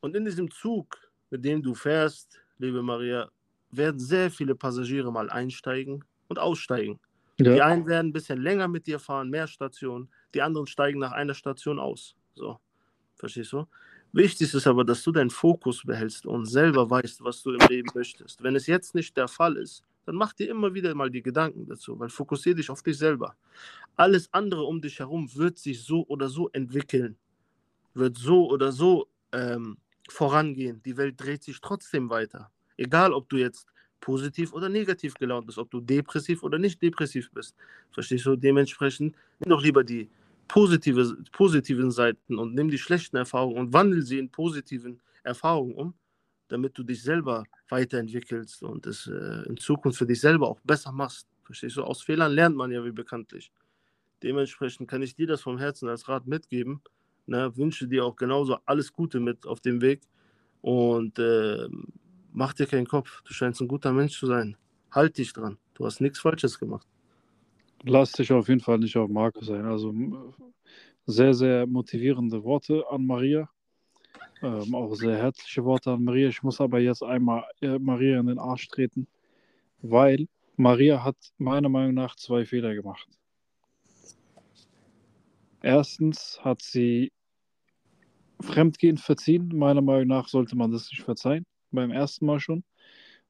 Und 0.00 0.16
in 0.16 0.24
diesem 0.24 0.50
Zug, 0.50 0.96
mit 1.30 1.44
dem 1.44 1.62
du 1.62 1.74
fährst, 1.74 2.40
liebe 2.58 2.82
Maria, 2.82 3.30
werden 3.70 3.98
sehr 3.98 4.30
viele 4.30 4.54
Passagiere 4.54 5.12
mal 5.12 5.28
einsteigen 5.28 6.04
und 6.28 6.38
aussteigen. 6.38 6.98
Ja. 7.38 7.54
Die 7.54 7.62
einen 7.62 7.86
werden 7.86 8.08
ein 8.08 8.12
bisschen 8.12 8.40
länger 8.40 8.68
mit 8.68 8.86
dir 8.86 8.98
fahren, 8.98 9.28
mehr 9.28 9.46
Stationen. 9.46 10.08
Die 10.34 10.42
anderen 10.42 10.66
steigen 10.66 10.98
nach 10.98 11.12
einer 11.12 11.34
Station 11.34 11.78
aus. 11.78 12.14
So, 12.34 12.58
verstehst 13.16 13.52
du? 13.52 13.66
Wichtig 14.12 14.52
ist 14.52 14.66
aber, 14.66 14.84
dass 14.84 15.02
du 15.02 15.10
deinen 15.10 15.30
Fokus 15.30 15.82
behältst 15.84 16.26
und 16.26 16.44
selber 16.44 16.88
weißt, 16.90 17.24
was 17.24 17.42
du 17.42 17.52
im 17.54 17.66
Leben 17.68 17.88
möchtest. 17.94 18.42
Wenn 18.42 18.54
es 18.56 18.66
jetzt 18.66 18.94
nicht 18.94 19.16
der 19.16 19.26
Fall 19.26 19.56
ist, 19.56 19.82
dann 20.04 20.16
mach 20.16 20.34
dir 20.34 20.50
immer 20.50 20.74
wieder 20.74 20.94
mal 20.94 21.10
die 21.10 21.22
Gedanken 21.22 21.66
dazu, 21.66 21.98
weil 21.98 22.10
fokussiere 22.10 22.56
dich 22.56 22.68
auf 22.68 22.82
dich 22.82 22.98
selber. 22.98 23.36
Alles 23.96 24.28
andere 24.32 24.64
um 24.64 24.82
dich 24.82 24.98
herum 24.98 25.34
wird 25.34 25.58
sich 25.58 25.82
so 25.82 26.04
oder 26.08 26.28
so 26.28 26.50
entwickeln, 26.50 27.16
wird 27.94 28.18
so 28.18 28.50
oder 28.50 28.70
so 28.70 29.08
ähm, 29.32 29.78
vorangehen. 30.10 30.82
Die 30.82 30.96
Welt 30.98 31.14
dreht 31.18 31.42
sich 31.42 31.60
trotzdem 31.60 32.10
weiter. 32.10 32.50
Egal, 32.76 33.14
ob 33.14 33.30
du 33.30 33.36
jetzt 33.38 33.66
positiv 34.00 34.52
oder 34.52 34.68
negativ 34.68 35.14
gelaunt 35.14 35.46
bist, 35.46 35.56
ob 35.56 35.70
du 35.70 35.80
depressiv 35.80 36.42
oder 36.42 36.58
nicht 36.58 36.82
depressiv 36.82 37.30
bist. 37.32 37.56
Verstehst 37.90 38.26
du? 38.26 38.36
Dementsprechend 38.36 39.16
nimm 39.38 39.48
doch 39.48 39.62
lieber 39.62 39.84
die 39.84 40.10
positive, 40.52 41.16
positiven 41.32 41.90
Seiten 41.90 42.38
und 42.38 42.54
nimm 42.54 42.68
die 42.68 42.76
schlechten 42.76 43.16
Erfahrungen 43.16 43.56
und 43.56 43.72
wandel 43.72 44.02
sie 44.02 44.18
in 44.18 44.30
positiven 44.30 45.00
Erfahrungen 45.24 45.74
um, 45.74 45.94
damit 46.48 46.76
du 46.76 46.82
dich 46.82 47.02
selber 47.02 47.44
weiterentwickelst 47.70 48.62
und 48.62 48.86
es 48.86 49.06
äh, 49.06 49.48
in 49.48 49.56
Zukunft 49.56 49.96
für 49.96 50.04
dich 50.06 50.20
selber 50.20 50.48
auch 50.50 50.60
besser 50.60 50.92
machst. 50.92 51.26
Verstehst 51.42 51.78
du? 51.78 51.84
Aus 51.84 52.02
Fehlern 52.02 52.32
lernt 52.32 52.54
man 52.54 52.70
ja 52.70 52.84
wie 52.84 52.92
bekanntlich. 52.92 53.50
Dementsprechend 54.22 54.90
kann 54.90 55.00
ich 55.00 55.14
dir 55.14 55.26
das 55.26 55.40
vom 55.40 55.56
Herzen 55.56 55.88
als 55.88 56.06
Rat 56.06 56.26
mitgeben. 56.26 56.82
Ne? 57.24 57.50
Wünsche 57.56 57.88
dir 57.88 58.04
auch 58.04 58.16
genauso 58.16 58.58
alles 58.66 58.92
Gute 58.92 59.20
mit 59.20 59.46
auf 59.46 59.60
dem 59.60 59.80
Weg 59.80 60.02
und 60.60 61.18
äh, 61.18 61.66
mach 62.30 62.52
dir 62.52 62.66
keinen 62.66 62.86
Kopf. 62.86 63.22
Du 63.22 63.32
scheinst 63.32 63.62
ein 63.62 63.68
guter 63.68 63.94
Mensch 63.94 64.18
zu 64.18 64.26
sein. 64.26 64.58
Halt 64.90 65.16
dich 65.16 65.32
dran. 65.32 65.56
Du 65.72 65.86
hast 65.86 66.02
nichts 66.02 66.20
Falsches 66.20 66.58
gemacht 66.58 66.86
lass 67.84 68.12
dich 68.12 68.32
auf 68.32 68.48
jeden 68.48 68.60
Fall 68.60 68.78
nicht 68.78 68.96
auf 68.96 69.08
Markus 69.08 69.46
sein. 69.46 69.64
Also 69.64 69.94
sehr, 71.06 71.34
sehr 71.34 71.66
motivierende 71.66 72.42
Worte 72.44 72.84
an 72.90 73.06
Maria. 73.06 73.48
Ähm, 74.42 74.74
auch 74.74 74.94
sehr 74.94 75.16
herzliche 75.16 75.64
Worte 75.64 75.92
an 75.92 76.04
Maria. 76.04 76.28
Ich 76.28 76.42
muss 76.42 76.60
aber 76.60 76.80
jetzt 76.80 77.02
einmal 77.02 77.44
äh, 77.60 77.78
Maria 77.78 78.18
in 78.20 78.26
den 78.26 78.38
Arsch 78.38 78.68
treten, 78.68 79.06
weil 79.82 80.26
Maria 80.56 81.02
hat 81.02 81.16
meiner 81.38 81.68
Meinung 81.68 81.94
nach 81.94 82.16
zwei 82.16 82.44
Fehler 82.44 82.74
gemacht. 82.74 83.08
Erstens 85.62 86.40
hat 86.42 86.60
sie 86.60 87.12
Fremdgehen 88.40 88.98
verziehen. 88.98 89.48
Meiner 89.54 89.82
Meinung 89.82 90.08
nach 90.08 90.28
sollte 90.28 90.56
man 90.56 90.72
das 90.72 90.90
nicht 90.90 91.02
verzeihen. 91.02 91.46
Beim 91.70 91.92
ersten 91.92 92.26
Mal 92.26 92.40
schon. 92.40 92.64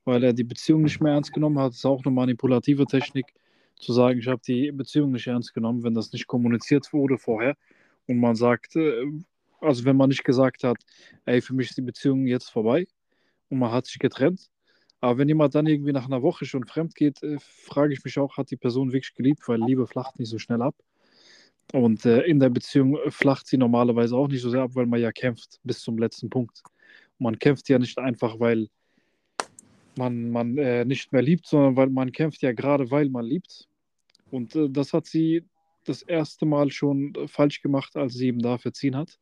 Weil 0.05 0.25
er 0.25 0.33
die 0.33 0.45
Beziehung 0.45 0.83
nicht 0.83 1.01
mehr 1.01 1.13
ernst 1.13 1.33
genommen 1.33 1.59
hat. 1.59 1.71
Das 1.71 1.77
ist 1.77 1.87
auch 1.87 2.03
eine 2.05 2.15
manipulative 2.15 2.87
Technik 2.87 3.27
zu 3.83 3.93
sagen, 3.93 4.19
ich 4.19 4.29
habe 4.29 4.41
die 4.47 4.73
Beziehung 4.73 5.13
nicht 5.13 5.27
ernst 5.27 5.55
genommen, 5.55 5.83
wenn 5.83 5.95
das 5.95 6.13
nicht 6.13 6.27
kommuniziert 6.27 6.93
wurde 6.93 7.19
vorher 7.19 7.57
und 8.07 8.19
man 8.19 8.37
sagt, 8.37 8.77
äh, 8.77 9.05
also 9.61 9.85
wenn 9.85 9.97
man 9.97 10.09
nicht 10.09 10.25
gesagt 10.25 10.65
hat, 10.65 10.79
ey, 11.25 11.41
für 11.41 11.55
mich 11.55 11.71
ist 11.71 11.79
die 11.79 11.83
Beziehung 11.83 12.27
jetzt 12.27 12.51
vorbei 12.51 12.87
und 13.49 13.59
man 13.59 13.73
hat 13.73 13.87
sich 13.87 13.99
getrennt, 13.99 14.51
aber 15.01 15.19
wenn 15.19 15.29
jemand 15.29 15.55
dann 15.55 15.67
irgendwie 15.67 15.93
nach 15.93 16.07
einer 16.07 16.23
Woche 16.23 16.45
schon 16.45 16.65
fremd 16.65 16.95
geht, 16.95 17.23
äh, 17.25 17.37
frage 17.41 17.93
ich 17.93 18.05
mich 18.05 18.19
auch, 18.19 18.37
hat 18.37 18.51
die 18.51 18.57
Person 18.57 18.93
wirklich 18.93 19.15
geliebt, 19.15 19.47
weil 19.49 19.61
Liebe 19.61 19.87
flacht 19.87 20.19
nicht 20.19 20.29
so 20.29 20.39
schnell 20.39 20.63
ab. 20.63 20.77
Und 21.73 22.05
äh, 22.05 22.21
in 22.23 22.39
der 22.39 22.51
Beziehung 22.51 22.99
flacht 23.09 23.47
sie 23.47 23.57
normalerweise 23.57 24.17
auch 24.17 24.29
nicht 24.29 24.43
so 24.43 24.51
sehr 24.51 24.63
ab, 24.63 24.71
weil 24.75 24.87
man 24.87 25.01
ja 25.01 25.11
kämpft 25.11 25.59
bis 25.65 25.81
zum 25.81 25.99
letzten 25.99 26.31
Punkt. 26.31 26.63
Man 27.19 27.39
kämpft 27.39 27.69
ja 27.69 27.79
nicht 27.79 27.99
einfach, 27.99 28.39
weil 28.39 28.69
man, 29.97 30.31
man 30.31 30.59
äh, 30.59 30.85
nicht 30.85 31.13
mehr 31.13 31.23
liebt, 31.23 31.47
sondern 31.47 31.77
weil 31.77 31.89
man 31.89 32.13
kämpft 32.13 32.43
ja 32.43 32.53
gerade, 32.53 32.91
weil 32.91 33.09
man 33.09 33.25
liebt. 33.25 33.69
Und 34.33 34.57
äh, 34.57 34.69
das 34.71 34.93
hat 34.93 35.07
sie 35.07 35.45
das 35.85 36.03
erste 36.03 36.47
Mal 36.47 36.71
schon 36.71 37.15
äh, 37.15 37.29
falsch 37.29 37.61
gemacht, 37.61 37.97
als 37.97 38.15
sie 38.15 38.29
ihm 38.29 38.39
da 38.39 38.57
verziehen 38.59 38.97
hat. 38.97 39.19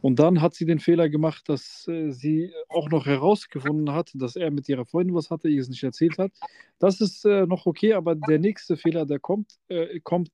Und 0.00 0.18
dann 0.18 0.40
hat 0.40 0.54
sie 0.54 0.64
den 0.64 0.80
Fehler 0.80 1.08
gemacht, 1.08 1.48
dass 1.48 1.86
äh, 1.88 2.10
sie 2.10 2.52
auch 2.68 2.88
noch 2.90 3.06
herausgefunden 3.06 3.94
hat, 3.94 4.10
dass 4.14 4.34
er 4.34 4.50
mit 4.50 4.68
ihrer 4.68 4.86
Freundin 4.86 5.14
was 5.14 5.30
hatte, 5.30 5.48
ihr 5.48 5.60
es 5.60 5.68
nicht 5.68 5.82
erzählt 5.82 6.18
hat. 6.18 6.32
Das 6.78 7.00
ist 7.00 7.24
äh, 7.24 7.46
noch 7.46 7.66
okay, 7.66 7.92
aber 7.92 8.14
der 8.14 8.38
nächste 8.38 8.76
Fehler, 8.76 9.04
der 9.04 9.20
kommt, 9.20 9.58
äh, 9.68 10.00
kommt 10.00 10.30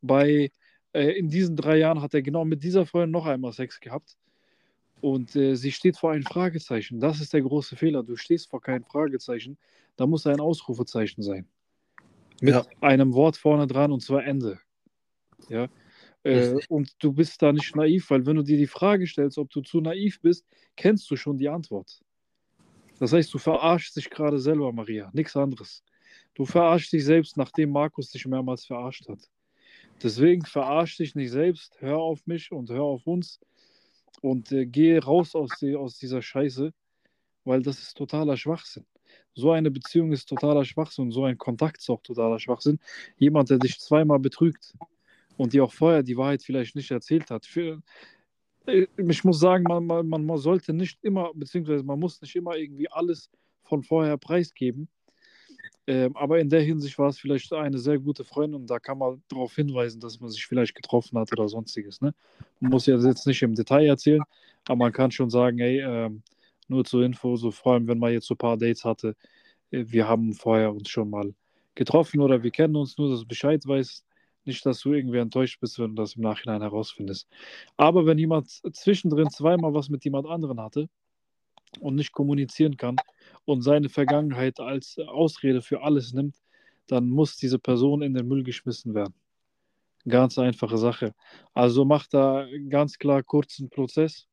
bei, 0.00 0.50
äh, 0.92 1.10
in 1.18 1.28
diesen 1.28 1.54
drei 1.54 1.76
Jahren 1.78 2.00
hat 2.00 2.14
er 2.14 2.22
genau 2.22 2.44
mit 2.44 2.64
dieser 2.64 2.86
Freundin 2.86 3.12
noch 3.12 3.26
einmal 3.26 3.52
Sex 3.52 3.78
gehabt. 3.78 4.16
Und 5.02 5.36
äh, 5.36 5.54
sie 5.54 5.70
steht 5.70 5.98
vor 5.98 6.12
einem 6.12 6.24
Fragezeichen. 6.24 6.98
Das 6.98 7.20
ist 7.20 7.34
der 7.34 7.42
große 7.42 7.76
Fehler. 7.76 8.02
Du 8.02 8.16
stehst 8.16 8.48
vor 8.48 8.62
keinem 8.62 8.84
Fragezeichen. 8.84 9.58
Da 9.96 10.06
muss 10.06 10.26
ein 10.26 10.40
Ausrufezeichen 10.40 11.22
sein. 11.22 11.46
Mit 12.40 12.54
ja. 12.54 12.66
einem 12.80 13.14
Wort 13.14 13.36
vorne 13.36 13.66
dran 13.66 13.92
und 13.92 14.00
zwar 14.00 14.24
Ende. 14.24 14.58
Ja. 15.48 15.68
Äh, 16.22 16.56
und 16.68 16.92
du 16.98 17.12
bist 17.12 17.40
da 17.40 17.52
nicht 17.52 17.76
naiv, 17.76 18.10
weil 18.10 18.26
wenn 18.26 18.36
du 18.36 18.42
dir 18.42 18.56
die 18.56 18.66
Frage 18.66 19.06
stellst, 19.06 19.38
ob 19.38 19.50
du 19.50 19.60
zu 19.60 19.80
naiv 19.80 20.20
bist, 20.20 20.44
kennst 20.74 21.10
du 21.10 21.16
schon 21.16 21.38
die 21.38 21.48
Antwort. 21.48 22.00
Das 22.98 23.12
heißt, 23.12 23.32
du 23.32 23.38
verarschst 23.38 23.96
dich 23.96 24.10
gerade 24.10 24.38
selber, 24.38 24.72
Maria, 24.72 25.10
nichts 25.12 25.36
anderes. 25.36 25.84
Du 26.34 26.44
verarschst 26.44 26.92
dich 26.92 27.04
selbst, 27.04 27.36
nachdem 27.36 27.70
Markus 27.70 28.10
dich 28.10 28.26
mehrmals 28.26 28.64
verarscht 28.64 29.08
hat. 29.08 29.30
Deswegen 30.02 30.44
verarsch 30.44 30.96
dich 30.96 31.14
nicht 31.14 31.30
selbst, 31.30 31.80
hör 31.80 31.98
auf 31.98 32.26
mich 32.26 32.52
und 32.52 32.70
hör 32.70 32.82
auf 32.82 33.06
uns 33.06 33.40
und 34.20 34.52
äh, 34.52 34.66
geh 34.66 34.98
raus 34.98 35.34
aus, 35.34 35.50
die, 35.60 35.76
aus 35.76 35.98
dieser 35.98 36.22
Scheiße, 36.22 36.72
weil 37.44 37.62
das 37.62 37.78
ist 37.78 37.96
totaler 37.96 38.36
Schwachsinn. 38.36 38.84
So 39.34 39.50
eine 39.50 39.70
Beziehung 39.70 40.12
ist 40.12 40.28
totaler 40.28 40.64
Schwachsinn 40.64 41.10
so 41.10 41.24
ein 41.24 41.36
Kontakt 41.36 41.78
ist 41.78 41.90
auch 41.90 42.00
totaler 42.02 42.38
Schwachsinn. 42.38 42.78
Jemand, 43.18 43.50
der 43.50 43.58
dich 43.58 43.78
zweimal 43.78 44.18
betrügt 44.18 44.74
und 45.36 45.52
dir 45.52 45.64
auch 45.64 45.72
vorher 45.72 46.02
die 46.02 46.16
Wahrheit 46.16 46.42
vielleicht 46.42 46.74
nicht 46.74 46.90
erzählt 46.90 47.30
hat. 47.30 47.44
Für, 47.44 47.82
äh, 48.66 48.86
ich 48.96 49.24
muss 49.24 49.38
sagen, 49.38 49.64
man, 49.64 49.86
man, 49.86 50.24
man 50.24 50.38
sollte 50.38 50.72
nicht 50.72 50.98
immer, 51.02 51.32
beziehungsweise 51.34 51.84
man 51.84 51.98
muss 51.98 52.20
nicht 52.22 52.34
immer 52.34 52.56
irgendwie 52.56 52.90
alles 52.90 53.30
von 53.62 53.82
vorher 53.82 54.16
preisgeben. 54.16 54.88
Ähm, 55.88 56.16
aber 56.16 56.40
in 56.40 56.48
der 56.48 56.62
Hinsicht 56.62 56.98
war 56.98 57.08
es 57.08 57.18
vielleicht 57.18 57.52
eine 57.52 57.78
sehr 57.78 57.98
gute 57.98 58.24
Freundin 58.24 58.60
und 58.62 58.70
da 58.70 58.80
kann 58.80 58.98
man 58.98 59.22
darauf 59.28 59.54
hinweisen, 59.54 60.00
dass 60.00 60.18
man 60.18 60.30
sich 60.30 60.44
vielleicht 60.44 60.74
getroffen 60.74 61.16
hat 61.18 61.30
oder 61.32 61.48
sonstiges. 61.48 62.00
Ne? 62.00 62.12
Man 62.58 62.72
muss 62.72 62.86
ja 62.86 62.96
jetzt 62.96 63.26
nicht 63.26 63.42
im 63.42 63.54
Detail 63.54 63.86
erzählen, 63.86 64.22
aber 64.66 64.76
man 64.76 64.92
kann 64.92 65.12
schon 65.12 65.30
sagen, 65.30 65.60
ey, 65.60 65.80
ähm, 65.80 66.22
nur 66.68 66.84
zur 66.84 67.02
Info, 67.04 67.36
so 67.36 67.50
vor 67.50 67.74
allem 67.74 67.88
wenn 67.88 67.98
man 67.98 68.12
jetzt 68.12 68.26
so 68.26 68.34
ein 68.34 68.38
paar 68.38 68.56
Dates 68.56 68.84
hatte, 68.84 69.16
äh, 69.70 69.84
wir 69.88 70.08
haben 70.08 70.32
vorher 70.34 70.72
uns 70.74 70.88
schon 70.88 71.10
mal 71.10 71.34
getroffen 71.74 72.20
oder 72.20 72.42
wir 72.42 72.50
kennen 72.50 72.76
uns, 72.76 72.98
nur 72.98 73.10
dass 73.10 73.20
du 73.20 73.26
Bescheid 73.26 73.66
weißt. 73.66 74.04
Nicht, 74.44 74.64
dass 74.64 74.80
du 74.80 74.92
irgendwie 74.92 75.18
enttäuscht 75.18 75.60
bist, 75.60 75.78
wenn 75.78 75.96
du 75.96 76.02
das 76.02 76.14
im 76.14 76.22
Nachhinein 76.22 76.62
herausfindest. 76.62 77.28
Aber 77.76 78.06
wenn 78.06 78.18
jemand 78.18 78.48
zwischendrin 78.48 79.28
zweimal 79.30 79.74
was 79.74 79.88
mit 79.88 80.04
jemand 80.04 80.28
anderen 80.28 80.60
hatte 80.60 80.88
und 81.80 81.96
nicht 81.96 82.12
kommunizieren 82.12 82.76
kann 82.76 82.96
und 83.44 83.62
seine 83.62 83.88
Vergangenheit 83.88 84.60
als 84.60 84.98
Ausrede 84.98 85.62
für 85.62 85.82
alles 85.82 86.12
nimmt, 86.12 86.36
dann 86.86 87.10
muss 87.10 87.36
diese 87.36 87.58
Person 87.58 88.02
in 88.02 88.14
den 88.14 88.28
Müll 88.28 88.44
geschmissen 88.44 88.94
werden. 88.94 89.14
Ganz 90.08 90.38
einfache 90.38 90.78
Sache. 90.78 91.14
Also 91.52 91.84
mach 91.84 92.06
da 92.06 92.46
ganz 92.68 92.98
klar 92.98 93.24
kurzen 93.24 93.68
Prozess 93.68 94.28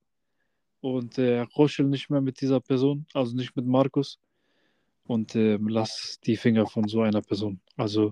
und 0.84 1.18
äh, 1.18 1.40
ruschel 1.40 1.86
nicht 1.86 2.10
mehr 2.10 2.20
mit 2.20 2.42
dieser 2.42 2.60
Person, 2.60 3.06
also 3.14 3.34
nicht 3.38 3.56
mit 3.56 3.66
Markus 3.66 4.20
und 5.06 5.34
äh, 5.34 5.58
lass 5.62 6.20
die 6.26 6.36
Finger 6.36 6.68
von 6.68 6.90
so 6.90 7.02
einer 7.02 7.22
Person. 7.22 7.62
Also 7.78 8.12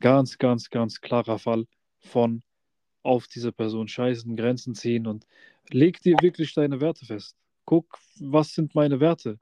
ganz, 0.00 0.38
ganz, 0.38 0.70
ganz 0.70 1.02
klarer 1.02 1.38
Fall 1.38 1.66
von 1.98 2.42
auf 3.02 3.28
diese 3.28 3.52
Person 3.52 3.86
scheißen, 3.86 4.34
Grenzen 4.34 4.74
ziehen 4.74 5.06
und 5.06 5.26
leg 5.68 6.00
dir 6.00 6.16
wirklich 6.22 6.54
deine 6.54 6.80
Werte 6.80 7.04
fest. 7.04 7.36
Guck, 7.66 7.98
was 8.18 8.54
sind 8.54 8.74
meine 8.74 8.98
Werte? 8.98 9.36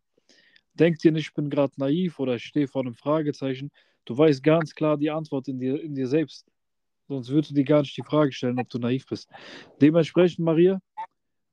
Denk 0.75 0.99
dir 0.99 1.13
nicht, 1.13 1.29
ich 1.29 1.35
bin 1.35 1.51
gerade 1.51 1.75
naiv 1.77 2.19
oder 2.19 2.35
ich 2.35 2.45
stehe 2.45 2.67
vor 2.67 2.83
einem 2.83 2.95
Fragezeichen. 2.95 3.71
Du 4.05 4.19
weißt 4.19 4.43
ganz 4.43 4.75
klar 4.75 4.97
die 4.97 5.11
Antwort 5.11 5.47
in 5.47 5.61
dir, 5.61 5.81
in 5.81 5.95
dir 5.95 6.09
selbst. 6.09 6.45
Sonst 7.07 7.29
würdest 7.29 7.53
du 7.53 7.55
dir 7.55 7.65
gar 7.65 7.83
nicht 7.83 7.97
die 7.97 8.03
Frage 8.03 8.33
stellen, 8.33 8.59
ob 8.59 8.69
du 8.69 8.81
naiv 8.81 9.07
bist. 9.07 9.31
Dementsprechend, 9.81 10.45
Maria, 10.45 10.81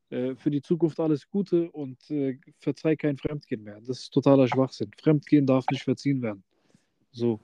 für 0.10 0.52
die 0.52 0.62
Zukunft 0.62 1.00
alles 1.00 1.28
Gute 1.28 1.72
und 1.72 1.98
äh, 2.12 2.38
verzeih 2.60 2.96
kein 2.96 3.18
Fremdgehen 3.18 3.64
mehr. 3.64 3.80
Das 3.82 4.00
ist 4.00 4.12
totaler 4.12 4.48
Schwachsinn. 4.48 4.92
Fremdgehen 5.02 5.46
darf 5.46 5.66
nicht 5.72 5.84
verziehen 5.84 6.22
werden. 6.22 6.44
So. 7.12 7.40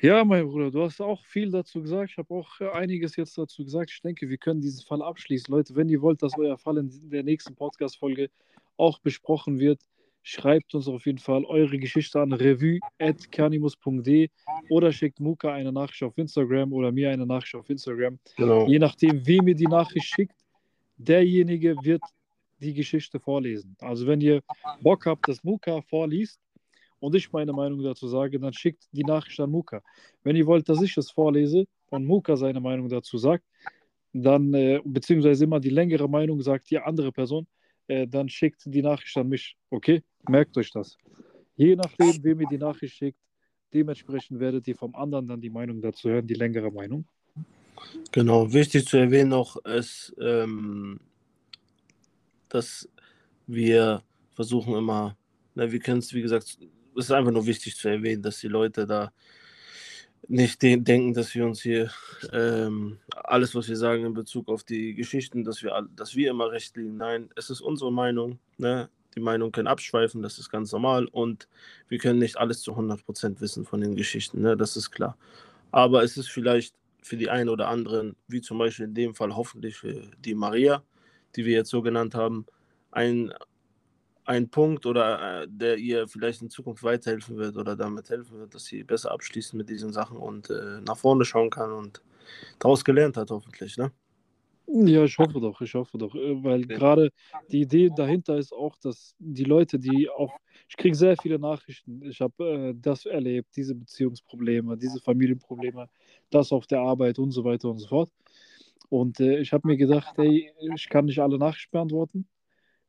Ja, 0.00 0.24
mein 0.24 0.46
Bruder, 0.46 0.70
du 0.70 0.82
hast 0.82 1.00
auch 1.00 1.24
viel 1.24 1.50
dazu 1.50 1.80
gesagt. 1.80 2.10
Ich 2.10 2.18
habe 2.18 2.34
auch 2.34 2.60
äh, 2.60 2.68
einiges 2.70 3.16
jetzt 3.16 3.38
dazu 3.38 3.64
gesagt. 3.64 3.90
Ich 3.90 4.02
denke, 4.02 4.28
wir 4.28 4.38
können 4.38 4.60
diesen 4.60 4.84
Fall 4.84 5.02
abschließen. 5.02 5.52
Leute, 5.52 5.74
wenn 5.76 5.88
ihr 5.88 6.02
wollt, 6.02 6.22
dass 6.22 6.36
euer 6.36 6.58
Fall 6.58 6.78
in 6.78 6.90
der 7.10 7.22
nächsten 7.22 7.54
Podcast-Folge 7.54 8.28
auch 8.76 8.98
besprochen 8.98 9.58
wird, 9.58 9.80
schreibt 10.22 10.74
uns 10.74 10.88
auf 10.88 11.06
jeden 11.06 11.18
Fall 11.18 11.44
eure 11.44 11.78
Geschichte 11.78 12.20
an 12.20 12.32
revue.canimus.de 12.32 14.28
oder 14.68 14.92
schickt 14.92 15.20
Muka 15.20 15.52
eine 15.52 15.72
Nachricht 15.72 16.02
auf 16.02 16.18
Instagram 16.18 16.72
oder 16.72 16.92
mir 16.92 17.10
eine 17.10 17.26
Nachricht 17.26 17.54
auf 17.54 17.68
Instagram. 17.70 18.18
Genau. 18.36 18.66
Je 18.66 18.78
nachdem, 18.78 19.26
wem 19.26 19.48
ihr 19.48 19.54
die 19.54 19.66
Nachricht 19.66 20.06
schickt, 20.06 20.43
derjenige 20.96 21.76
wird 21.82 22.02
die 22.60 22.74
Geschichte 22.74 23.20
vorlesen. 23.20 23.76
Also 23.80 24.06
wenn 24.06 24.20
ihr 24.20 24.42
Bock 24.80 25.06
habt, 25.06 25.28
dass 25.28 25.42
Muka 25.44 25.82
vorliest 25.82 26.40
und 27.00 27.14
ich 27.14 27.30
meine 27.32 27.52
Meinung 27.52 27.82
dazu 27.82 28.08
sage, 28.08 28.38
dann 28.38 28.52
schickt 28.52 28.84
die 28.92 29.04
Nachricht 29.04 29.38
an 29.40 29.50
Muka. 29.50 29.82
Wenn 30.22 30.36
ihr 30.36 30.46
wollt, 30.46 30.68
dass 30.68 30.80
ich 30.80 30.96
es 30.96 31.10
vorlese 31.10 31.66
und 31.90 32.06
Muka 32.06 32.36
seine 32.36 32.60
Meinung 32.60 32.88
dazu 32.88 33.18
sagt, 33.18 33.44
dann, 34.12 34.54
äh, 34.54 34.80
beziehungsweise 34.84 35.44
immer 35.44 35.60
die 35.60 35.70
längere 35.70 36.08
Meinung 36.08 36.40
sagt 36.40 36.70
die 36.70 36.78
andere 36.78 37.10
Person, 37.10 37.46
äh, 37.88 38.06
dann 38.06 38.28
schickt 38.28 38.62
die 38.64 38.82
Nachricht 38.82 39.16
an 39.16 39.28
mich. 39.28 39.56
Okay? 39.70 40.02
Merkt 40.28 40.56
euch 40.56 40.70
das. 40.70 40.96
Je 41.56 41.76
nachdem, 41.76 42.22
wem 42.22 42.40
ihr 42.40 42.48
die 42.48 42.58
Nachricht 42.58 42.94
schickt, 42.94 43.18
dementsprechend 43.72 44.38
werdet 44.40 44.66
ihr 44.68 44.76
vom 44.76 44.94
anderen 44.94 45.26
dann 45.26 45.40
die 45.40 45.50
Meinung 45.50 45.82
dazu 45.82 46.08
hören, 46.08 46.26
die 46.26 46.34
längere 46.34 46.70
Meinung. 46.70 47.06
Genau, 48.12 48.52
wichtig 48.52 48.86
zu 48.86 48.96
erwähnen 48.96 49.30
noch 49.30 49.56
ist, 49.64 50.14
ähm, 50.20 51.00
dass 52.48 52.88
wir 53.46 54.02
versuchen 54.34 54.74
immer, 54.74 55.16
na, 55.54 55.70
wir 55.70 55.80
können 55.80 55.98
es, 55.98 56.12
wie 56.12 56.22
gesagt, 56.22 56.58
es 56.96 57.04
ist 57.06 57.10
einfach 57.10 57.32
nur 57.32 57.46
wichtig 57.46 57.76
zu 57.76 57.88
erwähnen, 57.88 58.22
dass 58.22 58.38
die 58.38 58.48
Leute 58.48 58.86
da 58.86 59.12
nicht 60.28 60.62
de 60.62 60.76
denken, 60.76 61.12
dass 61.12 61.34
wir 61.34 61.44
uns 61.44 61.62
hier 61.62 61.90
ähm, 62.32 62.98
alles, 63.10 63.54
was 63.54 63.68
wir 63.68 63.76
sagen 63.76 64.04
in 64.06 64.14
Bezug 64.14 64.48
auf 64.48 64.64
die 64.64 64.94
Geschichten, 64.94 65.44
dass 65.44 65.62
wir, 65.62 65.86
dass 65.96 66.14
wir 66.14 66.30
immer 66.30 66.50
recht 66.50 66.76
liegen. 66.76 66.96
Nein, 66.96 67.30
es 67.36 67.50
ist 67.50 67.60
unsere 67.60 67.92
Meinung. 67.92 68.38
Ne? 68.56 68.88
Die 69.14 69.20
Meinung 69.20 69.52
können 69.52 69.68
abschweifen, 69.68 70.22
das 70.22 70.38
ist 70.38 70.50
ganz 70.50 70.72
normal. 70.72 71.06
Und 71.06 71.48
wir 71.88 71.98
können 71.98 72.18
nicht 72.18 72.36
alles 72.36 72.62
zu 72.62 72.72
100% 72.72 73.40
wissen 73.40 73.64
von 73.64 73.80
den 73.80 73.96
Geschichten, 73.96 74.40
ne? 74.40 74.56
das 74.56 74.76
ist 74.76 74.90
klar. 74.90 75.16
Aber 75.70 76.02
es 76.02 76.16
ist 76.16 76.30
vielleicht 76.30 76.74
für 77.04 77.16
die 77.16 77.30
einen 77.30 77.50
oder 77.50 77.68
anderen, 77.68 78.16
wie 78.28 78.40
zum 78.40 78.58
Beispiel 78.58 78.86
in 78.86 78.94
dem 78.94 79.14
Fall 79.14 79.36
hoffentlich 79.36 79.76
für 79.76 80.10
die 80.18 80.34
Maria, 80.34 80.82
die 81.36 81.44
wir 81.44 81.52
jetzt 81.54 81.70
so 81.70 81.82
genannt 81.82 82.14
haben, 82.14 82.46
ein 82.90 83.32
ein 84.26 84.48
Punkt 84.48 84.86
oder 84.86 85.42
äh, 85.42 85.46
der 85.50 85.76
ihr 85.76 86.08
vielleicht 86.08 86.42
in 86.42 86.50
Zukunft 86.50 86.82
weiterhelfen 86.82 87.36
wird 87.36 87.56
oder 87.56 87.76
damit 87.76 88.08
helfen 88.08 88.38
wird, 88.38 88.54
dass 88.54 88.64
sie 88.64 88.82
besser 88.82 89.10
abschließen 89.12 89.56
mit 89.56 89.68
diesen 89.68 89.92
Sachen 89.92 90.16
und 90.16 90.48
äh, 90.50 90.80
nach 90.80 90.96
vorne 90.96 91.24
schauen 91.24 91.50
kann 91.50 91.72
und 91.72 92.02
daraus 92.58 92.84
gelernt 92.84 93.16
hat, 93.16 93.30
hoffentlich, 93.30 93.76
ne? 93.76 93.92
Ja, 94.66 95.04
ich 95.04 95.18
hoffe 95.18 95.40
doch, 95.40 95.60
ich 95.60 95.74
hoffe 95.74 95.98
doch, 95.98 96.14
äh, 96.14 96.42
weil 96.42 96.60
ja. 96.60 96.78
gerade 96.78 97.10
die 97.52 97.60
Idee 97.60 97.90
dahinter 97.94 98.38
ist 98.38 98.52
auch, 98.52 98.76
dass 98.76 99.14
die 99.18 99.44
Leute, 99.44 99.78
die 99.78 100.08
auch, 100.08 100.32
ich 100.68 100.76
kriege 100.78 100.96
sehr 100.96 101.16
viele 101.20 101.38
Nachrichten, 101.38 102.02
ich 102.02 102.20
habe 102.20 102.70
äh, 102.70 102.74
das 102.74 103.04
erlebt, 103.04 103.54
diese 103.56 103.74
Beziehungsprobleme, 103.74 104.78
diese 104.78 105.00
Familienprobleme, 105.00 105.88
das 106.30 106.52
auf 106.52 106.66
der 106.66 106.80
Arbeit 106.80 107.18
und 107.18 107.30
so 107.30 107.44
weiter 107.44 107.70
und 107.70 107.78
so 107.78 107.88
fort. 107.88 108.10
Und 108.88 109.20
äh, 109.20 109.38
ich 109.40 109.52
habe 109.52 109.66
mir 109.66 109.76
gedacht, 109.76 110.16
hey, 110.16 110.50
ich 110.74 110.88
kann 110.88 111.06
nicht 111.06 111.18
alle 111.18 111.38
Nachrichten 111.38 111.72
beantworten, 111.72 112.28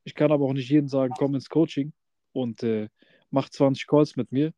ich 0.03 0.13
kann 0.13 0.31
aber 0.31 0.45
auch 0.45 0.53
nicht 0.53 0.69
jedem 0.69 0.88
sagen, 0.88 1.13
komm 1.17 1.36
ins 1.36 1.49
Coaching 1.49 1.93
und 2.31 2.63
äh, 2.63 2.89
mach 3.31 3.49
20 3.49 3.88
Calls 3.88 4.15
mit 4.15 4.31
mir. 4.31 4.53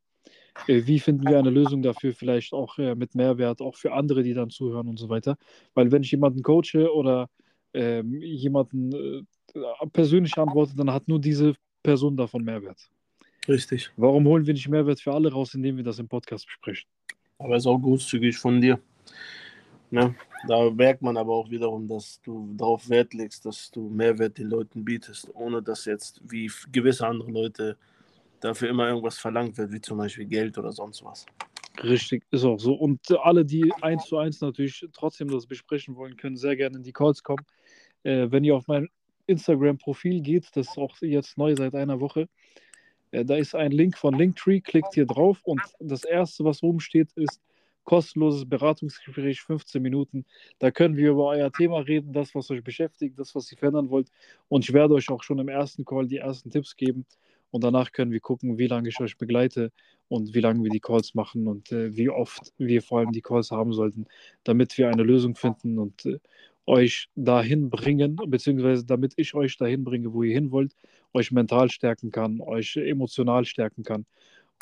Äh, 0.66 0.82
wie 0.86 0.98
finden 0.98 1.26
wir 1.26 1.38
eine 1.38 1.50
Lösung 1.50 1.82
dafür, 1.82 2.12
vielleicht 2.12 2.52
auch 2.52 2.78
äh, 2.78 2.94
mit 2.94 3.14
Mehrwert, 3.14 3.60
auch 3.60 3.76
für 3.76 3.92
andere, 3.92 4.22
die 4.22 4.34
dann 4.34 4.50
zuhören 4.50 4.88
und 4.88 4.98
so 4.98 5.08
weiter. 5.08 5.36
Weil 5.74 5.90
wenn 5.92 6.02
ich 6.02 6.10
jemanden 6.10 6.42
coache 6.42 6.92
oder 6.92 7.30
ähm, 7.72 8.20
jemanden 8.20 8.92
äh, 8.92 9.86
persönlich 9.92 10.36
antworte, 10.36 10.74
dann 10.76 10.92
hat 10.92 11.08
nur 11.08 11.20
diese 11.20 11.54
Person 11.82 12.16
davon 12.16 12.44
Mehrwert. 12.44 12.90
Richtig. 13.48 13.90
Warum 13.96 14.26
holen 14.26 14.46
wir 14.46 14.52
nicht 14.52 14.68
Mehrwert 14.68 15.00
für 15.00 15.14
alle 15.14 15.32
raus, 15.32 15.54
indem 15.54 15.76
wir 15.76 15.84
das 15.84 15.98
im 15.98 16.08
Podcast 16.08 16.46
besprechen? 16.46 16.88
Aber 17.38 17.56
ist 17.56 17.66
auch 17.66 17.78
großzügig 17.78 18.36
von 18.36 18.60
dir. 18.60 18.80
Ne? 19.90 20.14
Da 20.46 20.70
merkt 20.70 21.02
man 21.02 21.16
aber 21.16 21.32
auch 21.32 21.50
wiederum, 21.50 21.88
dass 21.88 22.20
du 22.22 22.54
darauf 22.56 22.88
Wert 22.88 23.14
legst, 23.14 23.44
dass 23.46 23.70
du 23.70 23.88
Mehrwert 23.88 24.38
den 24.38 24.48
Leuten 24.48 24.84
bietest, 24.84 25.34
ohne 25.34 25.62
dass 25.62 25.84
jetzt 25.84 26.20
wie 26.24 26.50
gewisse 26.70 27.06
andere 27.06 27.30
Leute 27.30 27.76
dafür 28.40 28.68
immer 28.68 28.88
irgendwas 28.88 29.18
verlangt 29.18 29.56
wird, 29.58 29.72
wie 29.72 29.80
zum 29.80 29.98
Beispiel 29.98 30.26
Geld 30.26 30.58
oder 30.58 30.72
sonst 30.72 31.04
was. 31.04 31.26
Richtig, 31.82 32.24
ist 32.30 32.44
auch 32.44 32.58
so. 32.58 32.74
Und 32.74 33.00
alle, 33.22 33.44
die 33.44 33.72
eins 33.82 34.06
zu 34.06 34.18
eins 34.18 34.40
natürlich 34.40 34.86
trotzdem 34.92 35.28
das 35.28 35.46
besprechen 35.46 35.96
wollen, 35.96 36.16
können 36.16 36.36
sehr 36.36 36.56
gerne 36.56 36.76
in 36.76 36.82
die 36.82 36.92
Calls 36.92 37.22
kommen. 37.22 37.44
Äh, 38.02 38.30
wenn 38.30 38.44
ihr 38.44 38.56
auf 38.56 38.66
mein 38.66 38.88
Instagram-Profil 39.26 40.20
geht, 40.20 40.48
das 40.54 40.68
ist 40.68 40.78
auch 40.78 40.96
jetzt 41.00 41.38
neu 41.38 41.54
seit 41.54 41.74
einer 41.74 42.00
Woche, 42.00 42.28
äh, 43.10 43.24
da 43.24 43.36
ist 43.36 43.54
ein 43.54 43.72
Link 43.72 43.96
von 43.96 44.14
Linktree, 44.14 44.60
klickt 44.60 44.94
hier 44.94 45.06
drauf 45.06 45.40
und 45.44 45.60
das 45.80 46.04
erste, 46.04 46.44
was 46.44 46.62
oben 46.62 46.80
steht, 46.80 47.12
ist 47.14 47.40
kostenloses 47.88 48.46
Beratungsgespräch, 48.46 49.40
15 49.40 49.80
Minuten. 49.80 50.26
Da 50.58 50.70
können 50.70 50.96
wir 50.98 51.10
über 51.12 51.28
euer 51.28 51.50
Thema 51.50 51.78
reden, 51.78 52.12
das, 52.12 52.34
was 52.34 52.50
euch 52.50 52.62
beschäftigt, 52.62 53.18
das, 53.18 53.34
was 53.34 53.50
ihr 53.50 53.56
verändern 53.56 53.88
wollt. 53.88 54.10
Und 54.48 54.66
ich 54.66 54.74
werde 54.74 54.92
euch 54.92 55.08
auch 55.10 55.22
schon 55.22 55.38
im 55.38 55.48
ersten 55.48 55.86
Call 55.86 56.06
die 56.06 56.18
ersten 56.18 56.50
Tipps 56.50 56.76
geben. 56.76 57.06
Und 57.50 57.64
danach 57.64 57.92
können 57.92 58.12
wir 58.12 58.20
gucken, 58.20 58.58
wie 58.58 58.66
lange 58.66 58.90
ich 58.90 59.00
euch 59.00 59.16
begleite 59.16 59.72
und 60.08 60.34
wie 60.34 60.40
lange 60.40 60.62
wir 60.62 60.70
die 60.70 60.80
Calls 60.80 61.14
machen 61.14 61.48
und 61.48 61.72
äh, 61.72 61.96
wie 61.96 62.10
oft 62.10 62.52
wir 62.58 62.82
vor 62.82 62.98
allem 62.98 63.12
die 63.12 63.22
Calls 63.22 63.50
haben 63.50 63.72
sollten, 63.72 64.06
damit 64.44 64.76
wir 64.76 64.90
eine 64.90 65.02
Lösung 65.02 65.34
finden 65.34 65.78
und 65.78 66.04
äh, 66.04 66.18
euch 66.66 67.08
dahin 67.16 67.70
bringen, 67.70 68.16
beziehungsweise 68.26 68.84
damit 68.84 69.14
ich 69.16 69.34
euch 69.34 69.56
dahin 69.56 69.84
bringe, 69.84 70.12
wo 70.12 70.22
ihr 70.22 70.34
hin 70.34 70.50
wollt, 70.50 70.74
euch 71.14 71.32
mental 71.32 71.70
stärken 71.70 72.10
kann, 72.10 72.40
euch 72.40 72.76
emotional 72.76 73.44
stärken 73.44 73.82
kann 73.82 74.06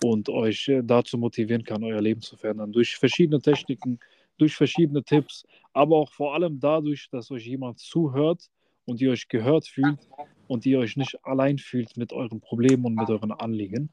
und 0.02 0.28
euch 0.28 0.68
äh, 0.68 0.82
dazu 0.82 1.18
motivieren 1.18 1.64
kann, 1.64 1.82
euer 1.84 2.00
Leben 2.00 2.20
zu 2.20 2.36
verändern. 2.36 2.72
Durch 2.72 2.96
verschiedene 2.96 3.40
Techniken, 3.40 3.98
durch 4.38 4.54
verschiedene 4.54 5.02
Tipps, 5.02 5.44
aber 5.72 5.96
auch 5.96 6.12
vor 6.12 6.34
allem 6.34 6.60
dadurch, 6.60 7.08
dass 7.10 7.30
euch 7.30 7.46
jemand 7.46 7.78
zuhört 7.78 8.48
und 8.84 9.00
ihr 9.00 9.10
euch 9.10 9.28
gehört 9.28 9.66
fühlt 9.66 9.98
und 10.46 10.66
ihr 10.66 10.78
euch 10.78 10.96
nicht 10.96 11.18
allein 11.24 11.58
fühlt 11.58 11.96
mit 11.96 12.12
euren 12.12 12.40
Problemen 12.40 12.84
und 12.84 12.94
mit 12.94 13.08
euren 13.08 13.32
Anliegen. 13.32 13.90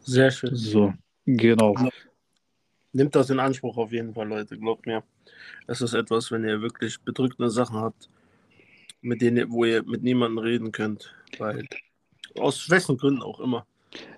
Sehr 0.00 0.30
schön. 0.30 0.54
So, 0.54 0.94
genau. 1.26 1.74
Nehmt 2.92 3.14
das 3.14 3.30
in 3.30 3.38
Anspruch 3.38 3.76
auf 3.76 3.92
jeden 3.92 4.14
Fall, 4.14 4.28
Leute. 4.28 4.58
Glaubt 4.58 4.86
mir, 4.86 5.04
es 5.66 5.80
ist 5.80 5.94
etwas, 5.94 6.30
wenn 6.32 6.44
ihr 6.44 6.60
wirklich 6.60 7.00
bedrückende 7.00 7.50
Sachen 7.50 7.76
habt, 7.76 8.08
mit 9.00 9.22
denen, 9.22 9.50
wo 9.50 9.64
ihr 9.64 9.82
mit 9.84 10.02
niemandem 10.02 10.38
reden 10.38 10.72
könnt, 10.72 11.14
weil 11.38 11.66
aus 12.38 12.68
welchen 12.70 12.96
Gründen 12.96 13.22
auch 13.22 13.40
immer. 13.40 13.66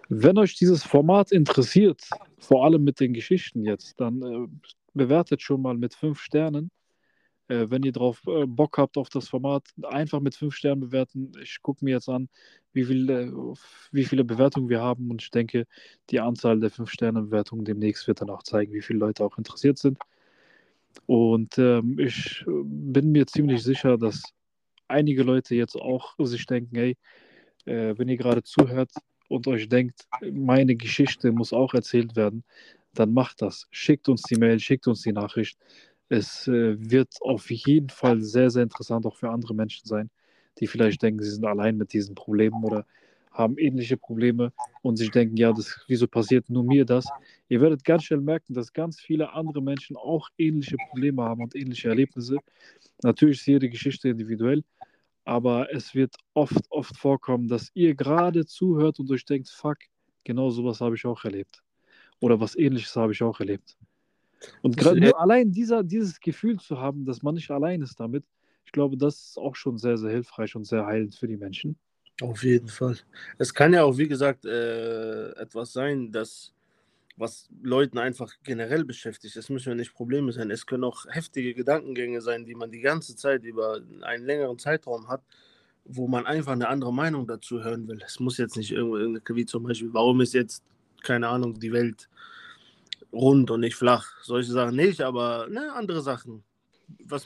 Wenn 0.09 0.39
euch 0.39 0.57
dieses 0.57 0.85
Format 0.85 1.33
interessiert, 1.33 2.03
vor 2.39 2.64
allem 2.64 2.85
mit 2.85 3.01
den 3.01 3.14
Geschichten 3.14 3.64
jetzt, 3.64 3.99
dann 4.01 4.22
äh, 4.22 4.47
bewertet 4.95 5.41
schon 5.43 5.62
mal 5.62 5.76
mit 5.76 5.95
fünf 5.95 6.20
Sternen. 6.20 6.70
Äh, 7.49 7.70
wenn 7.70 7.83
ihr 7.83 7.93
drauf 7.93 8.20
äh, 8.26 8.47
Bock 8.47 8.78
habt 8.78 8.97
auf 8.97 9.09
das 9.09 9.28
Format, 9.28 9.64
einfach 9.83 10.20
mit 10.20 10.35
fünf 10.35 10.55
Sternen 10.55 10.80
bewerten. 10.80 11.33
Ich 11.43 11.61
gucke 11.62 11.85
mir 11.85 11.93
jetzt 11.93 12.09
an, 12.09 12.28
wie, 12.72 12.85
viel, 12.85 13.11
äh, 13.11 13.33
wie 13.93 14.05
viele 14.05 14.24
Bewertungen 14.24 14.68
wir 14.68 14.80
haben 14.80 15.11
und 15.11 15.22
ich 15.22 15.30
denke, 15.30 15.66
die 16.11 16.20
Anzahl 16.20 16.61
der 16.61 16.70
fünf 16.70 16.91
Sterne 16.91 17.22
Bewertungen 17.22 17.64
demnächst 17.64 18.07
wird 18.07 18.20
dann 18.20 18.30
auch 18.30 18.43
zeigen, 18.43 18.72
wie 18.72 18.83
viele 18.83 19.01
Leute 19.01 19.24
auch 19.24 19.39
interessiert 19.39 19.78
sind. 19.78 19.99
Und 21.07 21.59
ähm, 21.59 21.99
ich 21.99 22.45
bin 22.47 23.12
mir 23.12 23.26
ziemlich 23.26 23.62
sicher, 23.62 23.97
dass 23.99 24.22
einige 24.93 25.22
Leute 25.24 25.55
jetzt 25.55 25.76
auch 25.76 26.14
sich 26.18 26.47
denken, 26.47 26.76
hey, 26.76 26.97
äh, 27.64 27.95
wenn 27.99 28.09
ihr 28.09 28.16
gerade 28.16 28.43
zuhört, 28.43 28.90
und 29.32 29.49
euch 29.49 29.68
denkt, 29.68 30.07
meine 30.30 30.76
Geschichte 30.76 31.32
muss 31.32 31.53
auch 31.53 31.74
erzählt 31.74 32.14
werden, 32.16 32.45
dann 32.95 33.12
macht 33.12 33.43
das. 33.43 33.66
Schickt 33.70 34.09
uns 34.09 34.22
die 34.22 34.36
Mail, 34.36 34.61
schickt 34.61 34.86
uns 34.86 35.01
die 35.03 35.12
Nachricht. 35.12 35.59
Es 36.09 36.47
äh, 36.47 36.76
wird 36.78 37.14
auf 37.22 37.51
jeden 37.51 37.88
Fall 37.88 38.20
sehr, 38.20 38.51
sehr 38.51 38.62
interessant 38.62 39.07
auch 39.07 39.16
für 39.16 39.30
andere 39.30 39.55
Menschen 39.55 39.86
sein, 39.86 40.11
die 40.59 40.66
vielleicht 40.66 41.03
denken, 41.03 41.22
sie 41.22 41.30
sind 41.30 41.47
allein 41.47 41.78
mit 41.78 41.95
diesen 41.95 42.14
Problemen 42.14 42.62
oder 42.62 42.86
haben 43.33 43.59
ähnliche 43.59 43.97
Probleme 43.97 44.53
und 44.83 44.97
sich 44.97 45.11
denken, 45.11 45.37
ja, 45.37 45.53
das, 45.53 45.80
wieso 45.89 46.07
passiert 46.07 46.49
nur 46.51 46.64
mir 46.64 46.85
das? 46.85 47.07
Ihr 47.49 47.61
werdet 47.61 47.85
ganz 47.85 48.05
schnell 48.05 48.20
merken, 48.20 48.55
dass 48.55 48.72
ganz 48.72 49.01
viele 49.01 49.33
andere 49.33 49.62
Menschen 49.62 49.97
auch 49.97 50.28
ähnliche 50.39 50.76
Probleme 50.91 51.22
haben 51.22 51.43
und 51.43 51.55
ähnliche 51.55 51.89
Erlebnisse. 51.89 52.39
Natürlich 53.03 53.41
ist 53.41 53.47
jede 53.47 53.68
Geschichte 53.68 54.09
individuell, 54.09 54.62
aber 55.24 55.72
es 55.72 55.95
wird 55.95 56.14
oft, 56.35 56.70
oft 56.70 56.97
vorkommen, 56.97 57.49
dass 57.49 57.70
ihr 57.74 57.95
gerade 57.95 58.45
zuhört 58.45 58.99
und 59.01 59.11
euch 59.11 59.24
denkt, 59.24 59.49
fuck, 59.49 59.78
genau 60.24 60.51
sowas 60.51 60.80
habe 60.80 60.97
ich 60.97 61.07
auch 61.07 61.24
erlebt. 61.24 61.62
Oder 62.20 62.39
was 62.39 62.57
ähnliches 62.57 62.95
habe 62.97 63.12
ich 63.12 63.22
auch 63.22 63.41
erlebt. 63.41 63.76
Und 64.61 64.76
gerade 64.76 65.01
nur 65.01 65.20
allein 65.20 65.53
dieser, 65.53 65.83
dieses 65.83 66.20
Gefühl 66.20 66.59
zu 66.59 66.78
haben, 66.78 67.05
dass 67.05 67.22
man 67.22 67.35
nicht 67.35 67.51
allein 67.51 67.80
ist 67.80 67.99
damit, 67.99 68.24
ich 68.64 68.72
glaube, 68.72 68.97
das 68.97 69.26
ist 69.26 69.39
auch 69.39 69.55
schon 69.55 69.78
sehr, 69.78 69.99
sehr 69.99 70.11
hilfreich 70.11 70.55
und 70.57 70.64
sehr 70.64 70.87
heilend 70.87 71.14
für 71.14 71.28
die 71.28 71.37
Menschen. 71.37 71.76
Auf 72.21 72.45
jeden 72.45 72.69
Fall. 72.69 72.99
Es 73.39 73.53
kann 73.53 73.73
ja 73.73 73.85
auch, 73.85 73.97
wie 73.97 74.09
gesagt, 74.09 74.45
äh, 74.45 75.31
etwas 75.33 75.73
sein, 75.73 76.13
dass 76.13 76.53
was 77.17 77.49
Leuten 77.63 77.99
einfach 77.99 78.33
generell 78.43 78.85
beschäftigt. 78.85 79.37
Es 79.37 79.49
müssen 79.49 79.71
ja 79.71 79.75
nicht 79.75 79.95
Probleme 79.95 80.33
sein. 80.33 80.51
Es 80.51 80.67
können 80.67 80.85
auch 80.85 81.07
heftige 81.09 81.55
Gedankengänge 81.55 82.21
sein, 82.21 82.45
die 82.45 82.55
man 82.55 82.71
die 82.71 82.81
ganze 82.81 83.17
Zeit 83.17 83.45
über 83.45 83.81
einen 84.03 84.25
längeren 84.25 84.59
Zeitraum 84.59 85.09
hat, 85.09 85.23
wo 85.85 86.09
man 86.09 86.27
einfach 86.27 86.53
eine 86.53 86.69
andere 86.69 86.93
Meinung 86.93 87.27
dazu 87.27 87.63
hören 87.63 87.87
will. 87.89 88.01
Es 88.05 88.21
muss 88.21 88.39
jetzt 88.39 88.57
nicht 88.57 88.73
irgendwie, 88.73 89.21
wie 89.35 89.47
zum 89.47 89.65
Beispiel, 89.65 89.93
warum 89.93 90.21
ist 90.21 90.35
jetzt, 90.35 90.65
keine 91.03 91.29
Ahnung, 91.29 91.59
die 91.59 91.73
Welt 91.73 92.09
rund 93.13 93.51
und 93.51 93.61
nicht 93.61 93.77
flach. 93.77 94.07
Solche 94.23 94.53
Sachen 94.53 94.77
nicht, 94.77 95.01
aber 95.03 95.49
ne, 95.49 95.73
andere 95.75 96.01
Sachen. 96.01 96.45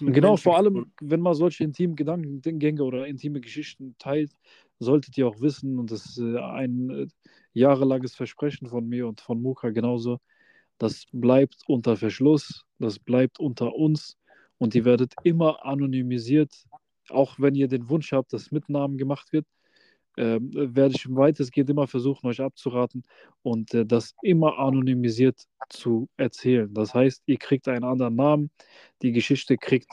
genau, 0.00 0.36
vor 0.36 0.56
allem, 0.56 0.90
wenn 1.00 1.20
man 1.20 1.34
solche 1.34 1.64
intimen 1.64 1.96
Gedankengänge 1.96 2.82
oder 2.82 3.06
intime 3.06 3.40
Geschichten 3.40 3.94
teilt, 3.98 4.32
solltet 4.78 5.16
ihr 5.18 5.26
auch 5.28 5.40
wissen, 5.40 5.78
und 5.78 5.90
das 5.90 6.06
ist 6.06 6.18
äh, 6.18 6.38
ein 6.38 6.90
äh, 6.90 7.06
jahrelanges 7.52 8.14
Versprechen 8.14 8.68
von 8.68 8.88
mir 8.88 9.08
und 9.08 9.20
von 9.20 9.40
Muka 9.40 9.70
genauso, 9.70 10.18
das 10.78 11.06
bleibt 11.12 11.56
unter 11.66 11.96
Verschluss, 11.96 12.64
das 12.78 12.98
bleibt 12.98 13.40
unter 13.40 13.74
uns 13.74 14.18
und 14.58 14.74
ihr 14.74 14.84
werdet 14.84 15.14
immer 15.24 15.64
anonymisiert, 15.64 16.52
auch 17.08 17.38
wenn 17.38 17.54
ihr 17.54 17.68
den 17.68 17.88
Wunsch 17.88 18.12
habt, 18.12 18.32
dass 18.32 18.50
mit 18.50 18.68
Namen 18.68 18.98
gemacht 18.98 19.32
wird, 19.32 19.46
äh, 20.16 20.38
werde 20.40 20.94
ich 20.96 21.06
weitestgehend 21.14 21.70
immer 21.70 21.86
versuchen, 21.86 22.26
euch 22.26 22.40
abzuraten 22.40 23.02
und 23.42 23.74
äh, 23.74 23.86
das 23.86 24.14
immer 24.22 24.58
anonymisiert 24.58 25.44
zu 25.68 26.08
erzählen. 26.16 26.72
Das 26.72 26.94
heißt, 26.94 27.22
ihr 27.26 27.38
kriegt 27.38 27.68
einen 27.68 27.84
anderen 27.84 28.16
Namen, 28.16 28.50
die 29.02 29.12
Geschichte 29.12 29.56
kriegt 29.56 29.90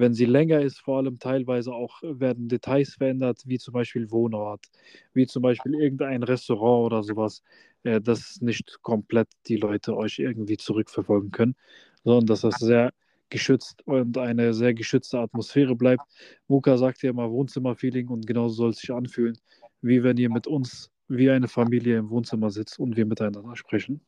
wenn 0.00 0.14
sie 0.14 0.24
länger 0.24 0.60
ist, 0.60 0.80
vor 0.80 0.98
allem 0.98 1.18
teilweise 1.18 1.72
auch 1.72 2.02
werden 2.02 2.48
Details 2.48 2.94
verändert, 2.94 3.42
wie 3.46 3.58
zum 3.58 3.72
Beispiel 3.72 4.10
Wohnort, 4.10 4.64
wie 5.12 5.26
zum 5.26 5.42
Beispiel 5.42 5.74
irgendein 5.74 6.22
Restaurant 6.22 6.86
oder 6.86 7.02
sowas, 7.02 7.42
äh, 7.84 8.00
dass 8.00 8.40
nicht 8.40 8.78
komplett 8.82 9.28
die 9.46 9.56
Leute 9.56 9.96
euch 9.96 10.18
irgendwie 10.18 10.56
zurückverfolgen 10.56 11.30
können, 11.30 11.54
sondern 12.02 12.26
dass 12.26 12.40
das 12.40 12.56
sehr 12.56 12.92
geschützt 13.28 13.86
und 13.86 14.18
eine 14.18 14.52
sehr 14.54 14.74
geschützte 14.74 15.20
Atmosphäre 15.20 15.76
bleibt. 15.76 16.02
Muka 16.48 16.76
sagt 16.76 17.02
ja 17.02 17.10
immer 17.10 17.30
Wohnzimmerfeeling 17.30 18.08
und 18.08 18.26
genauso 18.26 18.54
soll 18.54 18.70
es 18.70 18.78
sich 18.78 18.92
anfühlen, 18.92 19.38
wie 19.82 20.02
wenn 20.02 20.16
ihr 20.16 20.30
mit 20.30 20.46
uns 20.46 20.90
wie 21.08 21.30
eine 21.30 21.48
Familie 21.48 21.98
im 21.98 22.10
Wohnzimmer 22.10 22.50
sitzt 22.50 22.78
und 22.78 22.96
wir 22.96 23.06
miteinander 23.06 23.56
sprechen. 23.56 24.00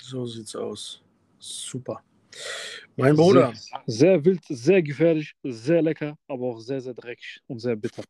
So 0.00 0.26
sieht's 0.26 0.54
aus. 0.54 1.02
Super. 1.38 2.02
Mein 2.96 3.16
Bruder. 3.16 3.52
Sehr, 3.54 3.82
sehr, 3.86 4.24
wild, 4.24 4.40
sehr 4.48 4.82
gefährlich, 4.82 5.34
sehr 5.42 5.82
lecker, 5.82 6.16
aber 6.28 6.46
auch 6.46 6.60
sehr, 6.60 6.80
sehr 6.80 6.94
dreckig 6.94 7.40
und 7.46 7.58
sehr 7.58 7.76
bitter. 7.76 8.04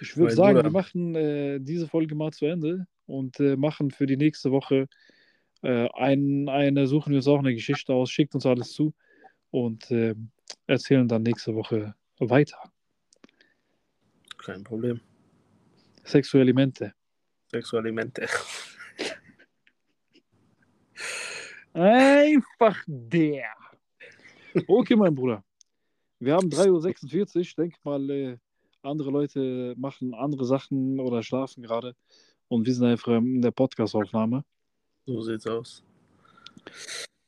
Ich 0.00 0.16
würde 0.16 0.34
sagen, 0.34 0.56
Bruder. 0.56 0.68
wir 0.68 0.72
machen 0.72 1.14
äh, 1.14 1.60
diese 1.60 1.86
Folge 1.86 2.14
mal 2.14 2.32
zu 2.32 2.46
Ende 2.46 2.86
und 3.06 3.38
äh, 3.38 3.56
machen 3.56 3.90
für 3.90 4.06
die 4.06 4.16
nächste 4.16 4.50
Woche 4.50 4.88
äh, 5.62 5.88
ein, 5.94 6.48
eine, 6.48 6.86
suchen 6.86 7.10
wir 7.10 7.18
uns 7.18 7.28
auch 7.28 7.38
eine 7.38 7.54
Geschichte 7.54 7.92
aus, 7.92 8.10
schickt 8.10 8.34
uns 8.34 8.46
alles 8.46 8.72
zu 8.72 8.94
und 9.50 9.90
äh, 9.90 10.14
erzählen 10.66 11.06
dann 11.06 11.22
nächste 11.22 11.54
Woche 11.54 11.94
weiter. 12.18 12.58
Kein 14.38 14.64
Problem. 14.64 15.00
Sexualimente. 16.04 16.94
Sexualimente. 17.50 18.26
Einfach 21.72 22.82
der. 22.86 23.46
Okay, 24.66 24.94
mein 24.94 25.14
Bruder. 25.14 25.42
Wir 26.18 26.34
haben 26.34 26.48
3.46 26.48 27.34
Uhr. 27.36 27.40
Ich 27.40 27.54
denke 27.54 27.76
mal, 27.82 28.10
äh, 28.10 28.36
andere 28.82 29.10
Leute 29.10 29.74
machen 29.78 30.12
andere 30.14 30.44
Sachen 30.44 31.00
oder 31.00 31.22
schlafen 31.22 31.62
gerade. 31.62 31.94
Und 32.48 32.66
wir 32.66 32.74
sind 32.74 32.84
einfach 32.84 33.12
in 33.12 33.40
der 33.40 33.52
Podcast-Aufnahme. 33.52 34.44
So 35.06 35.22
sieht's 35.22 35.46
aus. 35.46 35.82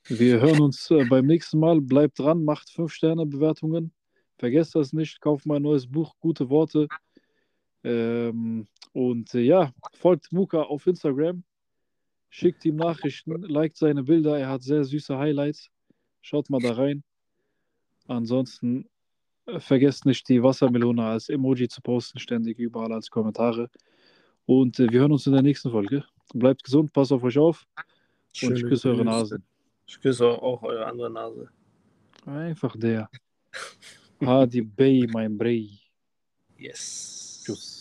Wir 0.04 0.40
hören 0.40 0.60
uns 0.60 0.90
äh, 0.90 1.04
beim 1.06 1.26
nächsten 1.26 1.58
Mal. 1.58 1.80
Bleibt 1.80 2.18
dran, 2.18 2.44
macht 2.44 2.68
5-Sterne-Bewertungen. 2.68 3.92
Vergesst 4.36 4.74
das 4.74 4.92
nicht. 4.92 5.20
Kauft 5.22 5.46
mein 5.46 5.62
neues 5.62 5.90
Buch, 5.90 6.14
Gute 6.20 6.50
Worte. 6.50 6.88
Ähm, 7.82 8.66
und 8.92 9.34
äh, 9.34 9.40
ja, 9.40 9.72
folgt 9.94 10.30
Muka 10.32 10.62
auf 10.62 10.86
Instagram 10.86 11.42
schickt 12.34 12.64
ihm 12.64 12.74
Nachrichten, 12.74 13.42
liked 13.42 13.76
seine 13.76 14.02
Bilder, 14.02 14.36
er 14.36 14.48
hat 14.48 14.62
sehr 14.62 14.82
süße 14.82 15.16
Highlights. 15.16 15.70
Schaut 16.20 16.50
mal 16.50 16.60
da 16.60 16.72
rein. 16.72 17.04
Ansonsten 18.08 18.88
äh, 19.46 19.60
vergesst 19.60 20.04
nicht, 20.04 20.28
die 20.28 20.42
Wassermelone 20.42 21.04
als 21.04 21.28
Emoji 21.28 21.68
zu 21.68 21.80
posten, 21.80 22.18
ständig 22.18 22.58
überall 22.58 22.92
als 22.92 23.08
Kommentare. 23.08 23.70
Und 24.46 24.80
äh, 24.80 24.90
wir 24.90 25.00
hören 25.00 25.12
uns 25.12 25.28
in 25.28 25.32
der 25.32 25.42
nächsten 25.42 25.70
Folge. 25.70 26.04
Bleibt 26.34 26.64
gesund, 26.64 26.92
passt 26.92 27.12
auf 27.12 27.22
euch 27.22 27.38
auf. 27.38 27.64
Schöne 28.32 28.54
und 28.54 28.58
ich 28.58 28.64
küsse 28.64 28.88
eure 28.88 29.04
Nase. 29.04 29.40
Ich 29.86 30.00
küsse 30.00 30.26
auch 30.26 30.62
eure 30.64 30.86
andere 30.86 31.10
Nase. 31.10 31.48
Einfach 32.26 32.76
der. 32.76 33.08
Hadi 34.20 34.60
Bey, 34.60 35.06
mein 35.12 35.38
Brei. 35.38 35.68
Yes. 36.58 37.44
Tschüss. 37.46 37.73